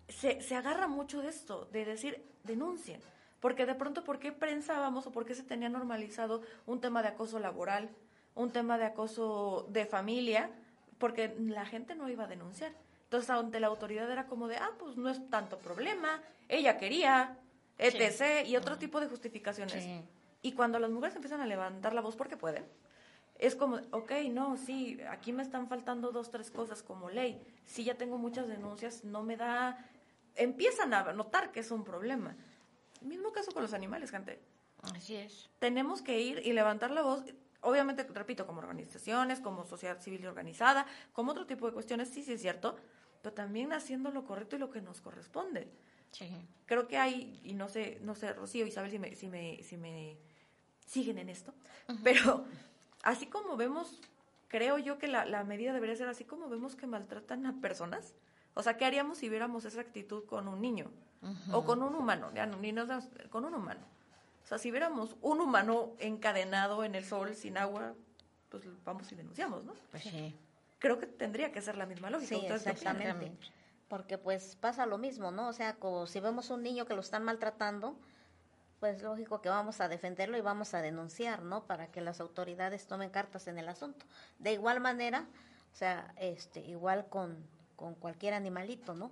se, 0.09 0.43
se 0.43 0.55
agarra 0.55 0.87
mucho 0.87 1.23
de 1.23 1.29
esto, 1.29 1.67
de 1.73 1.85
decir, 1.85 2.23
denuncien. 2.43 3.01
Porque 3.41 3.67
de 3.67 3.75
pronto, 3.75 4.05
¿por 4.05 4.19
qué 4.19 4.33
pensábamos 4.33 5.07
o 5.07 5.13
por 5.13 5.27
qué 5.27 5.35
se 5.35 5.43
tenía 5.43 5.69
normalizado 5.69 6.43
un 6.67 6.81
tema 6.81 7.03
de 7.03 7.09
acoso 7.09 7.39
laboral, 7.39 7.91
un 8.35 8.51
tema 8.51 8.79
de 8.79 8.87
acoso 8.87 9.67
de 9.71 9.85
familia? 9.87 10.51
Porque 10.99 11.35
la 11.39 11.67
gente 11.67 11.95
no 11.95 12.09
iba 12.09 12.25
a 12.25 12.29
denunciar. 12.29 12.73
Entonces, 13.05 13.31
ante 13.31 13.61
la 13.61 13.69
autoridad 13.69 14.11
era 14.11 14.27
como 14.27 14.49
de, 14.49 14.57
ah, 14.57 14.71
pues 14.79 14.97
no 14.97 15.09
es 15.09 15.29
tanto 15.31 15.59
problema, 15.59 16.23
ella 16.49 16.79
quería, 16.79 17.39
etc. 17.79 18.47
Y 18.47 18.57
otro 18.57 18.77
tipo 18.79 19.01
de 19.01 19.07
justificaciones. 19.07 19.85
Sí. 19.85 20.03
Y 20.43 20.53
cuando 20.53 20.79
las 20.79 20.91
mujeres 20.91 21.15
empiezan 21.15 21.41
a 21.41 21.47
levantar 21.47 21.95
la 21.95 22.01
voz 22.01 22.17
porque 22.17 22.37
pueden, 22.37 22.65
es 23.39 23.57
como, 23.57 23.81
ok, 23.91 24.13
no, 24.31 24.57
sí, 24.57 24.99
aquí 25.09 25.33
me 25.33 25.43
están 25.43 25.69
faltando 25.69 26.13
dos, 26.13 26.31
tres 26.31 26.51
cosas 26.51 26.83
como 26.83 27.11
ley. 27.11 27.41
Sí, 27.65 27.85
ya 27.85 27.95
tengo 27.95 28.19
muchas 28.19 28.47
denuncias, 28.47 29.05
no 29.05 29.23
me 29.23 29.37
da... 29.37 29.85
Empiezan 30.37 30.93
a 30.95 31.13
notar 31.13 31.53
que 31.53 31.61
es 31.61 31.71
un 31.71 31.85
problema. 31.85 32.37
Mismo 33.01 33.33
caso 33.33 33.53
con 33.53 33.63
los 33.63 33.73
animales, 33.73 34.11
gente. 34.11 34.41
Así 34.95 35.17
es. 35.17 35.49
Tenemos 35.59 36.03
que 36.03 36.21
ir 36.21 36.43
y 36.45 36.53
levantar 36.53 36.91
la 36.91 37.03
voz. 37.03 37.25
Obviamente, 37.65 38.05
repito, 38.13 38.47
como 38.47 38.61
organizaciones, 38.61 39.41
como 39.41 39.65
sociedad 39.65 40.01
civil 40.01 40.27
organizada, 40.27 40.87
como 41.13 41.33
otro 41.33 41.47
tipo 41.47 41.67
de 41.67 41.73
cuestiones, 41.73 42.09
sí, 42.09 42.23
sí 42.23 42.35
es 42.35 42.41
cierto, 42.41 42.77
pero 43.23 43.35
también 43.35 43.73
haciendo 43.73 44.11
lo 44.11 44.25
correcto 44.25 44.57
y 44.57 44.59
lo 44.59 44.71
que 44.71 44.81
nos 44.81 45.01
corresponde 45.01 45.69
Sí. 46.11 46.31
creo 46.67 46.87
que 46.87 46.97
hay, 46.97 47.41
y 47.43 47.55
no 47.55 47.69
sé, 47.69 47.99
no 48.03 48.15
sé, 48.15 48.33
Rocío, 48.35 48.67
Isabel, 48.67 48.89
si 48.91 49.01
me, 49.01 49.17
si 49.17 49.27
me, 49.27 49.61
si 49.65 49.77
me 49.77 50.17
siguen 50.87 51.19
en 51.19 51.29
esto, 51.29 51.53
pero 52.05 52.45
así 53.03 53.27
como 53.27 53.57
vemos, 53.57 54.01
creo 54.47 54.79
yo 54.79 54.99
que 54.99 55.09
la, 55.09 55.25
la 55.25 55.43
medida 55.43 55.73
debería 55.73 55.97
ser 55.97 56.09
así 56.09 56.25
como 56.25 56.49
vemos 56.49 56.77
que 56.77 56.87
maltratan 56.87 57.47
a 57.47 57.61
personas. 57.61 58.15
O 58.55 58.63
sea, 58.63 58.77
¿qué 58.77 58.85
haríamos 58.85 59.19
si 59.19 59.29
viéramos 59.29 59.65
esa 59.65 59.81
actitud 59.81 60.25
con 60.27 60.47
un 60.47 60.61
niño? 60.61 60.93
O 61.53 61.65
con 61.65 61.83
un 61.83 61.95
humano, 61.95 62.31
ya 62.35 62.45
no, 62.47 62.59
ni 62.59 62.71
nos 62.71 62.89
con 63.31 63.47
un 63.47 63.55
humano. 63.55 63.81
O 64.45 64.47
sea, 64.47 64.59
si 64.59 64.71
viéramos 64.71 65.17
un 65.23 65.41
humano 65.41 65.95
encadenado 65.99 66.85
en 66.85 66.95
el 66.95 67.05
sol 67.05 67.35
sin 67.35 67.57
agua, 67.57 67.95
pues 68.51 68.65
vamos 68.85 69.11
y 69.11 69.15
denunciamos, 69.15 69.65
¿no? 69.65 69.75
Pues 69.91 70.03
sí. 70.03 70.35
Creo 70.79 70.99
que 70.99 71.07
tendría 71.07 71.51
que 71.51 71.63
ser 71.63 71.77
la 71.77 71.87
misma 71.87 72.11
lógica. 72.11 72.37
Sí, 72.37 72.47
exactamente. 72.47 73.33
Porque 73.89 74.19
pues 74.19 74.57
pasa 74.57 74.85
lo 74.85 74.99
mismo, 74.99 75.31
¿no? 75.31 75.49
O 75.49 75.53
sea, 75.55 75.77
como 75.77 76.07
si 76.07 76.21
vemos 76.21 76.51
un 76.51 76.63
niño 76.63 76.85
que 76.85 76.95
lo 76.95 77.01
están 77.01 77.25
maltratando, 77.25 77.97
pues 78.81 79.03
lógico 79.03 79.41
que 79.41 79.49
vamos 79.49 79.81
a 79.81 79.89
defenderlo 79.89 80.37
y 80.37 80.43
vamos 80.43 80.75
a 80.75 80.83
denunciar, 80.83 81.43
¿no? 81.43 81.65
Para 81.65 81.87
que 81.87 82.03
las 82.03 82.21
autoridades 82.21 82.87
tomen 82.87 83.09
cartas 83.09 83.47
en 83.47 83.59
el 83.59 83.69
asunto. 83.69 84.05
De 84.39 84.53
igual 84.53 84.79
manera, 84.81 85.27
o 85.73 85.77
sea, 85.77 86.13
este, 86.19 86.61
igual 86.61 87.07
con, 87.09 87.35
con 87.77 87.95
cualquier 87.95 88.35
animalito, 88.35 88.95
¿no? 88.95 89.11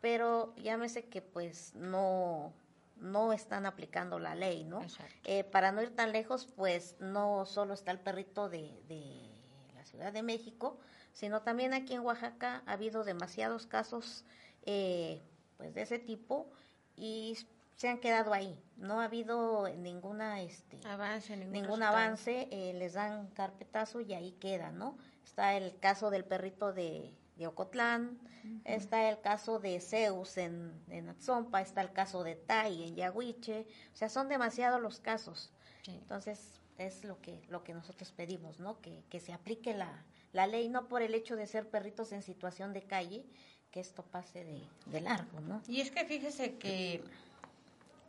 Pero 0.00 0.54
llámese 0.54 1.06
que 1.06 1.20
pues 1.20 1.74
no, 1.74 2.52
no 3.00 3.32
están 3.32 3.66
aplicando 3.66 4.18
la 4.18 4.34
ley, 4.34 4.64
¿no? 4.64 4.82
Exacto. 4.82 5.14
Eh, 5.24 5.44
para 5.44 5.72
no 5.72 5.82
ir 5.82 5.94
tan 5.94 6.12
lejos, 6.12 6.48
pues 6.56 6.96
no 7.00 7.46
solo 7.46 7.74
está 7.74 7.90
el 7.90 8.00
perrito 8.00 8.48
de, 8.48 8.82
de 8.88 9.30
la 9.74 9.84
Ciudad 9.84 10.12
de 10.12 10.22
México, 10.22 10.78
sino 11.12 11.42
también 11.42 11.74
aquí 11.74 11.94
en 11.94 12.00
Oaxaca 12.00 12.62
ha 12.66 12.72
habido 12.72 13.04
demasiados 13.04 13.66
casos 13.66 14.24
eh, 14.66 15.22
pues 15.56 15.74
de 15.74 15.82
ese 15.82 15.98
tipo 15.98 16.50
y 16.96 17.38
se 17.74 17.88
han 17.88 17.98
quedado 17.98 18.32
ahí. 18.32 18.60
No 18.76 19.00
ha 19.00 19.04
habido 19.04 19.68
ninguna 19.68 20.42
este 20.42 20.78
Avance, 20.86 21.36
ningún, 21.36 21.52
ningún 21.52 21.82
avance, 21.82 22.48
eh, 22.50 22.72
les 22.74 22.94
dan 22.94 23.28
carpetazo 23.28 24.00
y 24.00 24.14
ahí 24.14 24.32
queda, 24.32 24.70
¿no? 24.70 24.96
Está 25.24 25.56
el 25.56 25.78
caso 25.78 26.10
del 26.10 26.24
perrito 26.24 26.72
de, 26.72 27.12
de 27.38 27.46
Ocotlán, 27.46 28.18
está 28.64 29.08
el 29.08 29.20
caso 29.20 29.58
de 29.60 29.80
Zeus 29.80 30.36
en, 30.36 30.72
en 30.88 31.08
Atzompa, 31.08 31.60
está 31.60 31.80
el 31.80 31.92
caso 31.92 32.24
de 32.24 32.34
Tai 32.34 32.82
en 32.82 32.96
Yaguiche, 32.96 33.66
o 33.92 33.96
sea, 33.96 34.08
son 34.08 34.28
demasiados 34.28 34.80
los 34.80 35.00
casos. 35.00 35.52
Sí. 35.82 35.92
Entonces, 35.92 36.60
es 36.76 37.04
lo 37.04 37.20
que, 37.20 37.40
lo 37.48 37.62
que 37.64 37.74
nosotros 37.74 38.12
pedimos, 38.12 38.58
¿no? 38.58 38.80
Que, 38.80 39.04
que 39.08 39.20
se 39.20 39.32
aplique 39.32 39.74
la, 39.74 40.04
la 40.32 40.46
ley, 40.46 40.68
no 40.68 40.88
por 40.88 41.02
el 41.02 41.14
hecho 41.14 41.36
de 41.36 41.46
ser 41.46 41.68
perritos 41.68 42.12
en 42.12 42.22
situación 42.22 42.72
de 42.72 42.82
calle, 42.82 43.24
que 43.70 43.80
esto 43.80 44.02
pase 44.02 44.44
de, 44.44 44.62
de 44.86 45.00
largo, 45.00 45.40
¿no? 45.40 45.62
Y 45.68 45.80
es 45.80 45.90
que 45.90 46.04
fíjese 46.04 46.56
que 46.56 47.02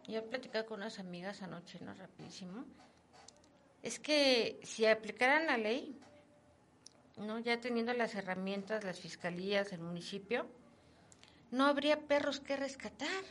yo 0.08 0.20
he 0.20 0.22
platicado 0.24 0.66
con 0.66 0.80
unas 0.80 1.00
amigas 1.00 1.42
anoche, 1.44 1.80
¿no? 1.82 1.94
Rapidísimo. 1.94 2.66
Es 3.84 4.00
que 4.00 4.60
si 4.64 4.86
aplicaran 4.86 5.46
la 5.46 5.58
ley, 5.58 6.00
¿no? 7.20 7.40
Ya 7.40 7.60
teniendo 7.60 7.94
las 7.94 8.16
herramientas, 8.16 8.84
las 8.84 9.00
fiscalías, 9.00 9.72
el 9.74 9.80
municipio, 9.82 10.48
no 11.52 11.66
habría 11.66 12.00
perros 12.00 12.40
que 12.40 12.56
rescatar. 12.56 13.24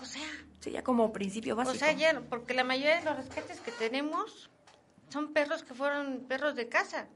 O 0.00 0.04
sea, 0.04 0.28
Sí, 0.60 0.72
ya 0.72 0.82
como 0.82 1.12
principio 1.12 1.54
básico. 1.56 1.76
o 1.76 1.78
sea, 1.78 1.92
ya, 1.92 2.20
porque 2.28 2.52
la 2.54 2.64
mayoría 2.64 2.96
de 2.98 3.04
los 3.04 3.16
rescates 3.16 3.60
que 3.60 3.70
tenemos 3.72 4.50
son 5.08 5.32
perros 5.32 5.62
que 5.62 5.74
fueron 5.74 6.24
perros 6.28 6.56
de 6.56 6.68
casa. 6.68 7.06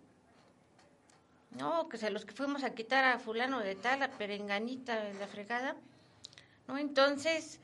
No, 1.58 1.88
que 1.88 1.98
se 1.98 2.10
los 2.10 2.24
que 2.24 2.32
fuimos 2.32 2.64
a 2.64 2.74
quitar 2.74 3.04
a 3.04 3.18
fulano 3.18 3.60
de 3.60 3.74
tal, 3.74 4.02
a 4.02 4.10
perenganita 4.10 5.02
de 5.02 5.14
la 5.14 5.26
fregada. 5.26 5.76
No, 6.66 6.78
entonces, 6.78 7.60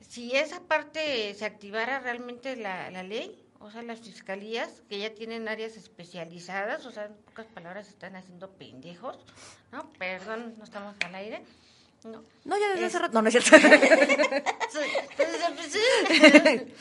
si 0.00 0.34
esa 0.34 0.60
parte 0.60 1.32
se 1.34 1.44
activara 1.44 2.00
realmente 2.00 2.56
la, 2.56 2.90
la 2.90 3.02
ley, 3.02 3.44
o 3.60 3.70
sea, 3.70 3.82
las 3.82 4.00
fiscalías, 4.00 4.82
que 4.88 4.98
ya 5.00 5.14
tienen 5.14 5.48
áreas 5.48 5.76
especializadas, 5.76 6.86
o 6.86 6.90
sea, 6.92 7.06
en 7.06 7.14
pocas 7.14 7.46
palabras 7.46 7.88
están 7.88 8.14
haciendo 8.16 8.50
pendejos, 8.52 9.18
¿no? 9.72 9.90
Perdón, 9.92 10.54
no 10.58 10.64
estamos 10.64 10.94
al 11.04 11.14
aire. 11.14 11.42
No. 12.04 12.22
No, 12.44 12.56
ya 12.58 12.68
desde 12.70 12.86
Es- 12.86 12.94
hace 12.94 12.98
rato. 13.00 13.14
No, 13.14 13.22
no 13.22 13.28
es 13.28 13.34
cierto. 13.34 13.56
Entonces, 15.18 15.78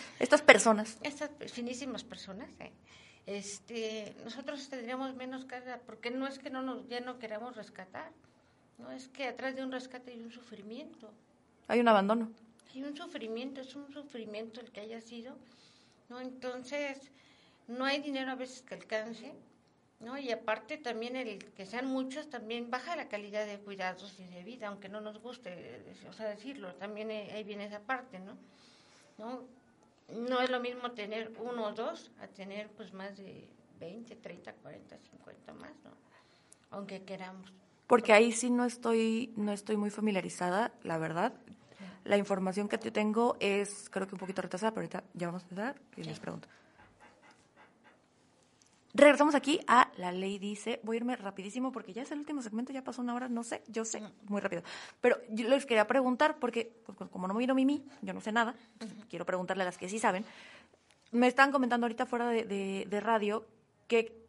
Estas 0.19 0.41
personas. 0.41 0.97
estas 1.01 1.30
finísimas 1.51 2.03
personas, 2.03 2.49
¿eh? 2.59 2.71
este, 3.25 4.15
nosotros 4.23 4.69
tendríamos 4.69 5.15
menos 5.15 5.45
carga, 5.45 5.80
porque 5.86 6.11
no 6.11 6.28
es 6.28 6.39
que 6.39 6.49
no 6.49 6.61
nos, 6.61 6.88
ya 6.88 6.99
no 7.01 7.19
queramos 7.19 7.55
rescatar, 7.55 8.11
no 8.78 8.91
es 8.91 9.07
que 9.09 9.25
atrás 9.28 9.55
de 9.55 9.63
un 9.63 9.71
rescate 9.71 10.11
hay 10.11 10.21
un 10.21 10.32
sufrimiento, 10.32 11.11
Hay 11.67 11.80
un 11.80 11.88
abandono. 11.88 12.32
hay 12.73 12.84
un 12.84 12.95
sufrimiento, 12.95 13.59
es 13.61 13.75
un 13.75 13.91
sufrimiento 13.91 14.61
el 14.61 14.71
que 14.71 14.82
haya 14.82 15.01
sido, 15.01 15.36
no, 16.10 16.20
entonces 16.20 17.12
no 17.68 17.86
hay 17.86 17.99
dinero 17.99 18.32
a 18.32 18.36
veces 18.36 18.62
que 18.62 18.76
alcance, 18.76 19.34
no, 19.99 20.18
y 20.18 20.32
aparte 20.32 20.78
también 20.78 21.16
el 21.16 21.39
que 21.39 21.66
sean 21.66 21.88
muchos 21.88 22.30
también 22.30 22.70
baja 22.70 22.95
la 22.95 23.08
calidad 23.08 23.47
de 23.47 23.58
cuidados 23.60 24.20
y 24.20 24.26
de 24.26 24.43
vida, 24.43 24.68
aunque 24.68 24.89
no 24.89 25.01
nos 25.01 25.20
guste, 25.20 25.49
eh, 25.51 25.95
o 26.08 26.14
sea, 26.14 26.28
decirlo, 26.28 26.76
también 26.76 27.10
eh, 27.10 27.32
ahí 27.34 27.43
viene 27.43 27.66
esa 27.66 27.80
parte, 27.80 28.20
¿no? 28.20 28.38
¿no? 29.18 29.43
No 30.14 30.39
es 30.39 30.49
lo 30.49 30.60
mismo 30.60 30.91
tener 30.91 31.34
uno 31.39 31.66
o 31.66 31.74
dos 31.74 32.12
a 32.22 32.28
tener 32.28 32.70
pues 32.70 32.93
más 32.93 33.18
de 33.18 33.47
20, 33.80 34.16
30, 34.16 34.53
40, 34.53 34.97
50 34.97 35.53
más, 35.53 35.72
¿no? 35.84 35.91
Aunque 36.70 37.03
queramos. 37.03 37.51
Porque 37.88 38.14
ahí 38.14 38.32
sí 38.32 38.49
no 38.49 38.66
estoy, 38.66 39.34
no 39.36 39.51
estoy 39.51 39.78
muy 39.78 39.89
familiarizada, 39.89 40.74
la 40.84 40.97
verdad. 40.97 41.34
La 42.08 42.18
información 42.18 42.68
que 42.70 42.78
te 42.78 42.89
tengo 42.91 43.36
es, 43.39 43.89
creo 43.89 44.08
que 44.08 44.16
un 44.16 44.20
poquito 44.20 44.41
retrasada, 44.41 44.72
pero 44.72 44.82
ahorita 44.82 45.03
ya 45.14 45.28
vamos 45.28 45.43
a 45.43 45.45
empezar 45.45 45.76
y 45.97 46.03
les 46.03 46.20
pregunto. 46.20 46.47
Regresamos 48.93 49.36
aquí 49.36 49.60
a 49.68 49.91
La 49.97 50.12
Ley 50.12 50.39
Dice. 50.39 50.80
Voy 50.84 50.95
a 50.95 50.97
irme 50.97 51.16
rapidísimo 51.16 51.72
porque 51.72 51.93
ya 51.93 52.01
es 52.01 52.12
el 52.12 52.20
último 52.20 52.41
segmento, 52.41 52.74
ya 52.74 52.84
pasó 52.84 53.01
una 53.01 53.14
hora, 53.14 53.28
no 53.28 53.43
sé, 53.43 53.62
yo 53.68 53.86
sé, 53.86 54.01
muy 54.28 54.41
rápido. 54.41 54.64
Pero 55.01 55.18
yo 55.30 55.47
les 55.49 55.66
quería 55.66 55.86
preguntar, 55.86 56.38
porque 56.39 56.72
pues, 56.86 56.97
como 57.12 57.28
no 57.28 57.34
me 57.36 57.39
vino 57.39 57.53
Mimi, 57.53 57.86
yo 58.01 58.14
no 58.14 58.22
sé 58.22 58.32
nada, 58.32 58.55
quiero 59.10 59.26
preguntarle 59.26 59.64
a 59.64 59.66
las 59.66 59.78
que 59.78 59.88
sí 59.89 59.99
saben. 59.99 60.26
Me 61.12 61.28
están 61.28 61.51
comentando 61.51 61.86
ahorita 61.86 62.05
fuera 62.05 62.30
de, 62.30 62.43
de- 62.45 62.86
de 62.89 62.99
radio 62.99 63.45
que 63.88 64.26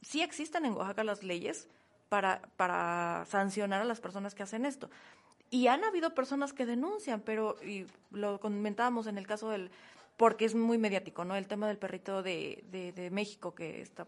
sí 0.00 0.20
existen 0.22 0.64
en 0.64 0.72
Oaxaca 0.72 1.04
las 1.04 1.22
leyes 1.22 1.68
para, 2.08 2.42
para 2.56 3.24
sancionar 3.28 3.82
a 3.82 3.84
las 3.84 4.00
personas 4.00 4.34
que 4.34 4.42
hacen 4.42 4.66
esto. 4.66 4.90
Y 5.52 5.66
han 5.66 5.84
habido 5.84 6.14
personas 6.14 6.54
que 6.54 6.64
denuncian, 6.64 7.20
pero 7.20 7.56
y 7.62 7.86
lo 8.10 8.40
comentábamos 8.40 9.06
en 9.06 9.18
el 9.18 9.26
caso 9.26 9.50
del, 9.50 9.70
porque 10.16 10.46
es 10.46 10.54
muy 10.54 10.78
mediático, 10.78 11.26
¿no? 11.26 11.36
El 11.36 11.46
tema 11.46 11.68
del 11.68 11.76
perrito 11.76 12.22
de, 12.22 12.64
de, 12.70 13.10
México, 13.10 13.54
que 13.54 13.82
está, 13.82 14.06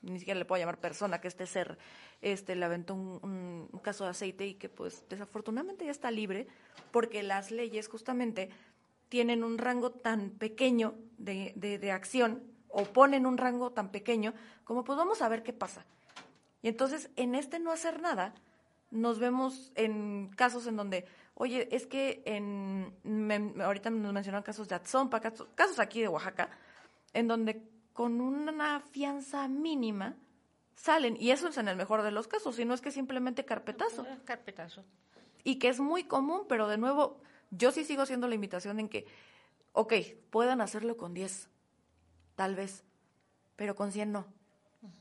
ni 0.00 0.18
siquiera 0.18 0.38
le 0.38 0.46
puedo 0.46 0.58
llamar 0.58 0.78
persona, 0.78 1.20
que 1.20 1.28
este 1.28 1.44
ser 1.44 1.76
este, 2.22 2.56
le 2.56 2.64
aventó 2.64 2.94
un, 2.94 3.68
un 3.70 3.80
caso 3.80 4.04
de 4.04 4.10
aceite 4.10 4.46
y 4.46 4.54
que 4.54 4.70
pues 4.70 5.04
desafortunadamente 5.10 5.84
ya 5.84 5.90
está 5.90 6.10
libre, 6.10 6.48
porque 6.92 7.22
las 7.22 7.50
leyes 7.50 7.88
justamente 7.88 8.48
tienen 9.10 9.44
un 9.44 9.58
rango 9.58 9.90
tan 9.90 10.30
pequeño 10.30 10.94
de, 11.18 11.52
de, 11.56 11.78
de 11.78 11.92
acción 11.92 12.42
o 12.68 12.84
ponen 12.84 13.26
un 13.26 13.36
rango 13.36 13.70
tan 13.70 13.90
pequeño 13.90 14.32
como 14.64 14.82
pues 14.82 14.96
vamos 14.96 15.20
a 15.20 15.28
ver 15.28 15.42
qué 15.42 15.52
pasa. 15.52 15.84
Y 16.62 16.68
entonces 16.68 17.10
en 17.16 17.34
este 17.34 17.58
no 17.58 17.70
hacer 17.70 18.00
nada, 18.00 18.34
nos 18.90 19.18
vemos 19.18 19.72
en 19.74 20.30
casos 20.36 20.66
en 20.66 20.76
donde, 20.76 21.06
oye, 21.34 21.68
es 21.74 21.86
que 21.86 22.22
en, 22.24 22.94
me, 23.02 23.62
ahorita 23.62 23.90
nos 23.90 24.12
mencionaron 24.12 24.44
casos 24.44 24.68
de 24.68 24.74
Atzompa, 24.74 25.20
casos, 25.20 25.48
casos 25.54 25.78
aquí 25.78 26.00
de 26.00 26.08
Oaxaca, 26.08 26.50
en 27.12 27.28
donde 27.28 27.62
con 27.92 28.20
una 28.20 28.80
fianza 28.80 29.48
mínima 29.48 30.16
salen, 30.74 31.16
y 31.18 31.30
eso 31.30 31.48
es 31.48 31.56
en 31.56 31.68
el 31.68 31.76
mejor 31.76 32.02
de 32.02 32.10
los 32.10 32.28
casos, 32.28 32.56
si 32.56 32.64
no 32.64 32.74
es 32.74 32.80
que 32.80 32.90
simplemente 32.90 33.44
carpetazo. 33.44 34.06
Carpetazo. 34.24 34.84
Y 35.42 35.58
que 35.58 35.68
es 35.68 35.80
muy 35.80 36.04
común, 36.04 36.42
pero 36.48 36.68
de 36.68 36.78
nuevo, 36.78 37.20
yo 37.50 37.72
sí 37.72 37.84
sigo 37.84 38.02
haciendo 38.02 38.28
la 38.28 38.34
invitación 38.34 38.78
en 38.78 38.88
que, 38.88 39.06
ok, 39.72 39.94
puedan 40.30 40.60
hacerlo 40.60 40.96
con 40.96 41.14
10, 41.14 41.48
tal 42.34 42.54
vez, 42.54 42.84
pero 43.56 43.74
con 43.74 43.92
100 43.92 44.12
no. 44.12 44.26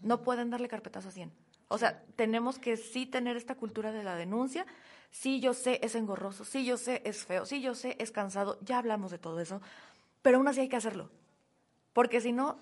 No 0.02 0.24
pueden 0.24 0.50
darle 0.50 0.68
carpetazo 0.68 1.10
a 1.10 1.12
100. 1.12 1.45
O 1.68 1.78
sea, 1.78 2.04
tenemos 2.16 2.60
que 2.60 2.78
sí 2.78 3.06
tener 3.06 3.38
esta 3.38 3.56
cultura 3.56 3.92
de 3.92 4.04
la 4.04 4.16
denuncia. 4.16 4.66
Sí, 5.12 5.40
yo 5.40 5.54
sé, 5.54 5.80
es 5.84 5.96
engorroso. 5.96 6.46
Sí, 6.46 6.66
yo 6.66 6.78
sé, 6.78 7.02
es 7.06 7.26
feo. 7.26 7.46
Sí, 7.46 7.62
yo 7.62 7.74
sé, 7.74 7.96
es 8.00 8.12
cansado. 8.12 8.60
Ya 8.62 8.78
hablamos 8.78 9.12
de 9.12 9.18
todo 9.18 9.40
eso. 9.40 9.62
Pero 10.22 10.38
aún 10.38 10.48
así 10.48 10.62
hay 10.62 10.70
que 10.70 10.76
hacerlo. 10.76 11.10
Porque 11.94 12.22
si 12.22 12.32
no, 12.32 12.60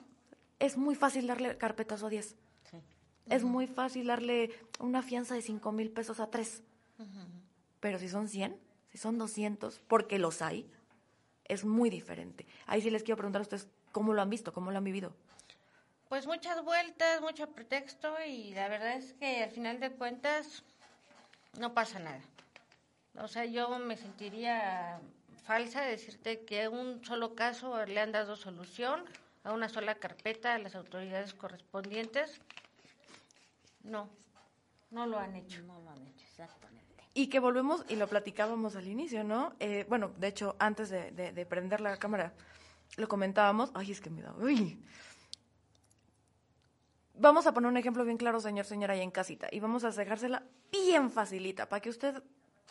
es 0.60 0.78
muy 0.78 0.96
fácil 0.96 1.28
darle 1.28 1.58
carpetazo 1.58 2.08
a 2.08 2.10
10. 2.10 2.36
Sí. 2.72 2.78
Es 3.30 3.44
muy 3.44 3.68
fácil 3.68 4.08
darle 4.08 4.52
una 4.80 5.02
fianza 5.02 5.36
de 5.36 5.42
5 5.42 5.72
mil 5.72 5.90
pesos 5.92 6.20
a 6.20 6.30
3. 6.30 6.64
Pero 7.80 8.00
si 8.00 8.08
son 8.08 8.30
100, 8.30 8.58
si 8.92 8.98
son 8.98 9.18
200, 9.18 9.82
porque 9.88 10.20
los 10.20 10.42
hay, 10.42 10.70
es 11.46 11.66
muy 11.66 11.90
diferente. 11.90 12.46
Ahí 12.66 12.82
sí 12.82 12.90
les 12.90 13.04
quiero 13.04 13.18
preguntar 13.18 13.42
a 13.42 13.44
ustedes 13.44 13.68
cómo 13.92 14.14
lo 14.14 14.22
han 14.22 14.30
visto, 14.30 14.54
cómo 14.54 14.72
lo 14.72 14.78
han 14.78 14.84
vivido. 14.84 15.14
Pues 16.14 16.28
muchas 16.28 16.64
vueltas, 16.64 17.22
mucho 17.22 17.50
pretexto 17.50 18.14
y 18.24 18.54
la 18.54 18.68
verdad 18.68 18.98
es 18.98 19.14
que 19.14 19.42
al 19.42 19.50
final 19.50 19.80
de 19.80 19.90
cuentas 19.90 20.62
no 21.58 21.74
pasa 21.74 21.98
nada. 21.98 22.22
O 23.16 23.28
sea, 23.28 23.46
yo 23.46 23.80
me 23.80 23.98
sentiría 23.98 25.00
falsa 25.44 25.82
decirte 25.82 26.46
que 26.46 26.68
un 26.68 27.04
solo 27.04 27.34
caso 27.34 27.84
le 27.88 28.00
han 28.00 28.12
dado 28.12 28.36
solución 28.36 29.04
a 29.44 29.54
una 29.54 29.70
sola 29.70 29.96
carpeta 29.96 30.54
a 30.54 30.60
las 30.60 30.76
autoridades 30.76 31.34
correspondientes. 31.34 32.40
No, 33.82 34.08
no 34.92 35.08
lo 35.08 35.18
han 35.18 35.36
hecho. 35.36 35.64
No 35.64 35.82
lo 35.82 35.90
han 35.90 36.06
hecho, 36.06 36.28
exactamente. 36.28 36.94
Y 37.16 37.26
que 37.26 37.40
volvemos, 37.40 37.86
y 37.90 37.96
lo 37.96 38.08
platicábamos 38.08 38.76
al 38.76 38.88
inicio, 38.88 39.24
¿no? 39.24 39.56
Eh, 39.60 39.88
bueno, 39.90 40.12
de 40.18 40.28
hecho, 40.28 40.56
antes 40.60 40.92
de, 40.92 41.10
de, 41.10 41.32
de, 41.32 41.46
prender 41.48 41.82
la 41.82 41.98
cámara, 41.98 42.34
lo 42.98 43.08
comentábamos. 43.08 43.72
Ay, 43.74 43.92
es 43.92 44.00
que 44.00 44.12
me 44.12 44.22
da. 44.22 44.32
Uy. 44.38 44.80
Vamos 47.24 47.48
a 47.48 47.54
poner 47.54 47.70
un 47.70 47.78
ejemplo 47.78 48.04
bien 48.04 48.18
claro, 48.18 48.42
señor, 48.42 48.66
señora, 48.66 48.96
ahí 48.96 49.00
en 49.00 49.10
casita. 49.10 49.48
Y 49.50 49.62
vamos 49.62 49.86
a 49.86 49.92
dejársela 49.92 50.44
bien 50.74 51.10
facilita 51.10 51.70
para 51.70 51.80
que 51.80 51.90
usted 51.90 52.22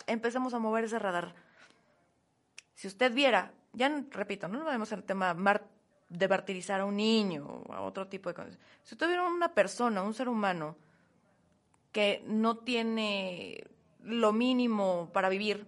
empecemos 0.06 0.52
a 0.52 0.58
mover 0.58 0.84
ese 0.84 0.98
radar. 0.98 1.34
Si 2.74 2.86
usted 2.86 3.14
viera, 3.14 3.54
ya 3.72 3.88
repito, 4.10 4.48
no 4.48 4.62
vemos 4.66 4.92
el 4.92 5.04
tema 5.04 5.34
de 6.10 6.28
martirizar 6.28 6.82
a 6.82 6.84
un 6.84 6.98
niño 6.98 7.46
o 7.46 7.72
a 7.72 7.80
otro 7.80 8.08
tipo 8.08 8.28
de 8.28 8.34
cosas. 8.34 8.58
Si 8.82 8.94
usted 8.94 9.06
viera 9.06 9.22
una 9.22 9.54
persona, 9.54 10.02
un 10.02 10.12
ser 10.12 10.28
humano, 10.28 10.76
que 11.90 12.22
no 12.26 12.58
tiene 12.58 13.64
lo 14.02 14.34
mínimo 14.34 15.08
para 15.14 15.30
vivir, 15.30 15.66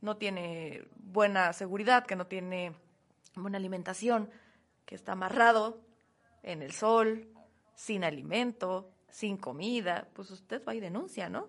no 0.00 0.16
tiene 0.16 0.84
buena 0.94 1.52
seguridad, 1.52 2.06
que 2.06 2.14
no 2.14 2.28
tiene 2.28 2.72
buena 3.34 3.58
alimentación, 3.58 4.30
que 4.86 4.94
está 4.94 5.10
amarrado 5.10 5.80
en 6.44 6.62
el 6.62 6.70
sol, 6.70 7.31
sin 7.82 8.04
alimento, 8.04 8.92
sin 9.08 9.36
comida, 9.36 10.06
pues 10.12 10.30
usted 10.30 10.62
va 10.64 10.72
y 10.72 10.78
denuncia, 10.78 11.28
¿no? 11.28 11.48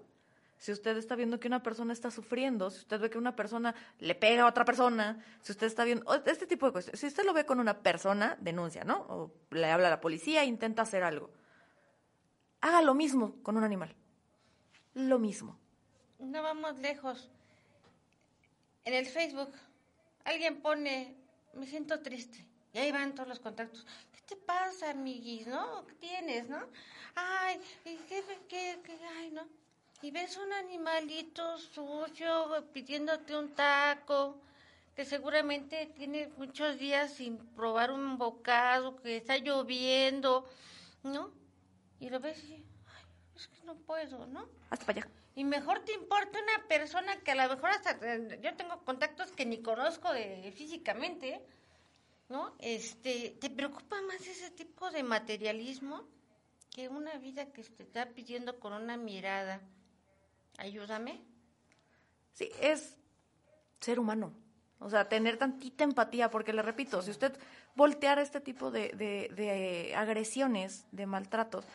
Si 0.57 0.71
usted 0.71 0.97
está 0.97 1.15
viendo 1.15 1.39
que 1.39 1.47
una 1.47 1.61
persona 1.61 1.93
está 1.93 2.09
sufriendo, 2.09 2.71
si 2.71 2.79
usted 2.79 2.99
ve 2.99 3.11
que 3.11 3.19
una 3.19 3.35
persona 3.35 3.75
le 3.99 4.15
pega 4.15 4.41
a 4.43 4.47
otra 4.47 4.65
persona, 4.65 5.23
si 5.41 5.51
usted 5.51 5.67
está 5.67 5.83
viendo 5.83 6.11
este 6.25 6.47
tipo 6.47 6.65
de 6.65 6.73
cosas, 6.73 6.99
si 6.99 7.05
usted 7.05 7.23
lo 7.23 7.33
ve 7.33 7.45
con 7.45 7.59
una 7.59 7.83
persona, 7.83 8.35
denuncia, 8.39 8.83
¿no? 8.83 9.05
O 9.09 9.31
le 9.51 9.69
habla 9.69 9.87
a 9.87 9.91
la 9.91 10.01
policía 10.01 10.41
e 10.41 10.45
intenta 10.47 10.81
hacer 10.81 11.03
algo. 11.03 11.29
Haga 12.61 12.81
lo 12.81 12.95
mismo 12.95 13.35
con 13.43 13.55
un 13.55 13.63
animal. 13.63 13.95
Lo 14.95 15.19
mismo. 15.19 15.59
No 16.17 16.41
vamos 16.41 16.79
lejos. 16.79 17.29
En 18.85 18.95
el 18.95 19.05
Facebook 19.05 19.51
alguien 20.23 20.61
pone, 20.61 21.15
me 21.53 21.67
siento 21.67 22.01
triste. 22.01 22.43
Y 22.73 22.79
ahí 22.79 22.91
van 22.91 23.13
todos 23.13 23.29
los 23.29 23.39
contactos. 23.39 23.85
¿Qué 24.25 24.35
te 24.35 24.41
pasa, 24.41 24.91
amiguis, 24.91 25.47
no? 25.47 25.85
¿Qué 25.85 25.93
tienes, 25.95 26.47
no? 26.47 26.59
Ay, 27.13 27.59
¿qué, 27.83 27.97
qué, 28.07 28.79
qué, 28.83 28.99
ay, 29.17 29.31
no? 29.31 29.45
Y 30.01 30.11
ves 30.11 30.37
un 30.37 30.51
animalito 30.53 31.57
sucio 31.57 32.65
pidiéndote 32.71 33.35
un 33.35 33.53
taco, 33.53 34.41
que 34.95 35.03
seguramente 35.03 35.87
tiene 35.87 36.29
muchos 36.37 36.79
días 36.79 37.13
sin 37.13 37.37
probar 37.37 37.91
un 37.91 38.17
bocado, 38.17 38.95
que 38.95 39.17
está 39.17 39.37
lloviendo, 39.37 40.47
¿no? 41.03 41.31
Y 41.99 42.09
lo 42.09 42.19
ves 42.21 42.41
y, 42.45 42.53
ay, 42.53 43.05
es 43.35 43.47
que 43.47 43.63
no 43.65 43.75
puedo, 43.75 44.25
¿no? 44.27 44.47
Hasta 44.69 44.85
para 44.85 45.01
allá. 45.01 45.11
Y 45.35 45.43
mejor 45.43 45.83
te 45.83 45.93
importa 45.93 46.39
una 46.39 46.67
persona 46.67 47.19
que 47.21 47.31
a 47.31 47.35
lo 47.35 47.55
mejor 47.55 47.71
hasta, 47.71 47.99
yo 48.37 48.55
tengo 48.55 48.85
contactos 48.85 49.31
que 49.31 49.45
ni 49.45 49.61
conozco 49.61 50.13
de, 50.13 50.53
físicamente, 50.55 51.41
¿no? 52.33 52.55
Este, 52.57 53.37
¿te 53.39 53.51
preocupa 53.51 54.01
más 54.01 54.25
ese 54.25 54.49
tipo 54.49 54.89
de 54.89 55.03
materialismo 55.03 56.01
que 56.71 56.89
una 56.89 57.13
vida 57.19 57.51
que 57.53 57.61
te 57.63 57.83
está 57.83 58.09
pidiendo 58.09 58.59
con 58.59 58.73
una 58.73 58.97
mirada? 58.97 59.61
Ayúdame. 60.57 61.21
Sí, 62.31 62.49
es 62.59 62.97
ser 63.79 63.99
humano. 63.99 64.33
O 64.79 64.89
sea, 64.89 65.07
tener 65.07 65.37
tantita 65.37 65.83
empatía, 65.83 66.31
porque 66.31 66.53
le 66.53 66.63
repito, 66.63 67.03
si 67.03 67.11
usted 67.11 67.37
volteara 67.75 68.23
este 68.23 68.41
tipo 68.41 68.71
de, 68.71 68.89
de, 68.89 69.29
de 69.35 69.93
agresiones, 69.95 70.87
de 70.91 71.05
maltratos, 71.05 71.65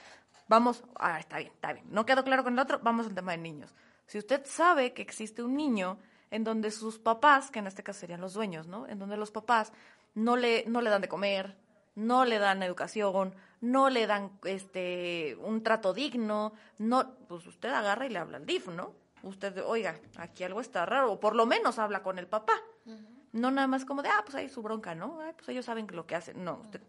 vamos, 0.49 0.83
ah, 0.97 1.21
está 1.21 1.39
bien, 1.39 1.53
está 1.53 1.73
bien, 1.73 1.87
no 1.89 2.05
quedó 2.05 2.25
claro 2.25 2.43
con 2.43 2.55
el 2.55 2.59
otro, 2.59 2.81
vamos 2.83 3.07
al 3.07 3.15
tema 3.15 3.31
de 3.31 3.39
niños. 3.39 3.73
Si 4.07 4.19
usted 4.19 4.45
sabe 4.45 4.93
que 4.93 5.03
existe 5.03 5.41
un 5.41 5.57
niño 5.57 6.01
en 6.31 6.45
donde 6.45 6.71
sus 6.71 6.99
papás, 6.99 7.51
que 7.51 7.61
en 7.61 7.67
este 7.67 7.83
caso 7.83 8.01
serían 8.01 8.21
los 8.21 8.35
dueños, 8.35 8.67
¿no? 8.67 8.87
En 8.89 8.99
donde 8.99 9.17
los 9.17 9.31
papás 9.31 9.73
no 10.19 10.37
le, 10.37 10.65
no 10.67 10.81
le 10.81 10.91
dan 10.91 11.01
de 11.01 11.09
comer, 11.09 11.57
no 11.95 12.25
le 12.25 12.39
dan 12.39 12.63
educación, 12.63 13.35
no 13.61 13.89
le 13.89 14.07
dan 14.07 14.39
este 14.45 15.37
un 15.41 15.63
trato 15.63 15.95
digno, 15.95 16.53
no, 16.79 17.15
pues 17.29 17.47
usted 17.47 17.71
agarra 17.71 18.07
y 18.07 18.11
le 18.11 18.19
habla 18.19 18.39
al 18.39 18.47
DIF, 18.47 18.69
¿no? 18.69 18.95
Usted, 19.23 19.65
oiga, 19.65 19.99
aquí 20.17 20.45
algo 20.45 20.61
está 20.61 20.87
raro, 20.87 21.13
o 21.13 21.21
por 21.21 21.35
lo 21.35 21.47
menos 21.47 21.79
habla 21.79 22.03
con 22.03 22.19
el 22.19 22.27
papá. 22.27 22.55
Uh 22.85 22.91
-huh. 22.91 23.07
No 23.33 23.51
nada 23.51 23.67
más 23.67 23.85
como 23.85 24.03
de, 24.03 24.09
ah, 24.09 24.23
pues 24.25 24.35
ahí 24.35 24.49
su 24.49 24.63
bronca, 24.63 24.95
¿no? 24.95 25.21
Ay, 25.21 25.33
pues 25.37 25.49
ellos 25.51 25.65
saben 25.65 25.87
lo 25.93 26.07
que 26.07 26.15
hacen. 26.15 26.45
No, 26.45 26.61
usted, 26.63 26.81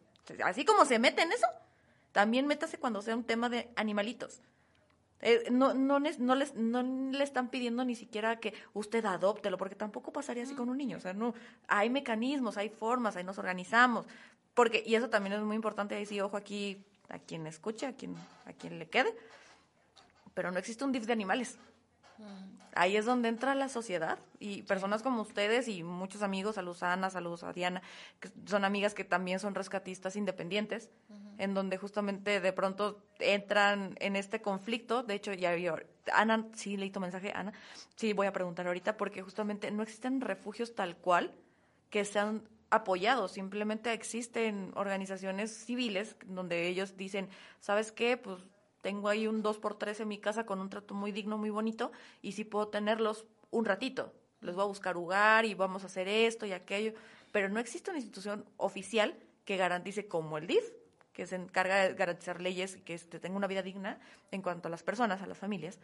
así 0.44 0.66
como 0.66 0.86
se 0.86 1.00
mete 1.00 1.22
en 1.22 1.32
eso, 1.32 1.48
también 2.12 2.48
métase 2.48 2.80
cuando 2.80 3.02
sea 3.02 3.16
un 3.16 3.24
tema 3.24 3.50
de 3.50 3.70
animalitos. 3.76 4.42
Eh, 5.22 5.50
no, 5.52 5.74
no, 5.74 6.00
no, 6.00 6.36
les, 6.36 6.56
no 6.56 6.82
le 6.82 7.24
están 7.24 7.50
pidiendo 7.50 7.84
ni 7.84 7.96
siquiera 7.96 8.40
que 8.40 8.54
usted 8.74 9.04
adóptelo, 9.06 9.58
porque 9.58 9.76
tampoco 9.76 10.14
pasaría 10.14 10.44
así 10.44 10.56
con 10.56 10.70
un 10.70 10.78
niño. 10.78 10.98
O 10.98 11.02
sea, 11.02 11.14
no, 11.14 11.34
hay 11.68 11.90
mecanismos, 11.90 12.58
hay 12.58 12.70
formas, 12.70 13.16
ahí 13.16 13.24
nos 13.24 13.38
organizamos. 13.38 14.06
Porque, 14.54 14.84
y 14.86 14.96
eso 14.96 15.10
también 15.10 15.34
es 15.34 15.42
muy 15.42 15.56
importante, 15.56 15.96
ahí 15.96 16.06
sí, 16.06 16.20
ojo 16.22 16.38
aquí, 16.38 16.84
a 17.10 17.20
quien 17.20 17.48
escuche, 17.48 17.86
a 17.86 17.94
quien, 17.94 18.16
a 18.46 18.54
quien 18.54 18.80
le 18.80 18.88
quede, 18.88 19.16
pero 20.34 20.52
no 20.52 20.60
existe 20.60 20.84
un 20.84 20.92
DIF 20.92 21.06
de 21.06 21.14
animales. 21.14 21.58
Ahí 22.76 22.96
es 22.96 23.06
donde 23.06 23.30
entra 23.30 23.56
la 23.56 23.68
sociedad 23.68 24.20
y 24.40 24.62
personas 24.64 25.02
como 25.02 25.22
ustedes 25.22 25.68
y 25.68 25.84
muchos 25.84 26.22
amigos, 26.22 26.56
saludos 26.56 26.84
a 26.84 26.94
Ana, 26.94 27.10
saludos 27.10 27.44
a 27.44 27.52
Diana, 27.52 27.82
que 28.20 28.30
son 28.46 28.64
amigas 28.64 28.94
que 28.94 29.04
también 29.04 29.40
son 29.40 29.56
rescatistas 29.56 30.16
independientes, 30.16 30.90
uh 31.10 31.14
-huh. 31.14 31.36
en 31.40 31.54
donde 31.56 31.78
justamente 31.78 32.40
de 32.40 32.54
pronto 32.54 33.04
entran 33.20 33.96
en 34.00 34.16
este 34.16 34.42
conflicto. 34.42 35.04
De 35.04 35.16
hecho, 35.16 35.34
ya 35.34 35.56
yo, 35.58 35.76
Ana, 36.14 36.48
sí 36.54 36.78
leí 36.78 36.92
tu 36.92 37.00
mensaje, 37.00 37.32
Ana, 37.34 37.54
sí 37.96 38.14
voy 38.14 38.28
a 38.28 38.34
preguntar 38.34 38.68
ahorita, 38.68 38.98
porque 38.98 39.24
justamente 39.24 39.72
no 39.72 39.82
existen 39.84 40.22
refugios 40.22 40.76
tal 40.76 40.96
cual 40.96 41.34
que 41.90 42.06
sean 42.06 42.44
apoyados, 42.70 43.32
simplemente 43.32 43.92
existen 43.94 44.72
organizaciones 44.76 45.52
civiles 45.66 46.16
donde 46.28 46.68
ellos 46.68 46.96
dicen, 46.98 47.30
¿sabes 47.60 47.92
qué? 47.92 48.16
Pues 48.16 48.38
tengo 48.82 49.10
ahí 49.10 49.28
un 49.28 49.42
2 49.42 49.58
por 49.58 49.78
3 49.78 50.00
en 50.02 50.08
mi 50.08 50.18
casa 50.18 50.46
con 50.46 50.60
un 50.60 50.70
trato 50.70 50.94
muy 50.94 51.12
digno, 51.12 51.38
muy 51.38 51.50
bonito, 51.50 51.92
y 52.22 52.32
sí 52.34 52.44
puedo 52.44 52.68
tenerlos 52.68 53.26
un 53.52 53.66
ratito. 53.66 54.14
Les 54.42 54.56
voy 54.56 54.64
a 54.64 54.68
buscar 54.68 54.96
lugar 54.96 55.46
y 55.46 55.54
vamos 55.54 55.84
a 55.84 55.88
hacer 55.88 56.08
esto 56.08 56.46
y 56.46 56.54
aquello, 56.54 56.94
pero 57.32 57.50
no 57.50 57.60
existe 57.60 57.92
una 57.92 58.00
institución 58.00 58.46
oficial 58.58 59.16
que 59.44 59.58
garantice 59.58 60.08
como 60.08 60.38
el 60.38 60.48
DIF, 60.48 60.64
que 61.14 61.28
se 61.28 61.36
encarga 61.36 61.76
de 61.84 61.94
garantizar 61.94 62.40
leyes 62.40 62.78
y 62.78 62.82
que 62.82 62.94
este, 62.94 63.20
tenga 63.20 63.36
una 63.36 63.48
vida 63.48 63.62
digna 63.62 64.00
en 64.32 64.42
cuanto 64.42 64.68
a 64.68 64.72
las 64.72 64.84
personas, 64.84 65.22
a 65.22 65.28
las 65.28 65.38
familias. 65.38 65.80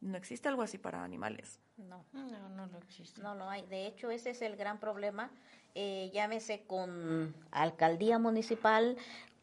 No 0.00 0.18
existe 0.18 0.48
algo 0.48 0.60
así 0.60 0.76
para 0.76 1.02
animales. 1.02 1.58
No, 1.78 2.04
no, 2.12 2.48
no 2.50 2.66
lo 2.66 2.78
existe. 2.78 3.22
No 3.22 3.34
lo 3.34 3.48
hay. 3.48 3.64
De 3.66 3.86
hecho, 3.86 4.10
ese 4.10 4.30
es 4.30 4.42
el 4.42 4.56
gran 4.56 4.78
problema. 4.78 5.30
Eh, 5.74 6.10
llámese 6.12 6.64
con 6.66 7.34
alcaldía 7.50 8.18
municipal, 8.18 8.96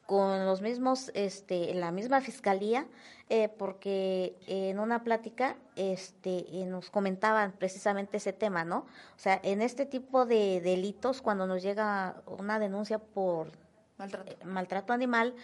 con 0.05 0.45
los 0.45 0.61
mismos, 0.61 1.11
este, 1.13 1.73
la 1.73 1.91
misma 1.91 2.21
fiscalía, 2.21 2.87
eh, 3.29 3.47
porque 3.47 4.35
en 4.47 4.79
una 4.79 5.03
plática, 5.03 5.55
este, 5.75 6.45
nos 6.67 6.89
comentaban 6.89 7.53
precisamente 7.53 8.17
ese 8.17 8.33
tema, 8.33 8.65
¿no? 8.65 8.79
O 8.79 9.19
sea, 9.19 9.39
en 9.43 9.61
este 9.61 9.85
tipo 9.85 10.25
de 10.25 10.61
delitos, 10.61 11.21
cuando 11.21 11.47
nos 11.47 11.63
llega 11.63 12.21
una 12.27 12.59
denuncia 12.59 12.99
por 12.99 13.51
maltrato, 13.97 14.31
eh, 14.31 14.37
maltrato 14.45 14.93
animal, 14.93 15.35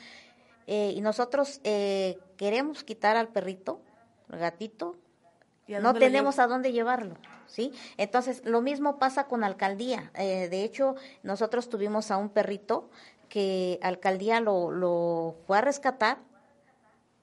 eh, 0.67 0.93
y 0.95 1.01
nosotros 1.01 1.61
queremos 1.63 2.83
quitar 2.83 3.17
al 3.17 3.29
perrito, 3.29 3.81
al 4.29 4.39
gatito, 4.39 4.97
no 5.67 5.93
tenemos 5.93 6.37
a 6.39 6.47
dónde 6.47 6.71
llevarlo. 6.71 7.15
¿Sí? 7.47 7.73
Entonces, 7.97 8.45
lo 8.45 8.61
mismo 8.61 8.99
pasa 8.99 9.25
con 9.25 9.43
alcaldía. 9.43 10.11
de 10.13 10.63
hecho, 10.63 10.93
nosotros 11.23 11.67
tuvimos 11.67 12.11
a 12.11 12.17
un 12.17 12.29
perrito 12.29 12.91
que 13.29 13.79
alcaldía 13.81 14.41
lo, 14.41 14.71
lo 14.71 15.35
fue 15.47 15.57
a 15.57 15.61
rescatar, 15.61 16.17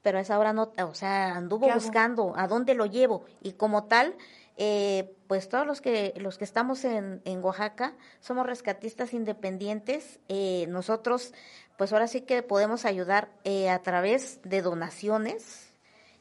pero 0.02 0.18
a 0.18 0.20
esa 0.20 0.38
hora 0.38 0.52
no, 0.52 0.72
o 0.78 0.94
sea, 0.94 1.34
anduvo 1.34 1.68
buscando 1.72 2.32
a 2.36 2.46
dónde 2.46 2.74
lo 2.74 2.86
llevo 2.86 3.24
y 3.42 3.54
como 3.54 3.84
tal, 3.84 4.14
eh, 4.57 5.12
pues 5.26 5.48
todos 5.48 5.66
los 5.66 5.80
que 5.80 6.14
los 6.16 6.38
que 6.38 6.44
estamos 6.44 6.84
en, 6.84 7.20
en 7.24 7.44
Oaxaca 7.44 7.94
somos 8.20 8.46
rescatistas 8.46 9.12
independientes. 9.12 10.20
Eh, 10.28 10.66
nosotros, 10.68 11.34
pues 11.76 11.92
ahora 11.92 12.07
sí 12.07 12.20
que 12.20 12.42
podemos 12.42 12.84
ayudar 12.84 13.28
eh, 13.44 13.68
a 13.68 13.82
través 13.82 14.40
de 14.44 14.62
donaciones 14.62 15.64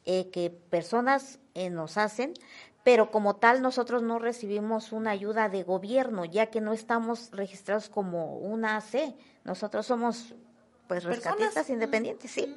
que 0.04 0.56
personas 0.70 1.40
nos 1.72 1.98
hacen, 1.98 2.36
pero 2.86 3.10
como 3.10 3.38
tal 3.38 3.64
nosotros 3.64 4.04
no 4.04 4.20
recibimos 4.20 4.92
una 4.92 5.10
ayuda 5.10 5.50
de 5.50 5.64
gobierno, 5.64 6.24
ya 6.24 6.52
que 6.52 6.62
no 6.62 6.72
estamos 6.72 7.32
registrados 7.32 7.90
como 7.90 8.38
una 8.38 8.78
AC. 8.78 9.16
Nosotros 9.44 9.88
somos 9.88 10.36
pues 10.88 11.04
rescatistas 11.04 11.68
independientes, 11.72 12.30
sí. 12.30 12.56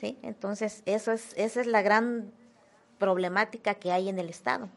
Sí, 0.00 0.18
entonces 0.22 0.82
eso 0.86 1.12
es 1.12 1.34
esa 1.36 1.60
es 1.60 1.66
la 1.66 1.82
gran 1.82 2.32
problemática 2.96 3.74
que 3.74 3.92
hay 3.92 4.08
en 4.08 4.18
el 4.18 4.30
estado. 4.30 4.70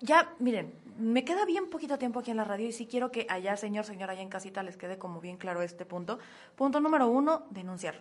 Ya, 0.00 0.32
miren, 0.38 0.72
me 0.96 1.24
queda 1.24 1.44
bien 1.44 1.68
poquito 1.68 1.98
tiempo 1.98 2.20
aquí 2.20 2.30
en 2.30 2.36
la 2.36 2.44
radio 2.44 2.68
y 2.68 2.72
sí 2.72 2.86
quiero 2.86 3.10
que 3.10 3.26
allá, 3.28 3.56
señor, 3.56 3.84
señora, 3.84 4.12
allá 4.12 4.22
en 4.22 4.28
casita 4.28 4.62
les 4.62 4.76
quede 4.76 4.96
como 4.96 5.20
bien 5.20 5.38
claro 5.38 5.60
este 5.60 5.86
punto. 5.86 6.20
Punto 6.54 6.78
número 6.78 7.08
uno, 7.08 7.46
denunciar. 7.50 8.00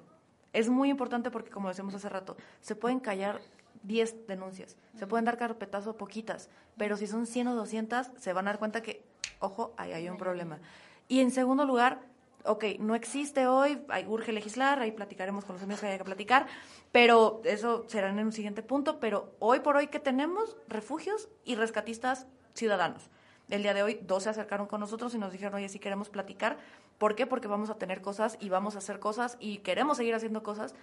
Es 0.51 0.70
muy 0.70 0.91
importante 0.91 1.32
porque, 1.32 1.49
como 1.49 1.70
decimos 1.70 1.95
hace 1.95 2.07
rato, 2.07 2.38
se 2.61 2.76
pueden 2.76 2.99
callar 2.99 3.41
10 3.84 4.28
denuncias. 4.28 4.76
Se 4.98 5.08
pueden 5.08 5.26
dar 5.26 5.38
carpetazo 5.38 5.98
poquitas, 5.98 6.50
pero 6.78 6.98
si 6.98 7.08
son 7.08 7.26
100 7.26 7.50
o 7.50 7.56
200, 7.56 8.12
se 8.18 8.34
van 8.34 8.48
a 8.48 8.52
dar 8.52 8.60
cuenta 8.60 8.82
que, 8.82 9.04
ojo, 9.40 9.74
ahí 9.78 9.92
hay 9.92 10.10
un 10.10 10.18
problema. 10.18 10.60
Y 11.08 11.20
en 11.20 11.32
segundo 11.32 11.66
lugar, 11.66 12.02
ok, 12.46 12.66
no 12.80 12.96
existe 12.96 13.48
hoy, 13.48 13.84
hay, 13.90 14.06
urge 14.06 14.32
legislar, 14.32 14.80
ahí 14.80 14.92
platicaremos 14.92 15.46
con 15.46 15.56
los 15.56 15.64
amigos 15.64 15.82
que 15.82 15.88
haya 15.88 15.98
que 15.98 16.04
platicar, 16.04 16.48
pero 16.92 17.42
eso 17.46 17.86
será 17.88 18.10
en 18.10 18.20
un 18.20 18.32
siguiente 18.32 18.64
punto, 18.64 19.00
pero 19.00 19.34
hoy 19.40 19.60
por 19.60 19.76
hoy 19.76 19.88
que 19.88 20.00
tenemos 20.00 20.56
refugios 20.68 21.30
y 21.44 21.56
rescatistas 21.56 22.28
ciudadanos. 22.54 23.10
El 23.50 23.62
día 23.62 23.74
de 23.74 23.84
hoy 23.84 24.00
dos 24.02 24.24
se 24.24 24.30
acercaron 24.30 24.68
con 24.68 24.80
nosotros 24.80 25.14
y 25.14 25.18
nos 25.18 25.32
dijeron, 25.32 25.56
oye, 25.56 25.70
si 25.70 25.80
queremos 25.80 26.10
platicar. 26.10 26.58
¿Por 26.98 27.16
qué? 27.16 27.28
Porque 27.28 27.48
vamos 27.48 27.70
a 27.70 27.76
tener 27.76 28.02
cosas 28.02 28.38
y 28.40 28.50
vamos 28.50 28.76
a 28.76 28.78
hacer 28.78 29.00
cosas 29.00 29.38
y 29.40 29.58
queremos 29.58 29.98
seguir 29.98 30.16
haciendo 30.16 30.44
cosas. 30.44 30.74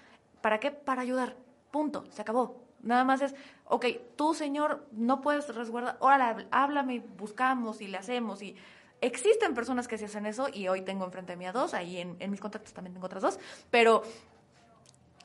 ¿Para 0.42 0.60
qué? 0.60 0.70
Para 0.70 1.02
ayudar. 1.02 1.36
Punto. 1.70 2.04
Se 2.10 2.20
acabó. 2.20 2.69
Nada 2.82 3.04
más 3.04 3.22
es, 3.22 3.34
ok, 3.66 3.86
tú, 4.16 4.34
señor, 4.34 4.86
no 4.92 5.20
puedes 5.20 5.54
resguardar, 5.54 5.96
órale, 6.00 6.46
háblame, 6.50 7.00
buscamos 7.16 7.80
y 7.80 7.88
le 7.88 7.98
hacemos. 7.98 8.42
y 8.42 8.56
Existen 9.00 9.54
personas 9.54 9.88
que 9.88 9.98
se 9.98 10.04
hacen 10.06 10.26
eso 10.26 10.48
y 10.52 10.68
hoy 10.68 10.82
tengo 10.82 11.04
enfrente 11.04 11.32
de 11.32 11.36
mí 11.36 11.46
a 11.46 11.52
dos, 11.52 11.74
ahí 11.74 11.98
en, 11.98 12.16
en 12.20 12.30
mis 12.30 12.40
contactos 12.40 12.72
también 12.72 12.92
tengo 12.92 13.06
otras 13.06 13.22
dos, 13.22 13.38
pero 13.70 14.02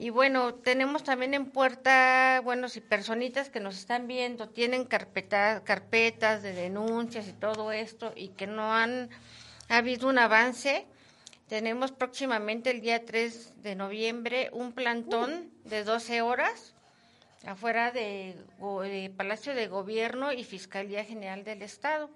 Y 0.01 0.11
bueno, 0.11 0.53
tenemos 0.53 1.03
también 1.03 1.33
en 1.33 1.51
puerta, 1.51 2.39
bueno, 2.45 2.69
si 2.69 2.79
personitas 2.79 3.49
que 3.49 3.59
nos 3.59 3.77
están 3.77 4.07
viendo 4.07 4.47
tienen 4.47 4.85
carpeta, 4.85 5.61
carpetas 5.65 6.41
de 6.41 6.53
denuncias 6.53 7.27
y 7.27 7.33
todo 7.33 7.73
esto 7.73 8.13
y 8.15 8.29
que 8.29 8.47
no 8.47 8.73
han 8.73 9.09
habido 9.67 10.07
un 10.07 10.17
avance, 10.17 10.87
tenemos 11.49 11.91
próximamente 11.91 12.71
el 12.71 12.79
día 12.79 13.03
3 13.03 13.61
de 13.61 13.75
noviembre 13.75 14.49
un 14.53 14.71
plantón 14.71 15.51
de 15.65 15.83
12 15.83 16.21
horas 16.21 16.75
afuera 17.45 17.91
de, 17.91 18.37
de, 18.57 19.13
Palacio 19.17 19.53
de 19.53 19.67
Gobierno 19.67 20.31
y 20.31 20.45
Fiscalía 20.45 21.03
General 21.03 21.43
del 21.43 21.61
Estado 21.61 22.09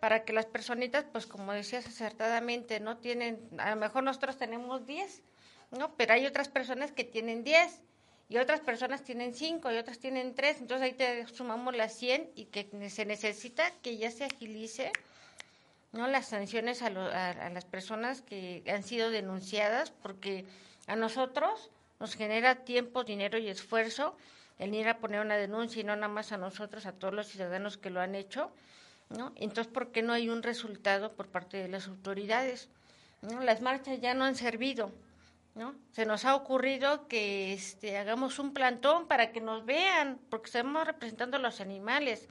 para 0.00 0.24
que 0.24 0.32
las 0.32 0.46
personitas, 0.46 1.04
pues 1.12 1.26
como 1.26 1.52
decías 1.52 1.86
acertadamente, 1.86 2.80
no 2.80 2.96
tienen, 2.96 3.46
a 3.58 3.74
lo 3.74 3.76
mejor 3.76 4.04
nosotros 4.04 4.38
tenemos 4.38 4.86
10 4.86 5.22
¿no? 5.70 5.94
Pero 5.96 6.14
hay 6.14 6.26
otras 6.26 6.48
personas 6.48 6.92
que 6.92 7.04
tienen 7.04 7.44
10 7.44 7.80
y 8.28 8.38
otras 8.38 8.60
personas 8.60 9.02
tienen 9.02 9.34
5 9.34 9.72
y 9.72 9.76
otras 9.76 9.98
tienen 9.98 10.34
3, 10.34 10.60
entonces 10.60 10.84
ahí 10.84 10.92
te 10.92 11.26
sumamos 11.28 11.76
las 11.76 11.96
100 11.96 12.30
y 12.36 12.46
que 12.46 12.68
se 12.88 13.04
necesita 13.04 13.70
que 13.82 13.96
ya 13.96 14.10
se 14.10 14.24
agilice 14.24 14.92
no 15.92 16.06
las 16.06 16.26
sanciones 16.28 16.82
a, 16.82 16.86
a, 16.86 17.50
las 17.50 17.64
personas 17.64 18.22
que 18.22 18.62
han 18.68 18.84
sido 18.84 19.10
denunciadas 19.10 19.90
porque 19.90 20.44
a 20.86 20.94
nosotros 20.94 21.70
nos 21.98 22.14
genera 22.14 22.64
tiempo, 22.64 23.02
dinero 23.02 23.38
y 23.38 23.48
esfuerzo 23.48 24.16
el 24.58 24.74
ir 24.74 24.88
a 24.88 24.98
poner 24.98 25.20
una 25.20 25.36
denuncia 25.36 25.80
y 25.80 25.84
no 25.84 25.96
nada 25.96 26.08
más 26.08 26.32
a 26.32 26.36
nosotros, 26.36 26.86
a 26.86 26.92
todos 26.92 27.14
los 27.14 27.26
ciudadanos 27.26 27.78
que 27.78 27.90
lo 27.90 28.00
han 28.00 28.14
hecho, 28.14 28.52
¿no? 29.08 29.32
Entonces, 29.36 29.72
¿por 29.72 29.90
qué 29.90 30.02
no 30.02 30.12
hay 30.12 30.28
un 30.28 30.42
resultado 30.42 31.14
por 31.14 31.28
parte 31.28 31.56
de 31.56 31.68
las 31.68 31.88
autoridades? 31.88 32.68
¿No? 33.22 33.40
Las 33.40 33.62
marchas 33.62 34.00
ya 34.00 34.14
no 34.14 34.24
han 34.24 34.36
servido, 34.36 34.92
¿no? 35.54 35.74
Se 35.92 36.06
nos 36.06 36.24
ha 36.24 36.34
ocurrido 36.34 37.08
que 37.08 37.52
este, 37.52 37.98
hagamos 37.98 38.38
un 38.38 38.52
plantón 38.52 39.06
para 39.06 39.32
que 39.32 39.40
nos 39.40 39.64
vean, 39.64 40.18
porque 40.30 40.46
estamos 40.46 40.86
representando 40.86 41.36
a 41.36 41.40
los 41.40 41.60
animales. 41.60 42.28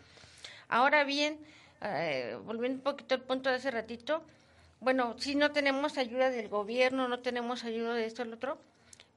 Ahora 0.67 1.03
bien, 1.03 1.39
eh, 1.82 2.38
volviendo 2.43 2.78
un 2.78 2.84
poquito 2.84 3.15
al 3.15 3.22
punto 3.22 3.49
de 3.49 3.55
hace 3.55 3.72
ratito, 3.72 4.24
bueno, 4.80 5.15
si 5.20 5.36
no 5.36 5.51
tenemos 5.51 5.97
ayuda 5.97 6.30
del 6.30 6.47
gobierno, 6.47 7.07
no 7.07 7.20
tenemos 7.20 7.63
ayuda 7.65 7.93
de 7.93 8.05
esto, 8.05 8.24
el 8.24 8.34
otro, 8.34 8.59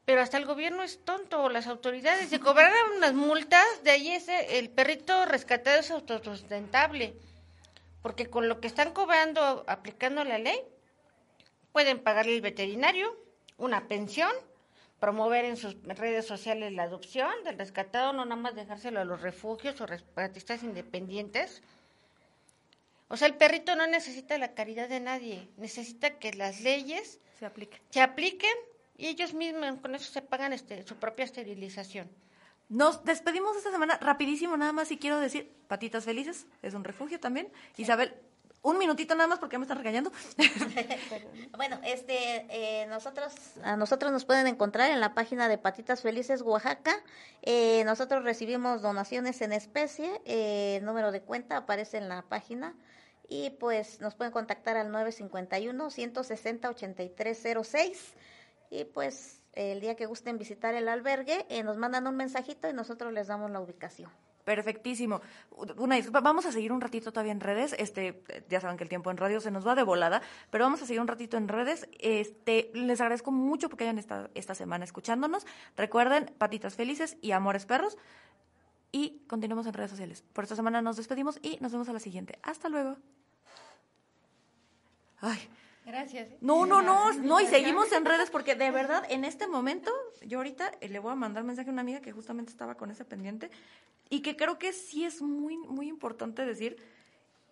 pero 0.05 0.21
hasta 0.21 0.37
el 0.37 0.47
gobierno 0.47 0.83
es 0.83 1.05
tonto, 1.05 1.49
las 1.49 1.69
autoridades, 1.69 2.29
se 2.29 2.41
cobraron 2.41 2.93
unas 2.97 3.15
multas, 3.15 3.65
de 3.85 3.93
ahí 3.93 4.11
ese, 4.11 4.59
el 4.59 4.71
perrito 4.71 5.25
rescatado 5.27 5.79
es 5.79 5.91
autosustentable, 5.91 7.15
porque 8.03 8.27
con 8.27 8.49
lo 8.49 8.61
que 8.61 8.67
están 8.67 8.93
cobrando, 8.93 9.65
aplicando 9.69 10.25
la 10.25 10.39
ley, 10.39 10.61
pueden 11.73 12.01
pagarle 12.01 12.35
el 12.35 12.41
veterinario, 12.41 13.17
una 13.63 13.87
pensión, 13.87 14.33
promover 14.99 15.45
en 15.45 15.57
sus 15.57 15.81
redes 15.85 16.27
sociales 16.27 16.73
la 16.73 16.85
adopción 16.85 17.33
del 17.45 17.59
rescatado, 17.59 18.13
no 18.13 18.25
nada 18.25 18.41
más 18.41 18.55
dejárselo 18.55 19.01
a 19.01 19.05
los 19.05 19.23
refugios 19.23 19.81
o 19.81 19.87
rescatistas 19.87 20.63
independientes. 20.63 21.63
O 23.09 23.17
sea, 23.17 23.29
el 23.29 23.35
perrito 23.35 23.77
no 23.77 23.87
necesita 23.87 24.37
la 24.39 24.55
caridad 24.55 24.89
de 24.89 25.01
nadie, 25.01 25.49
necesita 25.57 26.19
que 26.19 26.33
las 26.33 26.61
leyes 26.61 27.21
se 27.39 27.47
apliquen, 27.47 27.81
se 27.91 28.01
apliquen 28.01 28.55
y 28.97 29.07
ellos 29.07 29.33
mismos 29.33 29.79
con 29.81 29.95
eso 29.95 30.13
se 30.13 30.23
pagan 30.23 30.53
este, 30.53 30.83
su 30.85 30.97
propia 30.97 31.25
esterilización. 31.25 32.11
Nos 32.69 33.05
despedimos 33.05 33.57
esta 33.57 33.71
semana 33.71 33.99
rapidísimo, 33.99 34.57
nada 34.57 34.73
más 34.73 34.91
y 34.91 34.99
quiero 34.99 35.21
decir, 35.21 35.53
Patitas 35.69 36.05
Felices 36.05 36.47
es 36.63 36.75
un 36.75 36.85
refugio 36.85 37.21
también. 37.21 37.53
Isabel, 37.77 38.15
un 38.63 38.79
minutito 38.79 39.15
nada 39.15 39.27
más 39.27 39.39
porque 39.41 39.59
me 39.59 39.65
están 39.65 39.79
regañando. 39.79 40.13
bueno, 41.57 41.79
este, 41.85 42.47
eh, 42.49 42.87
nosotros, 42.87 43.33
a 43.63 43.77
nosotros 43.77 44.13
nos 44.13 44.25
pueden 44.25 44.47
encontrar 44.47 44.91
en 44.93 45.01
la 45.01 45.15
página 45.15 45.49
de 45.49 45.59
Patitas 45.59 46.01
Felices 46.01 46.43
Oaxaca. 46.43 46.95
Eh, 47.43 47.83
nosotros 47.85 48.23
recibimos 48.23 48.81
donaciones 48.81 49.43
en 49.43 49.53
especie, 49.53 50.21
eh, 50.25 50.81
número 50.85 51.11
de 51.11 51.21
cuenta 51.21 51.57
aparece 51.57 51.99
en 51.99 52.09
la 52.09 52.23
página 52.23 52.75
y 53.29 53.51
pues 53.51 54.01
nos 54.01 54.15
pueden 54.15 54.33
contactar 54.33 54.77
al 54.77 54.93
951 54.93 55.91
160 55.91 56.69
8306 56.69 58.13
y 58.71 58.85
pues 58.85 59.41
el 59.55 59.81
día 59.81 59.97
que 59.97 60.07
gusten 60.07 60.39
visitar 60.39 60.75
el 60.75 60.89
albergue 60.89 61.47
nos 61.65 61.77
mandan 61.77 62.07
un 62.07 62.17
mensajito 62.17 62.71
y 62.71 62.73
nosotros 62.73 63.13
les 63.13 63.27
damos 63.27 63.51
la 63.51 63.61
ubicación. 63.61 64.11
Perfectísimo. 64.45 65.21
Una 65.77 65.97
disculpa, 65.97 66.21
vamos 66.21 66.47
a 66.47 66.53
seguir 66.53 66.73
un 66.73 66.81
ratito 66.81 67.13
todavía 67.13 67.33
en 67.33 67.41
redes. 67.41 67.75
Este, 67.79 68.25
ya 68.49 68.61
saben 68.61 68.77
que 68.77 68.83
el 68.83 68.89
tiempo 68.89 69.11
en 69.11 69.17
radio 69.17 69.41
se 69.41 69.51
nos 69.51 69.67
va 69.67 69.75
de 69.75 69.85
volada, 69.85 70.21
pero 70.51 70.65
vamos 70.65 70.83
a 70.83 70.87
seguir 70.87 71.01
un 71.01 71.09
ratito 71.09 71.37
en 71.37 71.49
redes. 71.49 71.89
Este, 72.01 72.71
les 72.75 73.01
agradezco 73.01 73.31
mucho 73.31 73.69
porque 73.69 73.85
hayan 73.85 73.99
estado 73.99 74.31
esta 74.35 74.55
semana 74.55 74.85
escuchándonos. 74.85 75.47
Recuerden, 75.77 76.33
patitas 76.39 76.75
felices 76.75 77.17
y 77.21 77.31
amores 77.33 77.67
perros. 77.67 77.97
Y 78.91 79.21
continuamos 79.29 79.67
en 79.67 79.75
redes 79.75 79.91
sociales. 79.91 80.25
Por 80.33 80.45
esta 80.45 80.57
semana 80.57 80.83
nos 80.83 80.97
despedimos 80.97 81.39
y 81.41 81.59
nos 81.61 81.73
vemos 81.73 81.89
a 81.89 81.93
la 81.93 82.01
siguiente. 82.01 82.39
Hasta 82.43 82.69
luego. 82.69 82.97
Ay. 85.21 85.49
Gracias. 85.85 86.29
No, 86.41 86.65
no, 86.65 86.81
no, 86.81 87.13
no, 87.13 87.41
y 87.41 87.47
seguimos 87.47 87.91
en 87.91 88.05
redes 88.05 88.31
porque 88.31 88.55
de 88.55 88.71
verdad, 88.71 89.05
en 89.09 89.25
este 89.25 89.49
momento, 89.49 89.91
yo 90.25 90.39
ahorita 90.39 90.71
eh, 90.81 90.89
le 90.89 91.01
voy 91.01 91.11
a 91.11 91.17
mandar 91.17 91.43
mensaje 91.43 91.71
a 91.71 91.73
una 91.73 91.83
amiga 91.83 92.01
que 92.01 92.13
justamente 92.13 92.53
estaba 92.53 92.77
con 92.77 92.91
ese 92.93 93.05
pendiente 93.05 93.51
y 94.11 94.21
que 94.21 94.37
creo 94.37 94.59
que 94.59 94.73
sí 94.73 95.05
es 95.05 95.23
muy, 95.23 95.57
muy 95.57 95.89
importante 95.89 96.45
decir 96.45 96.77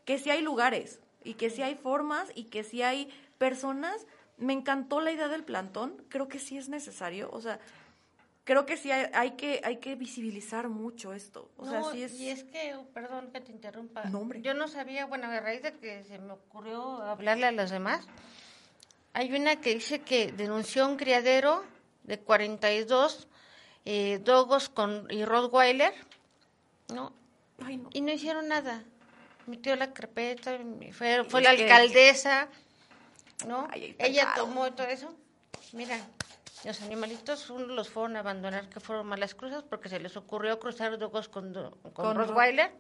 que 0.05 0.19
sí 0.19 0.31
hay 0.31 0.43
lugares 0.43 1.01
y 1.25 1.35
que 1.35 1.51
sí 1.51 1.63
hay 1.63 1.75
formas 1.75 2.31
y 2.35 2.45
que 2.45 2.65
sí 2.65 2.83
hay 2.83 3.09
personas. 3.39 4.07
Me 4.39 4.53
encantó 4.53 5.01
la 5.01 5.13
idea 5.13 5.29
del 5.29 5.45
plantón, 5.45 6.03
creo 6.09 6.29
que 6.29 6.39
sí 6.39 6.57
es 6.57 6.69
necesario, 6.69 7.31
o 7.33 7.41
sea, 7.41 7.61
creo 8.45 8.67
que 8.67 8.77
sí 8.77 8.91
hay, 8.91 9.33
que 9.33 9.61
hay 9.63 9.77
que 9.77 9.95
visibilizar 9.95 10.69
mucho 10.69 11.13
esto. 11.13 11.51
O 11.57 11.69
sea, 11.69 11.83
sí 11.93 12.03
es... 12.03 12.19
Y 12.19 12.31
es 12.31 12.45
que, 12.45 12.75
perdón 12.93 13.31
que 13.33 13.41
te 13.41 13.53
interrumpa. 13.53 14.05
No. 14.05 14.29
Yo 14.35 14.55
no 14.55 14.67
sabía, 14.67 15.07
bueno, 15.07 15.29
a 15.29 15.41
raíz 15.41 15.63
de 15.63 15.73
que 15.75 16.05
se 16.05 16.19
me 16.19 16.33
ocurrió 16.33 17.03
hablarle 17.03 17.47
a 17.47 17.53
los 17.53 17.71
demás, 17.71 18.07
hay 19.13 19.33
una 19.33 19.61
que 19.61 19.75
dice 19.75 20.01
que 20.01 20.33
denunció 20.33 20.89
un 20.89 20.97
criadero 20.97 21.65
de 22.05 22.19
42 22.19 23.29
eh, 23.85 24.21
dogos 24.25 24.69
con, 24.69 25.07
y 25.11 25.25
Rottweiler 25.25 25.95
¿no? 26.93 27.13
Y 27.93 28.01
no 28.01 28.13
hicieron 28.13 28.49
nada. 28.49 28.83
Metió 29.47 29.75
la 29.77 29.93
carpeta, 29.93 30.59
fue, 30.93 31.25
fue 31.25 31.43
la 31.43 31.51
alcaldesa, 31.51 32.49
¿no? 33.47 33.69
Ella 33.75 34.33
tomó 34.37 34.73
todo 34.73 34.87
eso. 34.87 35.15
Mira, 35.73 35.99
los 36.65 36.83
animalitos 36.83 37.51
uno 37.51 37.67
los 37.67 37.89
fueron 37.89 38.17
a 38.17 38.21
abandonar, 38.21 38.69
que 38.69 38.81
fueron 38.81 39.07
malas 39.07 39.35
cruzas, 39.35 39.63
porque 39.63 39.89
se 39.89 39.99
les 39.99 40.17
ocurrió 40.17 40.59
cruzar 40.61 40.99
dos 40.99 41.29
con, 41.29 41.53
con, 41.53 41.93
con 41.93 42.17
Rottweiler 42.17 42.71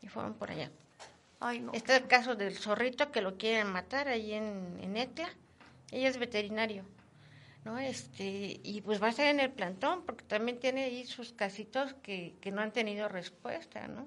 y 0.00 0.08
fueron 0.08 0.34
por 0.34 0.50
allá. 0.50 0.70
Ay, 1.40 1.60
no. 1.60 1.72
Está 1.72 1.96
el 1.96 2.06
caso 2.06 2.34
del 2.34 2.56
zorrito 2.56 3.10
que 3.12 3.20
lo 3.20 3.36
quieren 3.36 3.70
matar 3.70 4.08
ahí 4.08 4.32
en, 4.32 4.78
en 4.80 4.96
Ella 4.96 6.08
es 6.08 6.18
veterinario. 6.18 6.84
¿No? 7.64 7.78
Este, 7.78 8.60
y 8.62 8.82
pues 8.82 9.02
va 9.02 9.06
a 9.06 9.10
estar 9.10 9.26
en 9.26 9.40
el 9.40 9.50
plantón, 9.50 10.04
porque 10.04 10.24
también 10.24 10.58
tiene 10.58 10.84
ahí 10.84 11.06
sus 11.06 11.32
casitos 11.32 11.94
que, 11.94 12.34
que 12.40 12.50
no 12.50 12.60
han 12.60 12.72
tenido 12.72 13.08
respuesta, 13.08 13.88
¿no? 13.88 14.06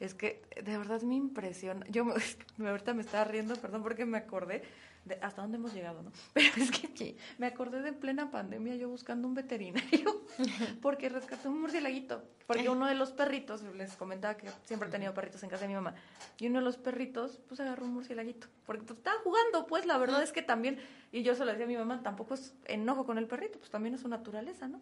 Es 0.00 0.14
que 0.14 0.42
de 0.62 0.78
verdad 0.78 1.02
me 1.02 1.14
impresiona. 1.14 1.86
Yo 1.88 2.04
ahorita 2.58 2.94
me 2.94 3.02
estaba 3.02 3.24
riendo, 3.24 3.56
perdón, 3.56 3.82
porque 3.82 4.04
me 4.04 4.18
acordé 4.18 4.62
de 5.04 5.18
hasta 5.20 5.42
dónde 5.42 5.56
hemos 5.56 5.74
llegado, 5.74 6.02
¿no? 6.02 6.12
Pero 6.32 6.48
es 6.56 6.70
que 6.70 7.16
me 7.38 7.46
acordé 7.46 7.82
de 7.82 7.92
plena 7.92 8.30
pandemia 8.30 8.76
yo 8.76 8.88
buscando 8.88 9.26
un 9.26 9.34
veterinario 9.34 10.22
porque 10.82 11.08
rescaté 11.08 11.48
un 11.48 11.60
murcielaguito. 11.60 12.22
Porque 12.46 12.68
uno 12.68 12.86
de 12.86 12.94
los 12.94 13.12
perritos, 13.12 13.62
les 13.62 13.96
comentaba 13.96 14.36
que 14.36 14.48
siempre 14.64 14.88
he 14.88 14.92
tenido 14.92 15.14
perritos 15.14 15.42
en 15.42 15.48
casa 15.48 15.62
de 15.62 15.68
mi 15.68 15.74
mamá, 15.74 15.94
y 16.38 16.48
uno 16.48 16.58
de 16.58 16.64
los 16.64 16.76
perritos, 16.76 17.40
pues 17.48 17.60
agarró 17.60 17.84
un 17.84 17.94
murcielaguito. 17.94 18.48
Porque 18.66 18.82
pues, 18.82 18.98
estaba 18.98 19.18
jugando, 19.22 19.66
pues 19.66 19.86
la 19.86 19.96
verdad 19.96 20.22
es 20.22 20.32
que 20.32 20.42
también, 20.42 20.78
y 21.12 21.22
yo 21.22 21.34
se 21.34 21.44
lo 21.44 21.50
decía 21.50 21.64
a 21.64 21.68
mi 21.68 21.76
mamá, 21.76 22.02
tampoco 22.02 22.34
es 22.34 22.54
enojo 22.66 23.06
con 23.06 23.16
el 23.16 23.26
perrito, 23.26 23.58
pues 23.58 23.70
también 23.70 23.94
es 23.94 24.02
su 24.02 24.08
naturaleza, 24.08 24.68
¿no? 24.68 24.80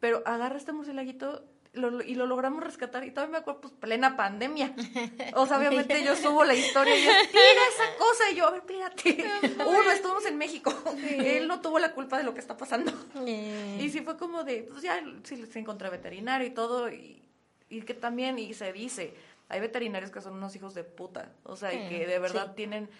Pero 0.00 0.22
agarra 0.26 0.56
este 0.56 0.72
murcielaguito 0.72 1.44
y 1.74 2.14
lo 2.14 2.26
logramos 2.26 2.62
rescatar. 2.62 3.04
Y 3.04 3.10
todavía 3.10 3.32
me 3.32 3.38
acuerdo, 3.38 3.62
pues, 3.62 3.74
plena 3.74 4.16
pandemia. 4.16 4.74
O 5.34 5.46
sea, 5.46 5.58
obviamente 5.58 6.04
yo 6.04 6.14
subo 6.14 6.44
la 6.44 6.54
historia 6.54 6.94
y 6.94 7.00
es, 7.00 7.06
mira 7.06 7.62
esa 7.74 7.96
cosa. 7.98 8.30
Y 8.30 8.36
yo, 8.36 8.46
a 8.46 8.50
ver, 8.50 8.60
espérate. 8.60 9.24
Uno, 9.66 9.90
estuvimos 9.90 10.26
en 10.26 10.36
México. 10.36 10.72
Él 11.02 11.48
no 11.48 11.60
tuvo 11.60 11.78
la 11.78 11.92
culpa 11.92 12.18
de 12.18 12.24
lo 12.24 12.34
que 12.34 12.40
está 12.40 12.56
pasando. 12.56 12.92
Y 13.24 13.88
sí 13.88 14.00
fue 14.02 14.16
como 14.16 14.44
de, 14.44 14.64
pues 14.70 14.82
ya 14.82 15.02
sí, 15.22 15.46
se 15.46 15.58
encontró 15.58 15.90
veterinario 15.90 16.46
y 16.46 16.50
todo. 16.50 16.90
Y, 16.90 17.22
y, 17.70 17.82
que 17.82 17.94
también, 17.94 18.38
y 18.38 18.52
se 18.52 18.72
dice, 18.72 19.14
hay 19.48 19.60
veterinarios 19.60 20.10
que 20.10 20.20
son 20.20 20.34
unos 20.34 20.54
hijos 20.54 20.74
de 20.74 20.84
puta. 20.84 21.32
O 21.44 21.56
sea, 21.56 21.72
y 21.72 21.88
que 21.88 22.06
de 22.06 22.18
verdad 22.18 22.54
tienen 22.54 22.90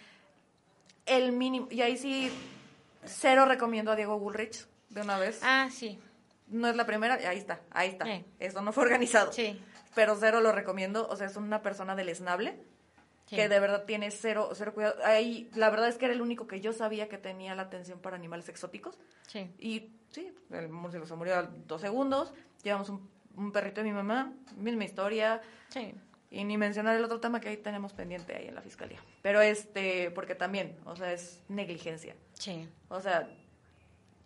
el 1.05 1.33
mínimo. 1.33 1.69
Y 1.71 1.83
ahí 1.83 1.99
sí, 1.99 2.31
cero 3.05 3.45
recomiendo 3.45 3.93
a 3.93 3.97
Diego 3.97 4.19
Bullrich 4.19 4.67
de 4.89 5.03
una 5.03 5.19
vez. 5.19 5.41
Ah, 5.43 5.69
sí 5.71 5.99
no 6.53 6.69
es 6.69 6.77
la 6.77 6.87
primera, 6.87 7.15
ahí 7.15 7.39
está, 7.39 7.61
ahí 7.71 7.89
está. 7.89 8.07
Eso 8.39 8.63
no 8.63 8.73
fue 8.73 8.85
organizado. 8.85 9.33
Sí. 9.33 9.61
Pero 9.95 10.17
cero 10.17 10.41
lo 10.41 10.53
recomiendo, 10.53 11.09
o 11.09 11.17
sea, 11.17 11.27
es 11.27 11.37
una 11.37 11.63
persona 11.63 11.95
deleznable 11.95 12.59
que 13.37 13.49
de 13.49 13.61
verdad 13.61 13.85
tiene 13.85 14.11
cero, 14.11 14.51
cero 14.55 14.75
cuidado. 14.75 14.97
Ahí, 15.05 15.51
la 15.55 15.71
verdad 15.71 15.89
es 15.89 15.97
que 15.97 16.05
era 16.05 16.15
el 16.15 16.21
único 16.21 16.47
que 16.47 16.61
yo 16.61 16.73
sabía 16.73 17.09
que 17.09 17.19
tenía 17.19 17.55
la 17.55 17.63
atención 17.63 17.99
para 17.99 18.17
animales 18.17 18.49
exóticos. 18.49 18.99
Sí. 19.27 19.51
Y 19.59 19.91
sí, 20.11 20.35
el 20.51 20.69
murciélago 20.69 21.07
se 21.07 21.15
murió 21.15 21.37
a 21.37 21.43
dos 21.43 21.81
segundos. 21.81 22.33
Llevamos 22.63 22.91
un, 22.91 23.53
perrito 23.53 23.81
de 23.81 23.85
mi 23.85 23.93
mamá, 23.93 24.35
misma 24.57 24.85
historia. 24.85 25.41
Sí. 25.71 25.95
Y 26.31 26.45
ni 26.45 26.59
mencionar 26.59 26.97
el 26.97 27.05
otro 27.05 27.21
tema 27.21 27.41
que 27.41 27.49
ahí 27.49 27.57
tenemos 27.57 27.93
pendiente 27.93 28.37
ahí 28.37 28.49
en 28.49 28.55
la 28.55 28.63
fiscalía. 28.63 28.99
Pero 29.23 29.41
este, 29.41 30.11
porque 30.11 30.35
también, 30.35 30.79
o 30.85 30.97
sea, 30.97 31.13
es 31.13 31.43
negligencia. 31.49 32.15
Sí. 32.35 32.69
O 32.89 33.01
sea, 33.01 33.29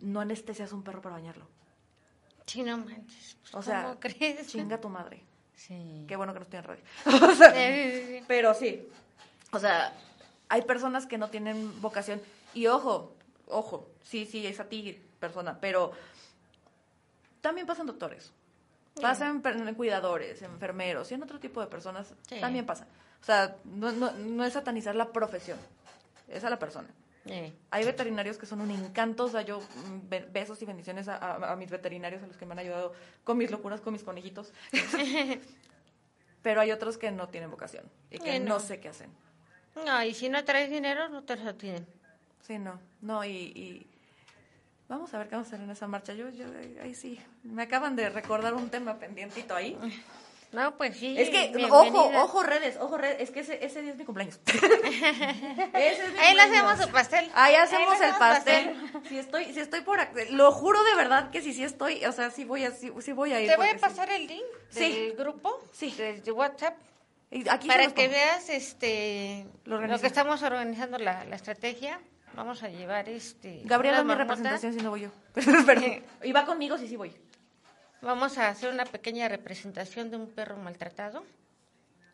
no 0.01 0.21
anestesias 0.21 0.73
un 0.73 0.83
perro 0.83 1.01
para 1.01 1.15
bañarlo. 1.15 1.47
Sí, 2.47 2.63
no 2.63 2.79
manches. 2.79 3.37
O 3.53 3.63
sea, 3.63 3.97
crees? 3.99 4.47
chinga 4.47 4.81
tu 4.81 4.89
madre. 4.89 5.23
Sí. 5.55 6.05
Qué 6.07 6.17
bueno 6.17 6.33
que 6.33 6.41
no 6.41 6.45
estoy 6.45 6.59
en 6.59 6.65
radio. 6.65 6.85
o 7.07 7.35
sea, 7.35 7.53
pero 8.27 8.55
sí. 8.55 8.89
O 9.53 9.59
sea, 9.59 9.93
hay 10.49 10.63
personas 10.63 11.07
que 11.07 11.19
no 11.19 11.29
tienen 11.29 11.81
vocación. 11.81 12.21
Y 12.55 12.67
ojo, 12.67 13.15
ojo, 13.47 13.89
sí, 14.03 14.27
sí, 14.27 14.47
es 14.47 14.61
a 14.61 14.65
ti, 14.65 15.01
persona, 15.19 15.59
pero 15.61 15.93
también 17.41 17.67
pasan 17.67 17.87
doctores. 17.87 18.33
Pasan 19.01 19.43
cuidadores, 19.75 20.41
enfermeros 20.41 21.11
y 21.11 21.15
en 21.15 21.23
otro 21.23 21.39
tipo 21.39 21.61
de 21.61 21.67
personas 21.67 22.15
también 22.41 22.65
pasa. 22.65 22.87
O 23.21 23.25
sea, 23.25 23.57
no, 23.65 23.93
no, 23.93 24.13
no 24.13 24.45
es 24.45 24.55
satanizar 24.55 24.95
la 24.95 25.13
profesión, 25.13 25.59
es 26.29 26.45
a 26.45 26.51
la 26.51 26.59
persona. 26.59 26.89
Hay 27.71 27.85
veterinarios 27.85 28.39
que 28.39 28.47
son 28.47 28.61
un 28.61 28.71
encanto, 28.71 29.25
o 29.25 29.29
sea, 29.29 29.43
yo 29.43 29.61
mm, 29.61 30.33
besos 30.33 30.61
y 30.63 30.65
bendiciones 30.65 31.09
a, 31.09 31.55
mis 31.59 31.71
veterinarios, 31.71 32.23
a 32.23 32.27
los 32.27 32.37
que 32.37 32.47
me 32.47 32.53
han 32.53 32.61
ayudado 32.61 32.93
con 33.25 33.39
mis 33.39 33.51
locuras, 33.51 33.81
con 33.81 33.93
mis 33.93 34.03
conejitos. 34.03 34.53
Pero 36.43 36.61
hay 36.61 36.71
otros 36.71 36.99
que 36.99 37.11
no 37.11 37.29
tienen 37.29 37.51
vocación 37.51 37.85
y 38.11 38.19
que 38.19 38.39
no. 38.39 38.61
sé 38.61 38.81
qué 38.81 38.89
hacen. 38.89 39.11
No, 39.85 40.03
y 40.03 40.15
si 40.15 40.29
no 40.29 40.45
traes 40.45 40.71
dinero, 40.71 41.09
no 41.09 41.25
te 41.25 41.37
lo 41.37 41.55
tienen. 41.55 41.87
Sí, 42.43 42.59
no, 42.59 42.81
no, 43.01 43.25
y, 43.25 43.87
vamos 44.89 45.13
a 45.13 45.19
ver 45.19 45.29
qué 45.29 45.35
vamos 45.35 45.49
a 45.49 45.51
hacer 45.51 45.65
en 45.65 45.71
esa 45.71 45.89
marcha. 45.89 46.15
Yo, 46.15 46.29
yo, 46.31 46.47
ahí 46.81 46.95
sí, 46.95 47.21
me 47.43 47.63
acaban 47.63 47.97
de 47.97 48.09
recordar 48.09 48.55
un 48.55 48.71
tema 48.71 48.99
pendientito 48.99 49.55
ahí. 49.55 49.77
No, 50.57 50.75
pues 50.79 50.97
sí. 50.97 51.15
Es 51.19 51.29
que, 51.29 51.53
ojo, 51.71 52.11
ojo 52.15 52.43
redes, 52.43 52.79
ojo 52.81 52.97
redes, 52.97 53.21
es 53.21 53.31
que 53.31 53.41
ese, 53.41 53.63
ese 53.63 53.83
día 53.83 53.93
es 53.93 53.99
mi 53.99 54.07
cumpleaños. 54.07 54.41
Ahí 55.75 56.35
le 56.35 56.41
hacemos 56.41 56.81
el 56.81 56.89
pastel. 56.89 57.31
Ahí 57.35 57.55
hacemos 57.57 58.01
el 58.01 58.15
pastel. 58.15 58.75
Si 59.07 59.19
estoy, 59.19 59.53
si 59.53 59.61
estoy 59.61 59.83
por 59.83 59.99
lo 60.31 60.51
juro 60.53 60.83
de 60.83 60.95
verdad 60.95 61.29
que 61.29 61.43
si 61.43 61.53
sí, 61.53 61.63
estoy, 61.63 62.03
o 62.07 62.13
sea, 62.13 62.31
sí 62.31 62.45
voy 62.45 62.65
a, 62.65 62.71
sí, 62.71 62.89
voy 63.13 63.35
a 63.35 63.41
ir. 63.43 63.51
Te 63.51 63.57
voy 63.59 63.69
a 63.69 63.77
pasar 63.77 64.11
el 64.11 64.27
link 64.27 64.47
del 64.73 65.13
grupo, 65.13 65.63
sí. 65.73 65.91
de 65.95 66.33
WhatsApp. 66.33 66.75
Aquí 67.51 67.69
para 67.69 67.93
que 67.93 68.09
veas 68.09 68.49
este 68.49 69.47
lo, 69.65 69.79
que 70.01 70.07
estamos 70.07 70.43
organizando 70.43 70.97
la, 70.97 71.25
la 71.25 71.37
estrategia 71.37 72.01
vamos 72.35 72.63
a 72.63 72.69
llevar 72.69 73.09
este 73.09 73.63
Gabriela 73.65 74.05
mi 74.05 74.15
representación 74.15 74.73
si 74.73 74.81
no 74.81 74.91
voy 74.91 75.03
yo 75.03 75.11
pero, 75.67 75.83
y 76.23 76.33
va 76.33 76.45
conmigo 76.45 76.79
si 76.79 76.87
sí 76.87 76.97
voy 76.97 77.13
Vamos 78.07 78.39
a 78.39 78.49
hacer 78.49 78.73
una 78.73 78.85
pequeña 78.85 79.29
representación 79.29 80.11
de 80.11 80.17
un 80.17 80.29
perro 80.29 80.57
maltratado. 80.57 81.25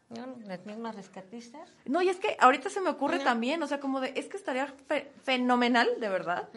¿no? 0.09 0.37
Las 0.47 0.65
mismas 0.65 0.95
rescatistas. 0.95 1.69
No, 1.85 2.01
y 2.03 2.09
es 2.09 2.17
que 2.17 2.37
ahorita 2.41 2.71
se 2.71 2.81
me 2.81 2.91
ocurre 2.91 3.19
también, 3.19 3.63
o 3.63 3.67
sea, 3.67 3.79
como 3.79 4.01
de, 4.01 4.13
es 4.17 4.27
que 4.27 4.37
estaría 4.37 4.73
fenomenal, 5.23 5.89
de 6.01 6.09
verdad, 6.09 6.49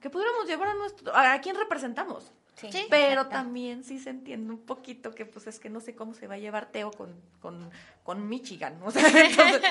que 0.00 0.10
pudiéramos 0.10 0.46
llevar 0.46 0.68
a 0.68 0.74
nuestro, 0.74 1.14
a, 1.14 1.40
quién 1.40 1.56
representamos. 1.56 2.32
Sí, 2.56 2.86
pero 2.88 3.26
también 3.26 3.82
sí 3.82 3.98
se 3.98 4.10
entiende 4.10 4.52
un 4.52 4.60
poquito 4.60 5.12
que 5.12 5.26
pues 5.26 5.48
es 5.48 5.58
que 5.58 5.68
no 5.68 5.80
sé 5.80 5.96
cómo 5.96 6.14
se 6.14 6.28
va 6.28 6.34
a 6.34 6.38
llevar 6.38 6.66
Teo 6.70 6.92
con, 6.92 7.14
con, 7.40 7.70
con 8.04 8.28
Michigan. 8.28 8.78
O 8.84 8.90
sea, 8.92 9.06
entonces, 9.08 9.62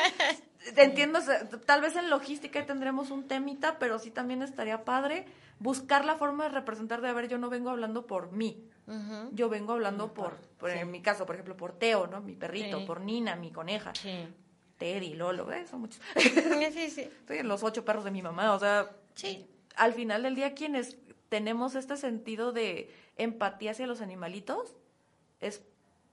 entiendo, 0.75 1.19
tal 1.65 1.81
vez 1.81 1.95
en 1.95 2.09
logística 2.09 2.65
tendremos 2.65 3.11
un 3.11 3.27
temita, 3.27 3.79
pero 3.79 3.99
sí 3.99 4.11
también 4.11 4.41
estaría 4.41 4.83
padre 4.83 5.25
buscar 5.59 6.05
la 6.05 6.15
forma 6.15 6.43
de 6.45 6.49
representar 6.49 7.01
de, 7.01 7.09
a 7.09 7.13
ver, 7.13 7.27
yo 7.27 7.37
no 7.37 7.49
vengo 7.49 7.69
hablando 7.69 8.05
por 8.07 8.31
mí, 8.31 8.67
yo 9.31 9.49
vengo 9.49 9.73
hablando 9.73 10.13
por, 10.13 10.35
por 10.57 10.69
en 10.71 10.91
mi 10.91 11.01
caso, 11.01 11.25
por 11.25 11.35
ejemplo, 11.35 11.55
por 11.55 11.77
Teo, 11.77 12.07
¿no? 12.07 12.21
Mi 12.21 12.35
perrito, 12.35 12.79
Sí. 12.79 12.85
por 12.85 13.01
Nina, 13.01 13.35
mi 13.35 13.51
coneja, 13.51 13.93
Sí. 13.95 14.27
Teddy, 14.77 15.13
Lolo, 15.13 15.51
¿eh? 15.53 15.65
son 15.67 15.81
muchos. 15.81 16.01
Sí, 16.73 16.89
sí. 16.89 17.01
Estoy 17.01 17.43
los 17.43 17.63
ocho 17.63 17.85
perros 17.85 18.03
de 18.03 18.11
mi 18.11 18.21
mamá, 18.21 18.53
o 18.53 18.59
sea, 18.59 18.89
Sí. 19.15 19.47
al 19.75 19.93
final 19.93 20.23
del 20.23 20.35
día 20.35 20.53
quienes 20.53 20.97
tenemos 21.29 21.75
este 21.75 21.95
sentido 21.97 22.51
de 22.51 22.93
empatía 23.17 23.71
hacia 23.71 23.87
los 23.87 24.01
animalitos 24.01 24.75
es 25.39 25.63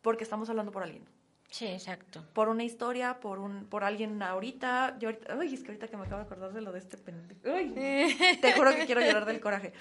porque 0.02 0.24
estamos 0.24 0.48
hablando 0.50 0.70
por 0.72 0.82
alguien. 0.82 1.04
Sí, 1.50 1.66
exacto. 1.66 2.24
Por 2.32 2.48
una 2.48 2.62
historia, 2.62 3.18
por 3.20 3.40
un, 3.40 3.66
por 3.66 3.82
alguien 3.84 4.22
ahorita. 4.22 4.96
Yo 5.00 5.08
ahorita, 5.08 5.36
ay, 5.38 5.54
es 5.54 5.60
que 5.62 5.68
ahorita 5.68 5.88
que 5.88 5.96
me 5.96 6.04
acabo 6.06 6.18
de 6.18 6.26
acordar 6.26 6.52
de 6.52 6.60
lo 6.60 6.70
de 6.72 6.78
este 6.78 6.96
pendejo. 6.96 7.40
Te 7.42 8.52
juro 8.56 8.74
que 8.74 8.86
quiero 8.86 9.00
llorar 9.00 9.24
del 9.26 9.40
coraje. 9.42 9.72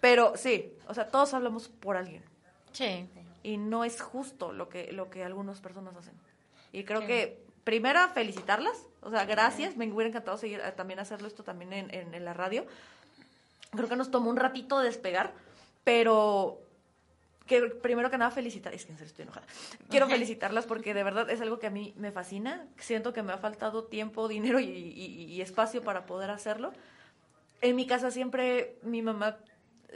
Pero 0.00 0.36
sí, 0.36 0.72
o 0.88 0.94
sea, 0.94 1.08
todos 1.08 1.32
hablamos 1.32 1.68
por 1.68 1.96
alguien. 1.96 2.22
Sí. 2.72 3.08
Y 3.44 3.56
no 3.58 3.84
es 3.84 4.00
justo 4.02 4.52
lo 4.52 4.68
que, 4.68 4.92
lo 4.92 5.08
que 5.08 5.22
algunas 5.24 5.60
personas 5.60 5.94
hacen. 5.96 6.14
Y 6.72 6.82
creo 6.84 7.02
Sí. 7.02 7.06
que, 7.06 7.44
primero, 7.62 8.00
felicitarlas. 8.08 8.76
O 9.00 9.10
sea, 9.10 9.24
gracias. 9.24 9.76
Me 9.76 9.86
hubiera 9.90 10.08
encantado 10.08 10.36
seguir 10.36 10.60
eh, 10.60 10.72
también 10.72 10.98
hacerlo 10.98 11.28
esto 11.28 11.44
también 11.44 11.72
en, 11.72 11.94
en, 11.94 12.12
en 12.14 12.24
la 12.24 12.34
radio. 12.34 12.66
Creo 13.70 13.88
que 13.88 13.96
nos 13.96 14.10
tomó 14.10 14.30
un 14.30 14.36
ratito 14.36 14.80
despegar, 14.80 15.32
pero 15.84 16.58
que 17.46 17.60
primero 17.62 18.10
que 18.10 18.16
nada 18.18 18.30
felicitar, 18.30 18.72
es 18.74 18.86
que 18.86 18.92
en 18.92 18.98
serio 18.98 19.08
estoy 19.10 19.22
enojada. 19.24 19.46
Quiero 19.90 20.06
felicitarlas 20.08 20.64
porque 20.66 20.94
de 20.94 21.04
verdad 21.04 21.28
es 21.30 21.40
algo 21.40 21.58
que 21.58 21.66
a 21.66 21.70
mí 21.70 21.92
me 21.96 22.10
fascina. 22.10 22.66
Siento 22.78 23.12
que 23.12 23.22
me 23.22 23.32
ha 23.32 23.38
faltado 23.38 23.84
tiempo, 23.84 24.28
dinero 24.28 24.60
y, 24.60 24.64
y- 24.66 25.24
y 25.26 25.40
espacio 25.42 25.82
para 25.82 26.06
poder 26.06 26.30
hacerlo. 26.30 26.72
En 27.60 27.76
mi 27.76 27.86
casa 27.86 28.10
siempre 28.10 28.78
mi 28.82 29.02
mamá 29.02 29.36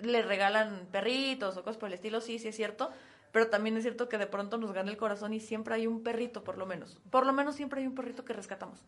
le 0.03 0.23
regalan 0.23 0.87
perritos 0.93 1.57
o 1.57 1.63
cosas 1.65 1.77
por 1.79 1.89
el 1.89 1.95
estilo, 1.95 2.21
sí, 2.21 2.39
sí 2.39 2.49
es 2.49 2.57
cierto, 2.57 2.91
pero 3.33 3.49
también 3.49 3.77
es 3.77 3.83
cierto 3.83 4.09
que 4.09 4.17
de 4.19 4.27
pronto 4.27 4.57
nos 4.59 4.73
gana 4.73 4.91
el 4.91 4.97
corazón 4.97 5.33
y 5.35 5.41
siempre 5.41 5.75
hay 5.75 5.87
un 5.87 6.03
perrito, 6.03 6.45
por 6.45 6.57
lo 6.57 6.67
menos. 6.67 6.99
Por 7.11 7.27
lo 7.27 7.33
menos 7.33 7.57
siempre 7.57 7.81
hay 7.81 7.87
un 7.87 7.95
perrito 7.95 8.25
que 8.25 8.33
rescatamos. 8.33 8.85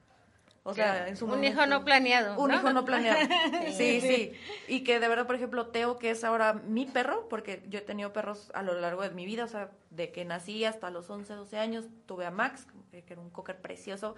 O 0.71 0.75
sea, 0.75 1.09
en 1.09 1.17
su 1.17 1.25
Un 1.27 1.33
momento- 1.33 1.53
hijo 1.61 1.67
no 1.67 1.85
planeado. 1.85 2.39
un 2.41 2.51
¿no? 2.51 2.57
hijo 2.57 2.73
no 2.73 2.85
planeado. 2.85 3.19
Sí, 3.77 4.01
sí. 4.01 4.33
Y 4.69 4.85
que 4.85 5.01
de 5.01 5.09
verdad, 5.09 5.27
por 5.27 5.37
ejemplo, 5.37 5.67
Teo, 5.69 5.99
que 5.99 6.11
es 6.11 6.25
ahora 6.25 6.53
mi 6.55 6.87
perro, 6.87 7.29
porque 7.29 7.63
yo 7.69 7.79
he 7.79 7.83
tenido 7.83 8.13
perros 8.13 8.51
a 8.55 8.63
lo 8.63 8.75
largo 8.81 9.03
de 9.03 9.11
mi 9.11 9.25
vida, 9.27 9.45
o 9.45 9.49
sea, 9.49 9.71
de 9.91 10.13
que 10.13 10.25
nací 10.25 10.65
hasta 10.65 10.91
los 10.91 11.09
11, 11.11 11.33
12 11.35 11.59
años, 11.59 11.87
tuve 12.07 12.27
a 12.27 12.31
Max, 12.31 12.67
eh, 12.93 13.03
que 13.07 13.13
era 13.15 13.23
un 13.23 13.31
cocker 13.31 13.57
precioso, 13.61 14.15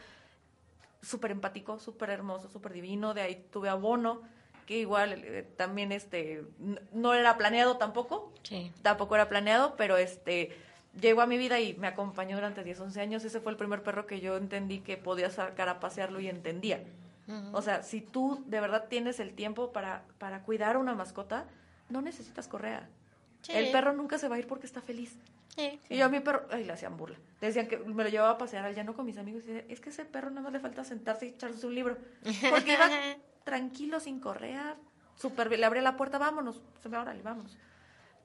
súper 1.03 1.31
empático, 1.33 1.79
súper 1.79 2.11
hermoso, 2.11 2.49
súper 2.49 2.73
divino. 2.73 3.15
De 3.15 3.23
ahí 3.23 3.47
tuve 3.51 3.69
a 3.69 3.75
Bono, 3.75 4.23
que 4.67 4.79
igual 4.79 5.13
eh, 5.25 5.43
también 5.57 5.91
este 5.93 6.45
no 6.93 7.15
era 7.15 7.37
planeado 7.37 7.77
tampoco, 7.79 8.33
Sí. 8.45 8.71
tampoco 8.83 9.15
era 9.17 9.29
planeado, 9.29 9.75
pero 9.77 9.97
este 9.97 10.57
llegó 11.01 11.21
a 11.23 11.27
mi 11.27 11.39
vida 11.39 11.61
y 11.61 11.75
me 11.75 11.87
acompañó 11.87 12.37
durante 12.37 12.65
10, 12.65 12.81
11 12.81 13.01
años. 13.01 13.25
Ese 13.25 13.41
fue 13.41 13.53
el 13.53 13.59
primer 13.59 13.83
perro 13.83 14.07
que 14.07 14.21
yo 14.21 14.37
entendí 14.37 14.81
que 14.81 14.97
podía 14.97 15.31
sacar 15.31 15.69
a 15.69 15.81
pasearlo 15.81 16.21
y 16.21 16.29
entendía. 16.29 16.83
Ujú. 17.29 17.57
O 17.57 17.63
sea, 17.63 17.83
si 17.83 18.01
tú 18.01 18.43
de 18.47 18.61
verdad 18.61 18.89
tienes 18.89 19.21
el 19.21 19.35
tiempo 19.35 19.73
para, 19.73 20.05
para 20.19 20.43
cuidar 20.43 20.77
a 20.77 20.79
una 20.79 20.95
mascota, 20.95 21.47
no 21.89 22.03
necesitas 22.03 22.49
correa. 22.49 22.89
Sí. 23.43 23.53
El 23.55 23.71
perro 23.73 23.93
nunca 23.93 24.19
se 24.19 24.29
va 24.29 24.37
a 24.37 24.39
ir 24.39 24.47
porque 24.47 24.67
está 24.67 24.81
feliz. 24.81 25.17
Sí. 25.57 25.79
Y 25.89 25.99
yo 25.99 26.07
a 26.07 26.09
mi 26.09 26.21
perro, 26.21 26.47
ay, 26.51 26.65
le 26.65 26.73
hacían 26.73 26.97
burla. 26.97 27.19
Decían 27.41 27.67
que 27.67 27.77
me 27.77 28.05
lo 28.05 28.09
llevaba 28.09 28.31
a 28.31 28.39
pasear 28.39 28.65
al 28.65 28.75
llano 28.75 28.95
con 28.95 29.05
mis 29.05 29.19
amigos 29.19 29.45
y 29.45 29.49
decía, 29.49 29.65
es 29.69 29.81
que 29.81 29.91
ese 29.91 30.05
perro 30.05 30.31
nada 30.31 30.43
más 30.43 30.53
le 30.53 30.61
falta 30.61 30.85
sentarse 30.85 31.27
y 31.27 31.29
echarse 31.31 31.67
un 31.67 31.75
libro. 31.75 31.99
Porque 32.51 32.73
iba 32.73 32.89
tranquilo, 33.45 34.01
sin 34.01 34.21
correa, 34.21 34.77
súper 35.17 35.49
bien. 35.49 35.61
Le 35.61 35.67
abría 35.67 35.83
la 35.83 35.97
puerta, 35.97 36.19
vámonos, 36.19 36.63
se 36.81 36.89
me 36.89 36.97
órale, 36.97 37.23
vámonos. 37.23 37.59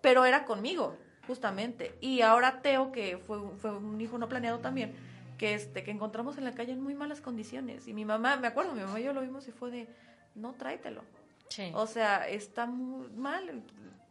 Pero 0.02 0.26
era 0.26 0.46
conmigo, 0.46 0.96
justamente. 1.28 1.94
Y 2.02 2.22
ahora 2.22 2.62
Teo, 2.62 2.92
que 2.92 3.18
fue, 3.18 3.40
fue 3.58 3.76
un 3.78 4.00
hijo 4.02 4.18
no 4.18 4.28
planeado 4.30 4.60
también, 4.60 4.96
que 5.38 5.54
este 5.54 5.84
que 5.84 5.92
encontramos 5.92 6.38
en 6.38 6.46
la 6.46 6.54
calle 6.54 6.72
en 6.72 6.82
muy 6.82 6.96
malas 6.96 7.22
condiciones. 7.22 7.88
Y 7.88 7.94
mi 7.94 8.06
mamá, 8.06 8.38
me 8.38 8.48
acuerdo, 8.48 8.74
mi 8.74 8.82
mamá 8.82 9.00
y 9.00 9.04
yo 9.04 9.14
lo 9.14 9.22
vimos 9.22 9.48
y 9.48 9.52
fue 9.52 9.70
de, 9.70 9.88
no, 10.36 10.54
tráetelo. 10.54 11.04
Sí. 11.50 11.72
O 11.76 11.86
sea, 11.88 12.28
está 12.28 12.66
muy 12.66 13.08
mal. 13.10 13.62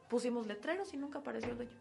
Pusimos 0.09 0.47
letreros 0.47 0.95
y 0.95 0.97
nunca 0.97 1.19
apareció 1.19 1.51
el 1.51 1.57
dueño. 1.57 1.73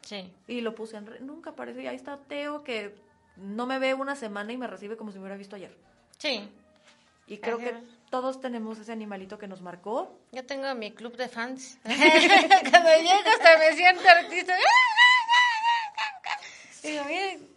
Sí. 0.00 0.32
Y 0.46 0.60
lo 0.62 0.74
puse 0.74 0.96
en... 0.96 1.06
re- 1.06 1.20
Nunca 1.20 1.50
apareció. 1.50 1.82
Y 1.82 1.86
ahí 1.88 1.96
está 1.96 2.16
Teo, 2.16 2.62
que 2.64 2.94
no 3.36 3.66
me 3.66 3.78
ve 3.78 3.92
una 3.92 4.16
semana 4.16 4.52
y 4.52 4.56
me 4.56 4.66
recibe 4.66 4.96
como 4.96 5.10
si 5.12 5.18
me 5.18 5.24
hubiera 5.24 5.36
visto 5.36 5.56
ayer. 5.56 5.76
Sí. 6.18 6.48
Y 7.26 7.38
creo 7.38 7.58
que. 7.58 7.74
Todos 8.10 8.40
tenemos 8.40 8.78
ese 8.78 8.92
animalito 8.92 9.38
que 9.38 9.48
nos 9.48 9.60
marcó. 9.60 10.18
Yo 10.32 10.44
tengo 10.44 10.74
mi 10.74 10.92
club 10.92 11.16
de 11.16 11.28
fans. 11.28 11.78
Cuando 11.84 12.90
llego 12.96 13.30
hasta 13.30 13.58
me 13.58 13.72
siento 13.74 14.08
artista. 14.08 14.56
Digo, 16.82 17.04
miren, 17.04 17.48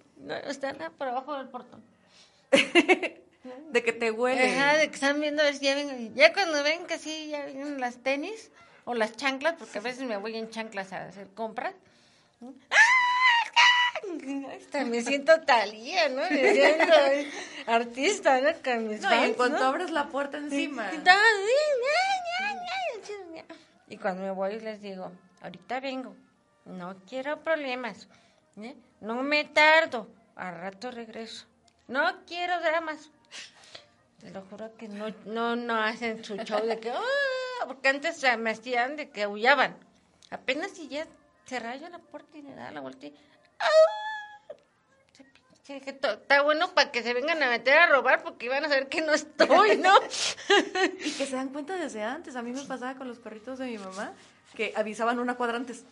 están 0.47 0.78
por 0.97 1.08
abajo 1.08 1.38
del 1.38 1.47
portón. 1.50 1.84
De 3.72 3.84
que 3.84 3.93
te 3.93 4.12
huele. 4.12 4.58
Ajá, 4.58 4.78
de 4.78 4.89
que 4.89 4.95
están 4.95 5.22
viendo, 5.22 5.41
a 5.41 5.45
ver 5.45 5.56
si 5.56 5.66
ya 5.66 5.76
ven, 5.76 6.14
ya 6.14 6.34
cuando 6.34 6.62
ven 6.62 6.86
que 6.88 7.00
sí, 7.00 7.30
ya 7.30 7.45
vienen 7.45 7.80
las 7.80 7.97
tenis 7.97 8.52
o 8.84 8.93
las 8.93 9.16
chanclas, 9.16 9.56
porque 9.58 9.78
a 9.78 9.82
veces 9.82 10.04
me 10.04 10.18
voy 10.18 10.36
en 10.36 10.50
chanclas 10.50 10.91
a 10.91 11.06
hacer 11.06 11.28
compras. 11.30 11.74
Hasta 12.41 12.99
me 14.86 15.02
siento 15.02 15.40
talía, 15.42 16.10
¿no? 16.10 16.22
Me 16.30 16.54
siento 16.54 16.94
artista, 17.68 18.42
¿no? 18.42 18.50
Con 18.64 18.88
mis 18.88 19.02
No, 19.02 19.14
y 19.14 19.28
en 19.28 19.34
cuanto 19.34 19.60
¿no? 19.60 19.66
abres 19.66 19.92
la 19.92 20.10
puerta 20.10 20.38
encima. 20.38 20.92
Y 23.88 23.98
cuando 23.98 24.22
me 24.24 24.32
voy 24.32 24.60
les 24.60 24.82
digo, 24.82 25.12
ahorita 25.42 25.80
vengo, 25.80 26.16
no 26.66 26.96
quiero 27.08 27.42
problemas, 27.44 28.08
¿eh? 28.58 28.76
no 29.02 29.24
me 29.24 29.46
tardo, 29.46 30.08
al 30.36 30.56
rato 30.62 30.92
regreso, 30.92 31.48
no 31.88 32.24
quiero 32.28 32.60
dramas. 32.62 33.10
Te 34.20 34.30
lo 34.30 34.42
juro 34.44 34.76
que 34.78 34.88
no, 34.88 35.10
no, 35.26 35.56
no 35.56 35.76
hacen 35.82 36.24
su 36.24 36.38
show 36.38 36.64
de 36.66 36.80
que, 36.80 36.92
"Ah", 36.92 37.66
porque 37.66 37.88
antes 37.90 38.24
me 38.38 38.52
hacían 38.52 38.96
de 38.96 39.10
que 39.10 39.24
aullaban. 39.24 39.76
Apenas 40.30 40.72
si 40.72 40.88
ya 40.90 41.08
cerraba 41.46 41.78
yo 41.78 41.90
la 41.90 42.00
puerta 42.00 42.38
y 42.38 42.42
le 42.44 42.54
daba 42.54 42.70
la 42.72 42.82
vuelta 42.82 43.08
y, 43.08 43.16
"Ah". 43.60 44.09
Sí, 45.70 45.76
dije, 45.76 45.94
"To- 45.94 46.14
está 46.14 46.42
bueno 46.42 46.74
para 46.74 46.92
que 46.92 47.04
se 47.04 47.14
vengan 47.14 47.44
a 47.44 47.48
meter 47.48 47.78
a 47.78 47.86
robar 47.86 48.24
porque 48.24 48.48
iban 48.48 48.66
a 48.66 48.70
saber 48.70 48.90
que 48.90 49.02
no 49.04 49.14
estoy, 49.14 49.78
¿no? 49.78 49.94
Y 51.06 51.12
que 51.12 51.28
se 51.28 51.36
dan 51.36 51.50
cuenta 51.50 51.76
desde 51.76 52.02
antes. 52.02 52.36
A 52.36 52.42
mí 52.42 52.52
me 52.54 52.64
pasaba 52.64 52.96
con 52.96 53.08
los 53.08 53.20
perritos 53.20 53.60
de 53.60 53.68
mi 53.68 53.78
mamá 53.78 54.14
que 54.56 54.74
avisaban 54.76 55.20
una 55.20 55.36
cuadra 55.38 55.58
antes. 55.58 55.86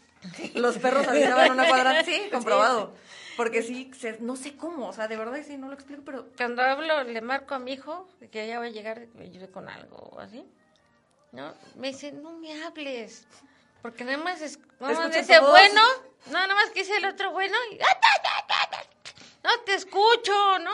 Los 0.55 0.79
perros 0.79 1.07
avisaban 1.07 1.51
una 1.51 1.67
cuadra 1.67 1.91
antes. 1.99 2.05
Sí, 2.07 2.27
comprobado. 2.31 2.95
Porque 3.35 3.61
sí, 3.61 3.91
se- 3.95 4.17
no 4.19 4.35
sé 4.35 4.57
cómo. 4.57 4.87
O 4.87 4.93
sea, 4.93 5.07
de 5.07 5.15
verdad 5.15 5.37
sí, 5.45 5.57
no 5.59 5.67
lo 5.67 5.75
explico, 5.75 6.01
pero 6.03 6.27
Cuando 6.35 6.63
hablo, 6.63 7.03
le 7.03 7.21
marco 7.21 7.53
a 7.53 7.59
mi 7.59 7.73
hijo 7.73 8.09
que 8.31 8.47
ya 8.47 8.57
voy 8.57 8.69
a 8.69 8.71
llegar, 8.71 9.05
con 9.53 9.69
algo 9.69 9.97
o 9.97 10.19
así. 10.19 10.43
¿No? 11.33 11.53
Me 11.75 11.89
dice, 11.89 12.11
no 12.13 12.31
me 12.33 12.63
hables. 12.63 13.27
Porque 13.83 14.03
nada 14.03 14.17
más, 14.17 14.41
es, 14.41 14.57
nada 14.79 14.93
más 14.95 15.13
dice 15.13 15.39
bueno, 15.39 15.81
no, 16.25 16.31
nada 16.33 16.55
más 16.55 16.71
que 16.71 16.79
dice 16.79 16.97
el 16.97 17.05
otro 17.05 17.29
bueno 17.31 17.55
y... 17.71 17.77
No 19.43 19.49
te 19.65 19.73
escucho, 19.75 20.59
¿no? 20.59 20.71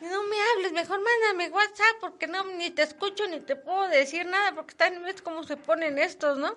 No 0.00 0.22
me 0.24 0.36
hables, 0.52 0.72
mejor 0.72 1.00
mándame 1.00 1.50
WhatsApp 1.50 1.96
porque 2.00 2.26
no 2.26 2.44
ni 2.44 2.70
te 2.70 2.82
escucho 2.82 3.26
ni 3.26 3.40
te 3.40 3.56
puedo 3.56 3.88
decir 3.88 4.26
nada 4.26 4.54
porque 4.54 4.72
están, 4.72 5.02
ves 5.02 5.22
cómo 5.22 5.44
se 5.44 5.56
ponen 5.56 5.98
estos, 5.98 6.38
¿no? 6.38 6.54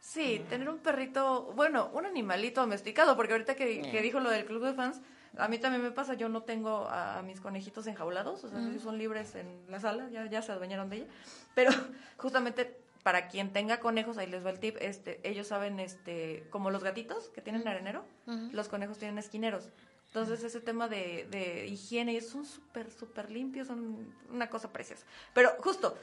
Sí, 0.00 0.44
tener 0.48 0.68
un 0.68 0.78
perrito, 0.78 1.52
bueno, 1.56 1.90
un 1.92 2.06
animalito 2.06 2.60
domesticado, 2.60 3.16
porque 3.16 3.32
ahorita 3.32 3.54
que, 3.56 3.82
que 3.82 4.02
dijo 4.02 4.20
lo 4.20 4.30
del 4.30 4.44
club 4.44 4.64
de 4.64 4.72
fans, 4.72 5.00
a 5.36 5.48
mí 5.48 5.58
también 5.58 5.82
me 5.82 5.90
pasa, 5.90 6.14
yo 6.14 6.28
no 6.28 6.42
tengo 6.42 6.86
a, 6.88 7.18
a 7.18 7.22
mis 7.22 7.40
conejitos 7.40 7.86
enjaulados, 7.86 8.44
o 8.44 8.48
sea, 8.48 8.58
ellos 8.60 8.82
son 8.82 8.98
libres 8.98 9.34
en 9.34 9.64
la 9.68 9.80
sala, 9.80 10.08
ya, 10.10 10.24
ya 10.26 10.42
se 10.42 10.52
adueñaron 10.52 10.88
de 10.88 10.98
ella, 10.98 11.06
pero 11.54 11.70
justamente 12.18 12.78
para 13.02 13.28
quien 13.28 13.52
tenga 13.52 13.80
conejos, 13.80 14.16
ahí 14.16 14.26
les 14.26 14.44
va 14.44 14.50
el 14.50 14.58
tip, 14.58 14.76
este, 14.80 15.20
ellos 15.22 15.48
saben, 15.48 15.80
este, 15.80 16.44
como 16.50 16.70
los 16.70 16.82
gatitos 16.82 17.28
que 17.28 17.40
tienen 17.40 17.66
arenero, 17.68 18.04
los 18.26 18.68
conejos 18.68 18.98
tienen 18.98 19.18
esquineros. 19.18 19.68
Entonces 20.16 20.42
ese 20.44 20.62
tema 20.62 20.88
de, 20.88 21.26
de 21.30 21.66
higiene, 21.66 22.12
ellos 22.12 22.30
son 22.30 22.46
súper, 22.46 22.90
súper 22.90 23.30
limpios, 23.30 23.66
son 23.68 24.14
una 24.30 24.48
cosa 24.48 24.72
preciosa. 24.72 25.04
Pero 25.34 25.50
justo, 25.58 25.94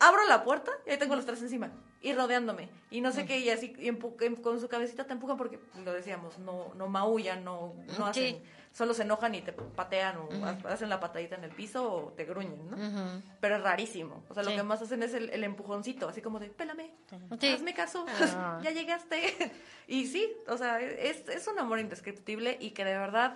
abro 0.00 0.22
la 0.28 0.44
puerta 0.44 0.70
y 0.86 0.90
ahí 0.90 0.98
tengo 0.98 1.16
los 1.16 1.24
tres 1.24 1.40
encima 1.40 1.70
y 2.02 2.12
rodeándome 2.12 2.68
y 2.90 3.00
no 3.00 3.10
sé 3.10 3.24
qué 3.24 3.38
y 3.38 3.48
así 3.48 3.72
y 3.78 3.88
em- 3.88 3.98
con 4.42 4.60
su 4.60 4.68
cabecita 4.68 5.06
te 5.06 5.14
empujan 5.14 5.38
porque 5.38 5.58
lo 5.82 5.92
decíamos 5.94 6.38
no 6.40 6.74
no 6.74 6.88
maullan 6.88 7.42
no 7.44 7.72
no 7.98 8.12
Sí. 8.12 8.26
hacen 8.36 8.42
solo 8.72 8.92
se 8.92 9.02
enojan 9.02 9.34
y 9.36 9.40
te 9.40 9.52
patean 9.52 10.16
o 10.18 10.28
ha- 10.44 10.58
hacen 10.70 10.90
la 10.90 10.98
patadita 11.00 11.36
en 11.36 11.44
el 11.44 11.50
piso 11.52 11.90
o 11.90 12.12
te 12.12 12.24
gruñen 12.26 12.68
no 12.70 13.22
pero 13.40 13.56
es 13.56 13.62
rarísimo 13.62 14.22
o 14.28 14.34
sea 14.34 14.42
lo 14.42 14.50
que 14.50 14.62
más 14.64 14.82
hacen 14.82 15.02
es 15.02 15.14
el, 15.14 15.30
el 15.30 15.44
empujoncito 15.44 16.06
así 16.08 16.20
como 16.20 16.38
de 16.40 16.50
pélame 16.50 16.90
Sí. 17.40 17.46
hazme 17.48 17.72
caso 17.72 18.04
Ah. 18.20 18.60
ya 18.62 18.72
llegaste 18.72 19.52
y 19.86 20.06
sí 20.08 20.30
o 20.48 20.58
sea 20.58 20.80
es, 20.82 21.26
es 21.28 21.46
un 21.46 21.58
amor 21.58 21.78
indescriptible 21.78 22.58
y 22.60 22.72
que 22.72 22.84
de 22.84 22.98
verdad 22.98 23.32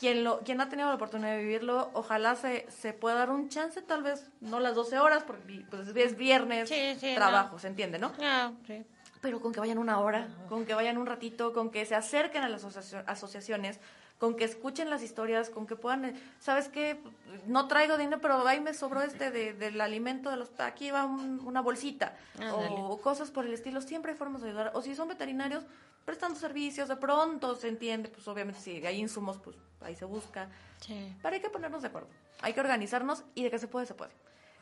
quien, 0.00 0.24
lo, 0.24 0.40
quien 0.40 0.60
ha 0.62 0.68
tenido 0.70 0.88
la 0.88 0.94
oportunidad 0.94 1.32
de 1.32 1.42
vivirlo, 1.42 1.90
ojalá 1.92 2.34
se, 2.34 2.66
se 2.70 2.94
pueda 2.94 3.16
dar 3.16 3.30
un 3.30 3.50
chance, 3.50 3.82
tal 3.82 4.02
vez 4.02 4.26
no 4.40 4.58
las 4.58 4.74
12 4.74 4.98
horas, 4.98 5.22
porque 5.24 5.62
pues, 5.70 5.88
es 5.94 6.16
viernes, 6.16 6.70
Sí, 6.70 6.96
sí, 6.98 7.14
trabajo, 7.14 7.52
no. 7.52 7.58
¿se 7.58 7.68
entiende, 7.68 7.98
no? 7.98 8.10
Ah, 8.22 8.50
sí. 8.66 8.82
Pero 9.20 9.40
con 9.42 9.52
que 9.52 9.60
vayan 9.60 9.76
una 9.76 10.00
hora, 10.00 10.28
con 10.48 10.64
que 10.64 10.72
vayan 10.72 10.96
un 10.96 11.04
ratito, 11.04 11.52
con 11.52 11.70
que 11.70 11.84
se 11.84 11.94
acerquen 11.94 12.42
a 12.42 12.48
las 12.48 12.64
asocia- 12.64 13.04
asociaciones, 13.06 13.78
con 14.20 14.36
que 14.36 14.44
escuchen 14.44 14.90
las 14.90 15.02
historias, 15.02 15.48
con 15.48 15.66
que 15.66 15.74
puedan, 15.76 16.04
eh, 16.04 16.14
¿sabes 16.38 16.68
qué? 16.68 17.00
No 17.46 17.66
traigo 17.68 17.96
dinero, 17.96 18.20
pero 18.20 18.46
ahí 18.46 18.60
me 18.60 18.74
sobró 18.74 19.00
este 19.00 19.30
de, 19.30 19.54
del 19.54 19.80
alimento 19.80 20.30
de 20.30 20.36
los... 20.36 20.50
Aquí 20.60 20.90
va 20.90 21.06
un- 21.06 21.40
una 21.40 21.62
bolsita. 21.62 22.14
O 22.52 23.00
cosas 23.00 23.30
por 23.30 23.46
el 23.46 23.54
estilo. 23.54 23.80
Siempre 23.80 24.12
hay 24.12 24.18
formas 24.18 24.42
de 24.42 24.50
ayudar. 24.50 24.72
O 24.74 24.82
si 24.82 24.94
son 24.94 25.08
veterinarios, 25.08 25.64
prestando 26.04 26.38
servicios, 26.38 26.88
de 26.88 26.96
pronto 26.96 27.56
se 27.56 27.68
entiende, 27.68 28.10
pues 28.10 28.28
obviamente 28.28 28.60
si 28.60 28.84
hay 28.86 28.98
insumos, 29.00 29.38
pues 29.38 29.56
ahí 29.80 29.96
se 29.96 30.04
busca. 30.04 30.50
Sí. 30.82 31.16
Pero 31.22 31.34
hay 31.34 31.40
que 31.40 31.48
ponernos 31.48 31.80
de 31.80 31.88
acuerdo. 31.88 32.08
Hay 32.42 32.52
que 32.52 32.60
organizarnos 32.60 33.24
y 33.34 33.44
de 33.44 33.50
que 33.50 33.58
se 33.58 33.68
puede, 33.68 33.86
se 33.86 33.94
puede. 33.94 34.12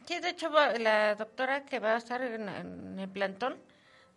Sí, 0.07 0.21
de 0.21 0.29
hecho, 0.31 0.51
la 0.51 1.17
doctora 1.17 1.65
que 1.65 1.81
va 1.81 1.95
a 1.95 1.99
estar 1.99 2.23
en, 2.23 2.49
en 2.49 2.99
el 3.01 3.09
plantón 3.09 3.57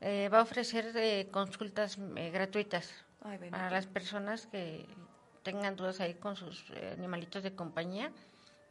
eh, 0.02 0.30
va 0.32 0.38
a 0.38 0.44
ofrecer 0.44 0.92
eh, 0.96 1.28
consultas 1.32 1.98
eh, 2.16 2.30
gratuitas 2.30 2.94
Ay, 3.24 3.40
para 3.50 3.72
las 3.72 3.88
personas 3.88 4.46
que 4.48 4.86
tengan 5.44 5.76
dudas 5.76 6.00
ahí 6.00 6.14
con 6.16 6.36
sus 6.36 6.70
eh, 6.72 6.94
animalitos 6.98 7.44
de 7.44 7.54
compañía. 7.56 8.12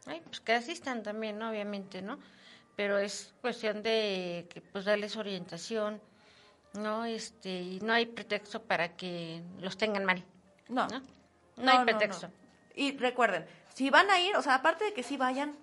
Ay, 0.05 0.21
pues 0.25 0.39
que 0.39 0.53
asistan 0.53 1.03
también, 1.03 1.37
¿no? 1.37 1.49
Obviamente, 1.49 2.01
¿no? 2.01 2.17
Pero 2.75 2.97
es 2.97 3.33
cuestión 3.41 3.83
de 3.83 4.47
que, 4.49 4.61
pues 4.61 4.85
darles 4.85 5.15
orientación, 5.15 6.01
¿no? 6.73 7.05
Este, 7.05 7.49
y 7.61 7.79
no 7.81 7.93
hay 7.93 8.05
pretexto 8.07 8.61
para 8.63 8.95
que 8.95 9.41
los 9.59 9.77
tengan 9.77 10.05
mal, 10.05 10.23
No. 10.69 10.87
¿no? 10.87 11.01
No, 11.57 11.71
hay 11.71 11.83
pretexto. 11.85 12.27
no. 12.27 12.33
Y 12.75 12.97
recuerden, 12.97 13.45
si 13.73 13.89
van 13.89 14.09
a 14.09 14.19
ir, 14.19 14.35
o 14.37 14.41
sea, 14.41 14.55
aparte 14.55 14.85
de 14.85 14.93
que 14.93 15.03
sí 15.03 15.17
vayan 15.17 15.55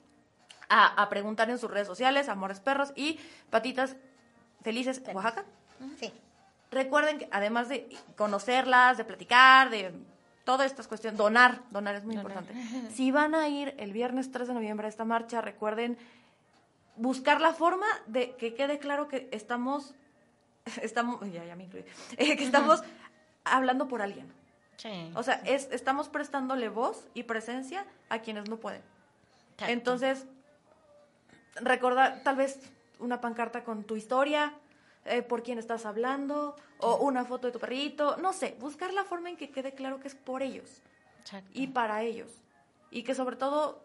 a, 0.68 1.02
a 1.02 1.08
preguntar 1.08 1.48
en 1.50 1.58
sus 1.58 1.70
redes 1.70 1.86
sociales, 1.86 2.28
Amores 2.28 2.60
Perros 2.60 2.92
y 2.94 3.18
Patitas 3.50 3.96
Felices 4.62 5.02
Oaxaca, 5.12 5.44
Sí. 5.98 6.12
recuerden 6.70 7.18
que 7.20 7.28
además 7.32 7.68
de 7.70 7.88
conocerlas, 8.16 8.98
de 8.98 9.04
platicar, 9.04 9.70
de 9.70 9.92
todas 10.48 10.70
estas 10.70 10.88
cuestiones, 10.88 11.18
donar, 11.18 11.60
donar 11.70 11.94
es 11.94 12.04
muy 12.04 12.16
Donar. 12.16 12.32
importante. 12.32 12.88
Si 12.94 13.12
van 13.12 13.34
a 13.34 13.48
ir 13.48 13.74
el 13.76 13.92
viernes 13.92 14.32
3 14.32 14.48
de 14.48 14.54
noviembre 14.54 14.86
a 14.86 14.88
esta 14.88 15.04
marcha, 15.04 15.42
recuerden 15.42 15.98
buscar 16.96 17.42
la 17.42 17.52
forma 17.52 17.84
de 18.06 18.34
que 18.36 18.54
quede 18.54 18.78
claro 18.78 19.08
que 19.08 19.28
estamos, 19.30 19.94
estamos, 20.80 21.20
ya, 21.30 21.44
ya 21.44 21.54
me 21.54 21.64
incluí, 21.64 21.84
eh, 22.16 22.34
que 22.38 22.44
estamos 22.44 22.82
hablando 23.44 23.88
por 23.88 24.00
alguien. 24.00 24.26
Sí. 24.78 25.12
O 25.14 25.22
sea, 25.22 25.34
es, 25.44 25.68
estamos 25.70 26.08
prestándole 26.08 26.70
voz 26.70 27.06
y 27.12 27.24
presencia 27.24 27.84
a 28.08 28.20
quienes 28.20 28.48
no 28.48 28.56
pueden. 28.56 28.80
Exacto. 29.52 29.70
Entonces, 29.70 30.24
recordar 31.56 32.22
tal 32.22 32.36
vez 32.36 32.58
una 33.00 33.20
pancarta 33.20 33.64
con 33.64 33.84
tu 33.84 33.96
historia, 33.96 34.54
eh, 35.04 35.22
por 35.22 35.42
quién 35.42 35.58
estás 35.58 35.86
hablando, 35.86 36.56
o 36.78 36.96
una 36.96 37.24
foto 37.24 37.46
de 37.46 37.52
tu 37.52 37.58
perrito, 37.58 38.16
no 38.18 38.32
sé, 38.32 38.56
buscar 38.60 38.92
la 38.92 39.04
forma 39.04 39.28
en 39.30 39.36
que 39.36 39.50
quede 39.50 39.72
claro 39.72 40.00
que 40.00 40.08
es 40.08 40.14
por 40.14 40.42
ellos 40.42 40.82
Exacto. 41.20 41.50
y 41.54 41.66
para 41.68 42.02
ellos. 42.02 42.30
Y 42.90 43.02
que 43.02 43.14
sobre 43.14 43.36
todo 43.36 43.82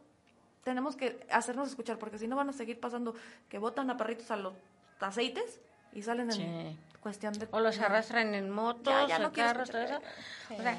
tenemos 0.63 0.95
que 0.95 1.25
hacernos 1.29 1.67
escuchar, 1.69 1.97
porque 1.97 2.17
si 2.17 2.27
no 2.27 2.35
van 2.35 2.49
a 2.49 2.53
seguir 2.53 2.79
pasando 2.79 3.13
que 3.49 3.57
botan 3.57 3.89
a 3.89 3.97
perritos 3.97 4.31
a 4.31 4.37
los 4.37 4.53
aceites 4.99 5.59
y 5.91 6.01
salen 6.01 6.31
en 6.31 6.37
Sí. 6.37 6.77
cuestión 7.01 7.33
de... 7.33 7.47
O 7.51 7.59
los 7.59 7.79
arrastran 7.79 8.33
en 8.33 8.49
motos, 8.49 8.93
Ya, 8.93 9.07
ya 9.07 9.19
no 9.19 9.33
carros, 9.33 9.69
todo 9.69 9.81
eso. 9.81 9.99
O 10.49 10.61
sea, 10.61 10.77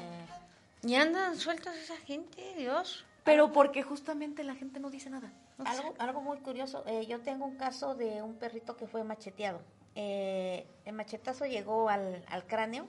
y 0.83 0.95
andan 0.95 1.35
sueltos 1.37 1.73
esa 1.75 1.97
gente, 1.97 2.53
Dios. 2.57 3.05
Pero 3.23 3.51
porque 3.51 3.81
justamente 3.83 4.43
la 4.43 4.55
gente 4.55 4.79
no 4.79 4.89
dice 4.89 5.09
nada. 5.09 5.31
Algo, 5.65 5.93
algo 5.99 6.21
muy 6.21 6.37
curioso, 6.39 6.83
eh, 6.85 7.05
yo 7.07 7.21
tengo 7.21 7.45
un 7.45 7.55
caso 7.55 7.95
de 7.95 8.21
un 8.21 8.35
perrito 8.35 8.75
que 8.75 8.87
fue 8.87 9.03
macheteado. 9.03 9.61
Eh, 9.95 10.67
el 10.85 10.93
machetazo 10.93 11.45
llegó 11.45 11.89
al, 11.89 12.23
al 12.27 12.45
cráneo 12.45 12.87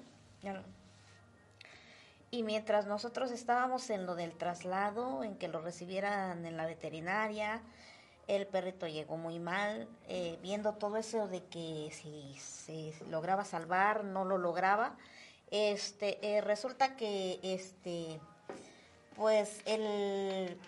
y 2.31 2.43
mientras 2.43 2.87
nosotros 2.87 3.31
estábamos 3.31 3.89
en 3.91 4.07
lo 4.07 4.15
del 4.15 4.37
traslado, 4.37 5.25
en 5.25 5.37
que 5.37 5.49
lo 5.49 5.61
recibieran 5.61 6.45
en 6.45 6.57
la 6.57 6.67
veterinaria, 6.67 7.63
el 8.27 8.47
perrito 8.47 8.89
llegó 8.89 9.17
muy 9.17 9.39
mal, 9.39 9.89
eh, 10.09 10.39
viendo 10.43 10.75
todo 10.75 10.97
eso 10.97 11.29
de 11.29 11.45
que 11.45 11.91
si 11.93 12.35
se 12.39 12.93
lograba 13.07 13.45
salvar, 13.45 14.05
no 14.05 14.25
lo 14.25 14.37
lograba. 14.37 14.97
Este, 15.53 16.19
eh, 16.27 16.41
resulta 16.41 16.97
que 16.97 17.39
este, 17.43 18.19
pues 19.15 19.63
el, 19.65 20.59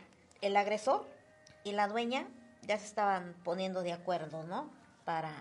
el 0.40 0.56
agresor 0.56 1.04
y 1.64 1.72
la 1.72 1.88
dueña 1.88 2.28
ya 2.62 2.78
se 2.78 2.86
estaban 2.86 3.34
poniendo 3.42 3.82
de 3.82 3.92
acuerdo, 3.92 4.44
¿no? 4.44 4.70
Para, 5.04 5.32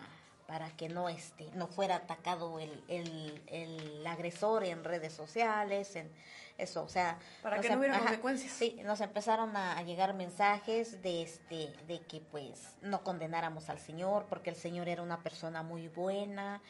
para 0.48 0.70
que 0.72 0.88
no, 0.90 1.10
este, 1.10 1.50
no 1.54 1.68
fuera 1.68 1.98
atacado 1.98 2.60
el, 2.60 2.84
el, 2.88 3.44
el 3.48 4.08
agresor 4.08 4.64
en 4.64 4.84
redes 4.84 5.14
sociales, 5.14 5.96
en 5.96 6.10
eso, 6.58 6.84
o 6.84 6.90
sea... 6.90 7.20
Para 7.44 7.60
que 7.60 7.70
no 7.70 7.78
hubiera 7.80 8.00
consecuencias. 8.00 8.54
Sí, 8.54 8.80
nos 8.84 9.02
empezaron 9.02 9.56
a, 9.56 9.78
a 9.78 9.84
llegar 9.84 10.14
mensajes 10.14 11.02
de, 11.04 11.22
este, 11.22 11.74
de 11.86 12.00
que 12.00 12.22
pues 12.22 12.76
no 12.82 13.04
condenáramos 13.04 13.70
al 13.70 13.80
señor, 13.80 14.26
porque 14.30 14.50
el 14.50 14.56
señor 14.56 14.88
era 14.88 15.04
una 15.04 15.22
persona 15.22 15.64
muy 15.64 15.90
buena, 15.90 16.62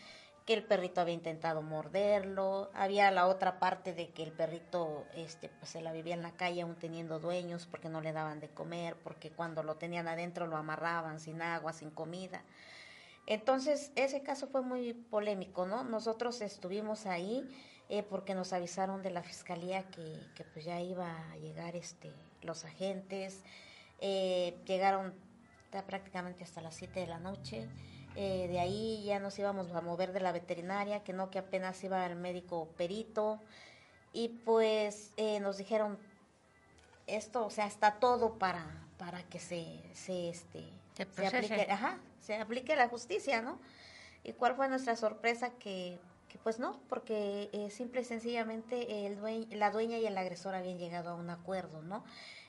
que 0.48 0.54
el 0.54 0.64
perrito 0.64 1.02
había 1.02 1.14
intentado 1.14 1.62
morderlo, 1.62 2.72
había 2.74 3.12
la 3.12 3.28
otra 3.28 3.60
parte 3.60 3.94
de 3.94 4.10
que 4.10 4.24
el 4.24 4.32
perrito 4.32 5.06
este 5.14 5.50
pues 5.50 5.72
se 5.72 5.82
la 5.82 5.92
vivía 5.92 6.14
en 6.14 6.24
la 6.24 6.32
calle 6.32 6.62
aún 6.62 6.76
teniendo 6.76 7.20
dueños 7.20 7.68
porque 7.70 7.90
no 7.90 8.00
le 8.00 8.14
daban 8.14 8.40
de 8.40 8.48
comer, 8.48 8.96
porque 9.04 9.30
cuando 9.30 9.62
lo 9.62 9.76
tenían 9.76 10.08
adentro 10.08 10.48
lo 10.48 10.56
amarraban 10.56 11.20
sin 11.20 11.42
agua, 11.42 11.74
sin 11.74 11.92
comida. 11.92 12.42
Entonces, 13.28 13.92
ese 13.96 14.24
caso 14.24 14.48
fue 14.48 14.62
muy 14.62 14.94
polémico, 14.94 15.68
¿no? 15.68 15.84
Nosotros 15.84 16.42
estuvimos 16.42 17.06
ahí 17.06 17.48
eh, 17.90 18.02
porque 18.02 18.34
nos 18.34 18.54
avisaron 18.54 19.04
de 19.04 19.12
la 19.12 19.22
fiscalía 19.22 19.84
que, 19.84 20.20
que 20.34 20.44
pues 20.44 20.66
ya 20.66 20.82
iba 20.82 21.32
a 21.32 21.38
llegar 21.38 21.76
este 21.76 22.12
los 22.42 22.66
agentes, 22.66 23.44
eh, 24.00 24.58
llegaron 24.66 25.14
prácticamente 25.86 26.44
hasta 26.44 26.62
las 26.62 26.76
7 26.76 27.02
de 27.02 27.08
la 27.08 27.20
noche, 27.20 27.68
eh, 28.16 28.48
de 28.48 28.60
ahí 28.60 29.04
ya 29.04 29.20
nos 29.20 29.38
íbamos 29.38 29.72
a 29.72 29.82
mover 29.82 30.12
de 30.12 30.22
la 30.22 30.32
veterinaria, 30.32 31.04
que 31.04 31.14
no, 31.14 31.30
que 31.30 31.40
apenas 31.40 31.84
iba 31.84 32.04
el 32.06 32.16
médico 32.16 32.68
perito, 32.78 33.40
y 34.14 34.30
pues 34.30 35.12
eh, 35.18 35.40
nos 35.40 35.58
dijeron, 35.58 36.00
esto, 37.06 37.46
o 37.46 37.50
sea, 37.50 37.68
está 37.68 38.00
todo 38.00 38.40
para, 38.40 38.66
para 38.98 39.22
que 39.24 39.40
se, 39.40 39.84
se, 39.94 40.30
este, 40.30 40.64
Se 40.94 41.04
aplique, 41.28 41.68
ajá, 41.70 42.00
se 42.28 42.36
aplique 42.36 42.76
la 42.76 42.90
justicia, 42.90 43.42
¿no? 43.42 43.58
¿Y 44.24 44.34
cuál 44.34 44.56
fue 44.56 44.68
nuestra 44.68 44.98
sorpresa? 44.98 45.52
Que, 45.52 45.98
que 46.28 46.38
pues 46.38 46.60
no, 46.60 46.78
porque 46.90 47.50
eh, 47.54 47.70
simple 47.72 48.02
y 48.02 48.04
sencillamente 48.04 49.06
el 49.06 49.48
la 49.58 49.72
dueña 49.72 49.98
y 49.98 50.06
el 50.06 50.18
agresor 50.18 50.54
habían 50.54 50.78
llegado 50.78 51.12
a 51.12 51.16
un 51.16 51.30
acuerdo, 51.30 51.82
¿no? 51.82 52.04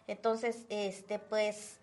Entonces, 0.09 0.65
este, 0.69 1.21
pues, 1.21 1.79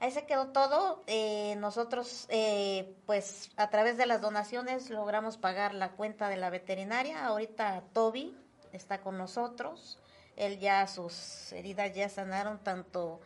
ahí 0.00 0.10
se 0.12 0.24
quedó 0.24 0.48
todo. 0.48 1.02
Eh, 1.06 1.56
nosotros, 1.58 2.26
eh, 2.30 2.94
pues, 3.04 3.50
a 3.56 3.68
través 3.68 3.98
de 3.98 4.06
las 4.06 4.22
donaciones 4.22 4.88
logramos 4.88 5.36
pagar 5.36 5.74
la 5.74 5.90
cuenta 5.90 6.30
de 6.30 6.38
la 6.38 6.48
veterinaria. 6.48 7.26
Ahorita 7.26 7.82
Toby 7.92 8.34
está 8.72 9.02
con 9.02 9.18
nosotros. 9.18 9.98
Él 10.36 10.58
ya 10.58 10.86
sus 10.86 11.52
heridas 11.52 11.94
ya 11.94 12.08
sanaron 12.08 12.58
tanto, 12.60 13.20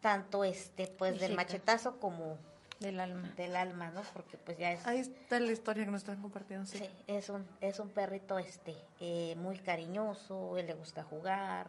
tanto 0.00 0.44
este, 0.44 0.86
pues, 0.86 1.18
del 1.18 1.34
machetazo 1.34 1.98
como 1.98 2.38
Del 2.82 3.00
alma. 3.00 3.28
del 3.36 3.56
alma, 3.56 3.90
¿no? 3.90 4.02
Porque 4.12 4.36
pues 4.36 4.58
ya 4.58 4.72
es 4.72 4.86
Ahí 4.86 4.98
está 4.98 5.40
la 5.40 5.52
historia 5.52 5.84
que 5.84 5.90
nos 5.90 6.02
están 6.02 6.20
compartiendo, 6.20 6.66
sí. 6.66 6.78
Sí, 6.78 6.88
es 7.06 7.28
un, 7.28 7.46
es 7.60 7.78
un 7.78 7.88
perrito 7.90 8.38
este 8.38 8.76
eh, 9.00 9.34
muy 9.36 9.58
cariñoso, 9.58 10.58
él 10.58 10.66
le 10.66 10.74
gusta 10.74 11.02
jugar, 11.02 11.68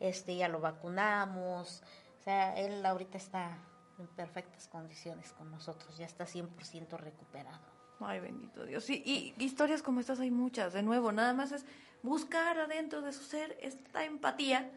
este 0.00 0.36
ya 0.36 0.48
lo 0.48 0.60
vacunamos, 0.60 1.82
o 2.20 2.22
sea, 2.24 2.56
él 2.58 2.84
ahorita 2.84 3.18
está 3.18 3.58
en 3.98 4.06
perfectas 4.08 4.68
condiciones 4.68 5.32
con 5.32 5.50
nosotros, 5.50 5.96
ya 5.98 6.06
está 6.06 6.24
100% 6.24 6.96
recuperado. 6.98 7.72
Ay, 8.00 8.20
bendito 8.20 8.64
Dios. 8.64 8.84
Sí, 8.84 9.02
y 9.04 9.34
historias 9.42 9.82
como 9.82 10.00
estas 10.00 10.20
hay 10.20 10.30
muchas. 10.30 10.72
De 10.72 10.82
nuevo, 10.82 11.12
nada 11.12 11.32
más 11.34 11.52
es 11.52 11.64
buscar 12.02 12.58
adentro 12.58 13.00
de 13.02 13.12
su 13.12 13.22
ser 13.22 13.56
esta 13.60 14.04
empatía, 14.04 14.70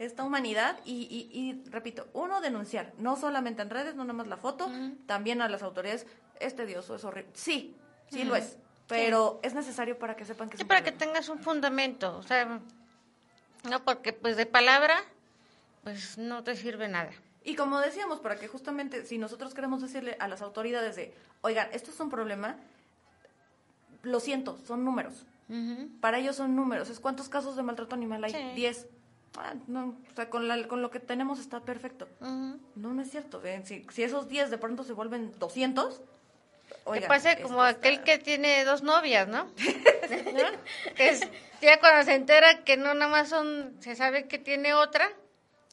esta 0.00 0.24
humanidad 0.24 0.78
y, 0.86 1.02
y, 1.02 1.38
y, 1.38 1.70
repito, 1.70 2.08
uno, 2.14 2.40
denunciar. 2.40 2.90
No 2.96 3.16
solamente 3.16 3.60
en 3.60 3.68
redes, 3.68 3.94
no 3.94 4.04
nada 4.04 4.14
más 4.14 4.26
la 4.26 4.38
foto, 4.38 4.70
también 5.06 5.42
a 5.42 5.48
las 5.48 5.62
autoridades. 5.62 6.06
Es 6.40 6.56
tedioso, 6.56 6.94
es 6.96 7.04
horrible. 7.04 7.30
Sí, 7.34 7.76
sí 8.10 8.24
lo 8.24 8.34
es. 8.34 8.56
Pero 8.88 9.40
es 9.42 9.52
necesario 9.52 9.98
para 9.98 10.16
que 10.16 10.24
sepan 10.24 10.48
que 10.48 10.56
es 10.56 10.58
Sí, 10.58 10.64
un 10.64 10.68
para 10.68 10.82
que 10.82 10.90
tengas 10.90 11.28
un 11.28 11.38
fundamento, 11.38 12.16
o 12.16 12.22
sea, 12.22 12.60
no 13.68 13.84
porque 13.84 14.14
pues 14.14 14.38
de 14.38 14.46
palabra, 14.46 14.96
pues 15.84 16.16
no 16.16 16.42
te 16.42 16.56
sirve 16.56 16.88
nada. 16.88 17.10
Y 17.44 17.54
como 17.54 17.78
decíamos, 17.78 18.20
para 18.20 18.36
que 18.36 18.48
justamente 18.48 19.04
si 19.04 19.18
nosotros 19.18 19.52
queremos 19.52 19.82
decirle 19.82 20.16
a 20.18 20.28
las 20.28 20.40
autoridades 20.40 20.96
de, 20.96 21.14
oigan, 21.42 21.68
esto 21.72 21.90
es 21.90 22.00
un 22.00 22.08
problema, 22.08 22.56
lo 24.02 24.18
siento, 24.18 24.58
son 24.66 24.82
números. 24.84 25.26
Para 26.00 26.18
ellos 26.18 26.36
son 26.36 26.54
números. 26.54 26.90
Es 26.90 27.00
cuántos 27.00 27.28
casos 27.28 27.56
de 27.56 27.64
maltrato 27.64 27.96
animal 27.96 28.22
hay. 28.22 28.30
Sí. 28.32 28.52
10. 28.54 28.86
Ah, 29.36 29.54
no, 29.66 29.96
o 30.10 30.14
sea, 30.14 30.28
con, 30.30 30.48
la, 30.48 30.66
con 30.66 30.82
lo 30.82 30.90
que 30.90 31.00
tenemos 31.00 31.40
está 31.40 31.60
perfecto. 31.60 32.08
No, 32.20 32.58
no 32.74 33.02
es 33.02 33.10
cierto. 33.10 33.44
¿eh? 33.44 33.62
Si, 33.64 33.86
si 33.90 34.02
esos 34.02 34.28
10 34.28 34.50
de 34.50 34.58
pronto 34.58 34.84
se 34.84 34.92
vuelven 34.92 35.32
200, 35.38 36.02
que 36.92 37.00
pasa 37.02 37.36
como 37.36 37.62
aquel 37.62 38.02
que 38.02 38.18
tiene 38.18 38.64
dos 38.64 38.82
novias, 38.82 39.28
¿no? 39.28 39.50
Que 40.96 41.08
es, 41.08 41.20
ya 41.60 41.78
cuando 41.78 42.04
se 42.04 42.14
entera 42.14 42.64
que 42.64 42.76
no 42.76 42.94
nada 42.94 43.10
más 43.10 43.28
son, 43.28 43.76
se 43.80 43.94
sabe 43.94 44.26
que 44.26 44.38
tiene 44.38 44.74
otra, 44.74 45.10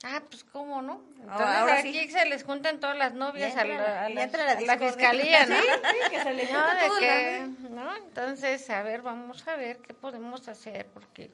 ah, 0.04 0.22
pues 0.30 0.44
cómo, 0.44 0.82
¿no? 0.82 1.04
Entonces 1.20 1.48
ahora 1.48 1.80
aquí 1.80 2.00
sí. 2.00 2.12
se 2.12 2.26
les 2.26 2.44
juntan 2.44 2.80
todas 2.80 2.98
las 2.98 3.14
novias 3.14 3.56
a, 3.58 3.66
la, 3.66 4.06
a, 4.06 4.10
la, 4.10 4.28
la, 4.28 4.78
fiscalía, 4.78 5.46
¿no? 5.46 5.56
Sí, 5.62 6.10
que 6.10 6.24
se 6.24 6.34
les 6.34 6.48
junta 6.48 6.88
no, 6.88 6.96
que, 7.00 7.48
¿no? 7.70 7.96
Entonces, 7.98 8.70
a 8.70 8.84
ver, 8.84 9.02
vamos 9.02 9.46
a 9.48 9.56
ver 9.56 9.80
qué 9.80 9.94
podemos 9.94 10.48
hacer, 10.48 10.86
porque 10.94 11.32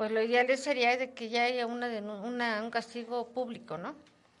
pues 0.00 0.12
lo 0.12 0.22
ideal 0.22 0.56
sería 0.56 0.96
de 0.96 1.12
que 1.12 1.28
ya 1.28 1.44
haya 1.44 1.66
una, 1.66 1.86
una 2.22 2.62
un 2.62 2.70
castigo 2.70 3.34
público, 3.34 3.76
¿no? 3.76 3.94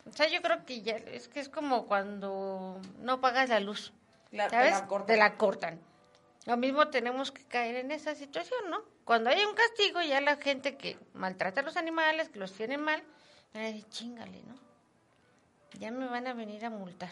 O 0.08 0.12
sea, 0.14 0.26
yo 0.26 0.40
creo 0.40 0.64
que 0.64 0.80
ya 0.80 0.96
es 0.96 1.28
que 1.28 1.38
es 1.38 1.50
como 1.50 1.86
cuando 1.86 2.80
no 3.00 3.20
pagas 3.20 3.50
la 3.50 3.60
luz. 3.60 3.92
¿Sabes? 4.48 4.82
Te 5.06 5.18
la, 5.18 5.36
cortan. 5.36 5.78
Lo 6.46 6.56
mismo 6.56 6.88
tenemos 6.88 7.30
que 7.30 7.44
caer 7.44 7.76
en 7.76 7.90
esa 7.90 8.14
situación, 8.14 8.70
¿no? 8.70 8.84
Cuando 9.04 9.28
hay 9.28 9.44
un 9.44 9.54
castigo, 9.54 10.00
ya 10.00 10.22
la 10.22 10.36
gente 10.36 10.78
que 10.78 10.96
maltrata 11.12 11.60
a 11.60 11.64
los 11.64 11.76
animales, 11.76 12.30
que 12.30 12.38
los 12.38 12.54
tiene 12.54 12.78
mal, 12.78 13.02
chingale, 13.90 14.42
¿no? 14.44 14.54
Ya 15.78 15.90
me 15.90 16.06
van 16.06 16.26
a 16.26 16.32
venir 16.32 16.64
a 16.64 16.70
multar. 16.70 17.10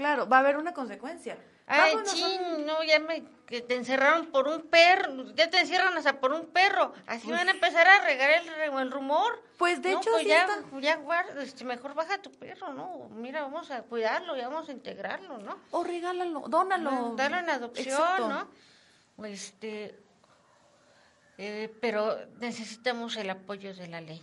Claro, 0.00 0.26
va 0.26 0.38
a 0.38 0.40
haber 0.40 0.56
una 0.56 0.72
consecuencia. 0.72 1.36
Ay, 1.66 1.94
ching, 2.04 2.64
no, 2.64 2.82
ya 2.82 2.98
me, 3.00 3.22
que 3.44 3.60
te 3.60 3.74
encerraron 3.74 4.28
por 4.28 4.48
un 4.48 4.62
perro, 4.62 5.26
ya 5.34 5.50
te 5.50 5.60
encierran 5.60 5.94
hasta 5.94 6.18
por 6.20 6.32
un 6.32 6.46
perro, 6.46 6.94
así 7.06 7.26
pues 7.26 7.36
van 7.36 7.48
a 7.48 7.50
empezar 7.50 7.86
a 7.86 8.00
regar 8.06 8.30
el, 8.30 8.48
el 8.78 8.90
rumor. 8.90 9.42
Pues 9.58 9.82
de 9.82 9.92
hecho, 9.92 10.10
pues 10.10 10.26
ya, 10.26 10.48
ya 10.80 10.96
guarda, 10.96 11.42
este, 11.42 11.66
mejor 11.66 11.92
baja 11.92 12.16
tu 12.16 12.32
perro, 12.32 12.72
¿no? 12.72 13.10
Mira, 13.10 13.42
vamos 13.42 13.70
a 13.70 13.82
cuidarlo 13.82 14.38
y 14.38 14.40
vamos 14.40 14.70
a 14.70 14.72
integrarlo, 14.72 15.36
¿no? 15.36 15.58
O 15.70 15.84
regálalo, 15.84 16.44
dónalo. 16.48 17.12
Dale 17.14 17.40
en 17.40 17.50
adopción, 17.50 18.26
¿no? 18.26 18.48
Este, 19.26 20.02
eh, 21.36 21.76
pero 21.78 22.16
necesitamos 22.38 23.18
el 23.18 23.28
apoyo 23.28 23.74
de 23.74 23.86
la 23.86 24.00
ley. 24.00 24.22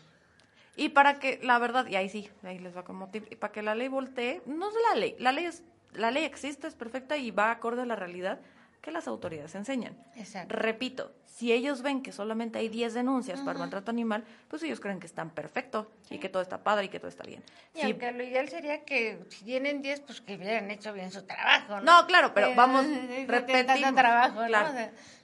Y 0.78 0.90
para 0.90 1.20
que, 1.20 1.40
la 1.44 1.60
verdad, 1.60 1.88
y 1.88 1.96
ahí 1.96 2.08
sí, 2.08 2.30
ahí 2.44 2.60
les 2.60 2.78
va 2.78 2.86
como 2.86 3.10
tip, 3.10 3.26
y 3.30 3.36
para 3.36 3.52
que 3.52 3.62
la 3.62 3.76
ley 3.76 3.90
voltee, 3.90 4.42
no 4.46 4.70
es 4.70 4.76
la 4.90 4.96
ley, 5.00 5.16
la 5.20 5.34
ley 5.34 5.46
es 5.46 5.64
la 5.94 6.12
ley 6.12 6.24
existe, 6.24 6.68
es 6.68 6.76
perfecta 6.76 7.18
y 7.18 7.32
va 7.32 7.52
acorde 7.52 7.82
a 7.82 7.86
la 7.86 7.96
realidad 7.96 8.40
que 8.82 8.92
las 8.92 9.08
autoridades 9.08 9.54
enseñan. 9.56 9.98
Exacto. 10.16 10.56
Repito, 10.56 11.12
si 11.26 11.52
ellos 11.52 11.82
ven 11.82 12.02
que 12.02 12.12
solamente 12.12 12.60
hay 12.60 12.70
10 12.70 12.94
denuncias 12.94 13.42
para 13.42 13.60
maltrato 13.60 13.92
animal, 13.92 14.24
pues 14.48 14.64
ellos 14.64 14.80
creen 14.80 15.00
que 15.00 15.08
están 15.08 15.30
perfecto 15.32 15.92
y 16.10 16.20
que 16.20 16.30
todo 16.30 16.42
está 16.42 16.64
padre 16.64 16.86
y 16.86 16.90
que 16.90 17.00
todo 17.00 17.10
está 17.10 17.24
bien. 17.24 17.44
Y 17.76 17.82
aunque 17.82 18.12
lo 18.12 18.24
ideal 18.24 18.48
sería 18.48 18.86
que 18.86 19.20
si 19.30 19.44
tienen 19.44 19.82
10, 19.82 20.02
pues 20.02 20.22
que 20.22 20.36
hubieran 20.36 20.72
hecho 20.72 20.94
bien 20.94 21.12
su 21.12 21.24
trabajo, 21.24 21.82
¿no? 21.82 22.02
No, 22.02 22.08
claro, 22.08 22.34
pero 22.34 22.56
vamos, 22.56 22.86
repetimos. 23.28 23.94
Trabajo, 23.94 24.42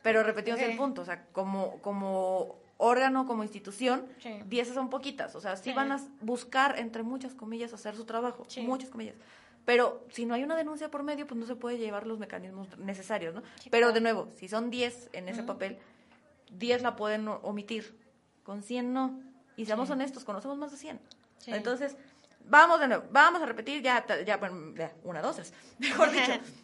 pero 0.01 0.23
repetimos 0.23 0.59
el 0.59 0.75
punto, 0.75 1.03
o 1.03 1.05
sea, 1.05 1.25
como, 1.31 1.79
como 1.81 2.62
órgano, 2.83 3.25
como 3.25 3.43
institución, 3.43 4.05
10 4.45 4.67
son 4.73 4.89
poquitas, 4.89 5.35
o 5.35 5.41
sea, 5.41 5.55
sí, 5.55 5.71
van 5.73 5.91
a 5.91 6.01
buscar, 6.21 6.77
entre 6.77 7.01
muchas 7.03 7.33
comillas, 7.33 7.73
hacer 7.73 7.95
su 7.95 8.05
trabajo, 8.05 8.45
muchas 8.61 8.89
comillas. 8.89 9.15
Pero 9.65 10.05
si 10.11 10.25
no 10.25 10.33
hay 10.33 10.43
una 10.43 10.57
denuncia 10.57 10.91
por 10.91 11.03
medio, 11.03 11.25
pues 11.25 11.39
no 11.39 11.45
se 11.45 11.55
puede 11.55 11.77
llevar 11.77 12.05
los 12.05 12.19
mecanismos 12.19 12.77
necesarios, 12.77 13.33
¿no? 13.33 13.41
Pero 13.71 13.93
de 13.93 14.01
nuevo, 14.01 14.27
si 14.35 14.49
son 14.49 14.69
10 14.69 15.11
en 15.13 15.29
ese 15.29 15.43
papel, 15.43 15.77
10 16.51 16.81
la 16.81 16.97
pueden 16.97 17.27
omitir, 17.27 17.97
con 18.43 18.61
100 18.61 18.93
no. 18.93 19.21
Y 19.55 19.65
seamos 19.65 19.89
honestos, 19.89 20.25
conocemos 20.25 20.57
más 20.57 20.71
de 20.71 20.77
100. 20.77 20.99
Entonces, 21.47 21.95
vamos 22.45 22.81
de 22.81 22.87
nuevo, 22.89 23.05
vamos 23.11 23.41
a 23.41 23.45
repetir 23.45 23.81
ya, 23.81 24.05
ya, 24.25 24.37
bueno, 24.37 24.75
ya 24.75 24.93
una, 25.03 25.21
dos, 25.21 25.37
tres, 25.37 25.53
mejor 25.79 26.11
dicho. 26.11 26.33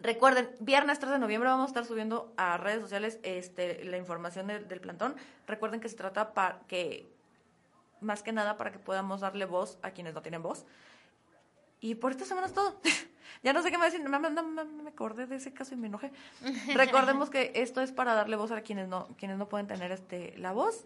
Recuerden, 0.00 0.50
viernes 0.60 0.98
3 0.98 1.12
de 1.12 1.18
noviembre 1.18 1.48
vamos 1.48 1.64
a 1.64 1.68
estar 1.68 1.84
subiendo 1.84 2.32
a 2.36 2.56
redes 2.58 2.80
sociales 2.80 3.18
este, 3.22 3.84
la 3.84 3.96
información 3.96 4.46
del 4.46 4.80
plantón. 4.80 5.14
Recuerden 5.46 5.80
que 5.80 5.88
se 5.88 5.96
trata 5.96 6.34
para 6.34 6.60
que, 6.68 7.06
más 8.00 8.22
que 8.22 8.32
nada, 8.32 8.56
para 8.56 8.72
que 8.72 8.78
podamos 8.78 9.20
darle 9.20 9.44
voz 9.44 9.78
a 9.82 9.92
quienes 9.92 10.14
no 10.14 10.22
tienen 10.22 10.42
voz. 10.42 10.66
Y 11.80 11.94
por 11.94 12.12
esta 12.12 12.24
semana 12.24 12.46
es 12.46 12.52
todo. 12.52 12.80
ya 13.42 13.52
no 13.52 13.62
sé 13.62 13.70
qué 13.70 13.78
me 13.78 13.86
decir, 13.86 14.06
me, 14.06 14.18
me, 14.18 14.88
acordé 14.88 15.26
de 15.26 15.36
ese 15.36 15.52
caso 15.52 15.74
y 15.74 15.76
me 15.76 15.86
enojé. 15.86 16.10
Recordemos 16.74 17.30
que 17.30 17.52
esto 17.54 17.80
es 17.80 17.92
para 17.92 18.14
darle 18.14 18.36
voz 18.36 18.50
a 18.50 18.60
quienes 18.62 18.88
no, 18.88 19.08
quienes 19.18 19.38
no 19.38 19.48
pueden 19.48 19.66
tener 19.66 19.92
este 19.92 20.36
la 20.36 20.52
voz. 20.52 20.84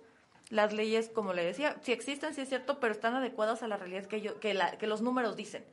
Las 0.50 0.72
leyes, 0.72 1.08
como 1.08 1.32
le 1.32 1.44
decía, 1.44 1.76
sí 1.82 1.92
existen, 1.92 2.34
sí 2.34 2.40
es 2.40 2.48
cierto, 2.48 2.80
pero 2.80 2.92
están 2.92 3.14
adecuadas 3.14 3.62
a 3.62 3.68
la 3.68 3.76
realidad 3.76 4.06
que, 4.06 4.20
yo, 4.20 4.40
que, 4.40 4.52
la, 4.52 4.78
que 4.78 4.88
los 4.88 5.00
números 5.00 5.36
dicen. 5.36 5.64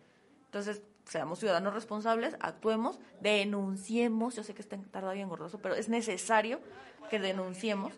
Entonces, 0.46 0.84
seamos 1.08 1.40
ciudadanos 1.40 1.74
responsables, 1.74 2.36
actuemos, 2.40 3.00
denunciemos. 3.22 4.36
Yo 4.36 4.44
sé 4.44 4.54
que 4.54 4.62
está 4.62 4.78
tardado 4.92 5.16
y 5.16 5.22
engordoso, 5.22 5.60
pero 5.60 5.76
es 5.76 5.90
necesario 5.90 6.60
que 7.10 7.20
denunciemos 7.20 7.94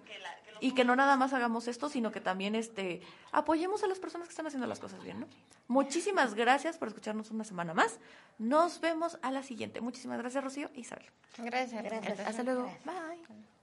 y 0.60 0.74
que 0.74 0.84
no 0.84 0.96
nada 0.96 1.18
más 1.18 1.34
hagamos 1.34 1.68
esto, 1.68 1.90
sino 1.90 2.12
que 2.12 2.22
también 2.22 2.56
este 2.56 3.02
apoyemos 3.32 3.84
a 3.84 3.88
las 3.88 4.00
personas 4.00 4.28
que 4.28 4.34
están 4.34 4.48
haciendo 4.48 4.68
las 4.68 4.80
cosas 4.80 5.04
bien, 5.04 5.22
¿no? 5.22 5.28
Muchísimas 5.68 6.34
gracias 6.34 6.78
por 6.78 6.88
escucharnos 6.88 7.32
una 7.32 7.44
semana 7.44 7.74
más. 7.74 8.00
Nos 8.38 8.82
vemos 8.82 9.18
a 9.22 9.32
la 9.32 9.44
siguiente. 9.44 9.82
Muchísimas 9.82 10.18
gracias, 10.20 10.44
Rocío 10.44 10.70
y 10.74 10.82
Isabel. 10.82 11.06
Gracias, 11.38 11.84
gracias. 11.84 12.20
Hasta 12.20 12.44
luego. 12.44 12.72
Bye. 12.86 13.59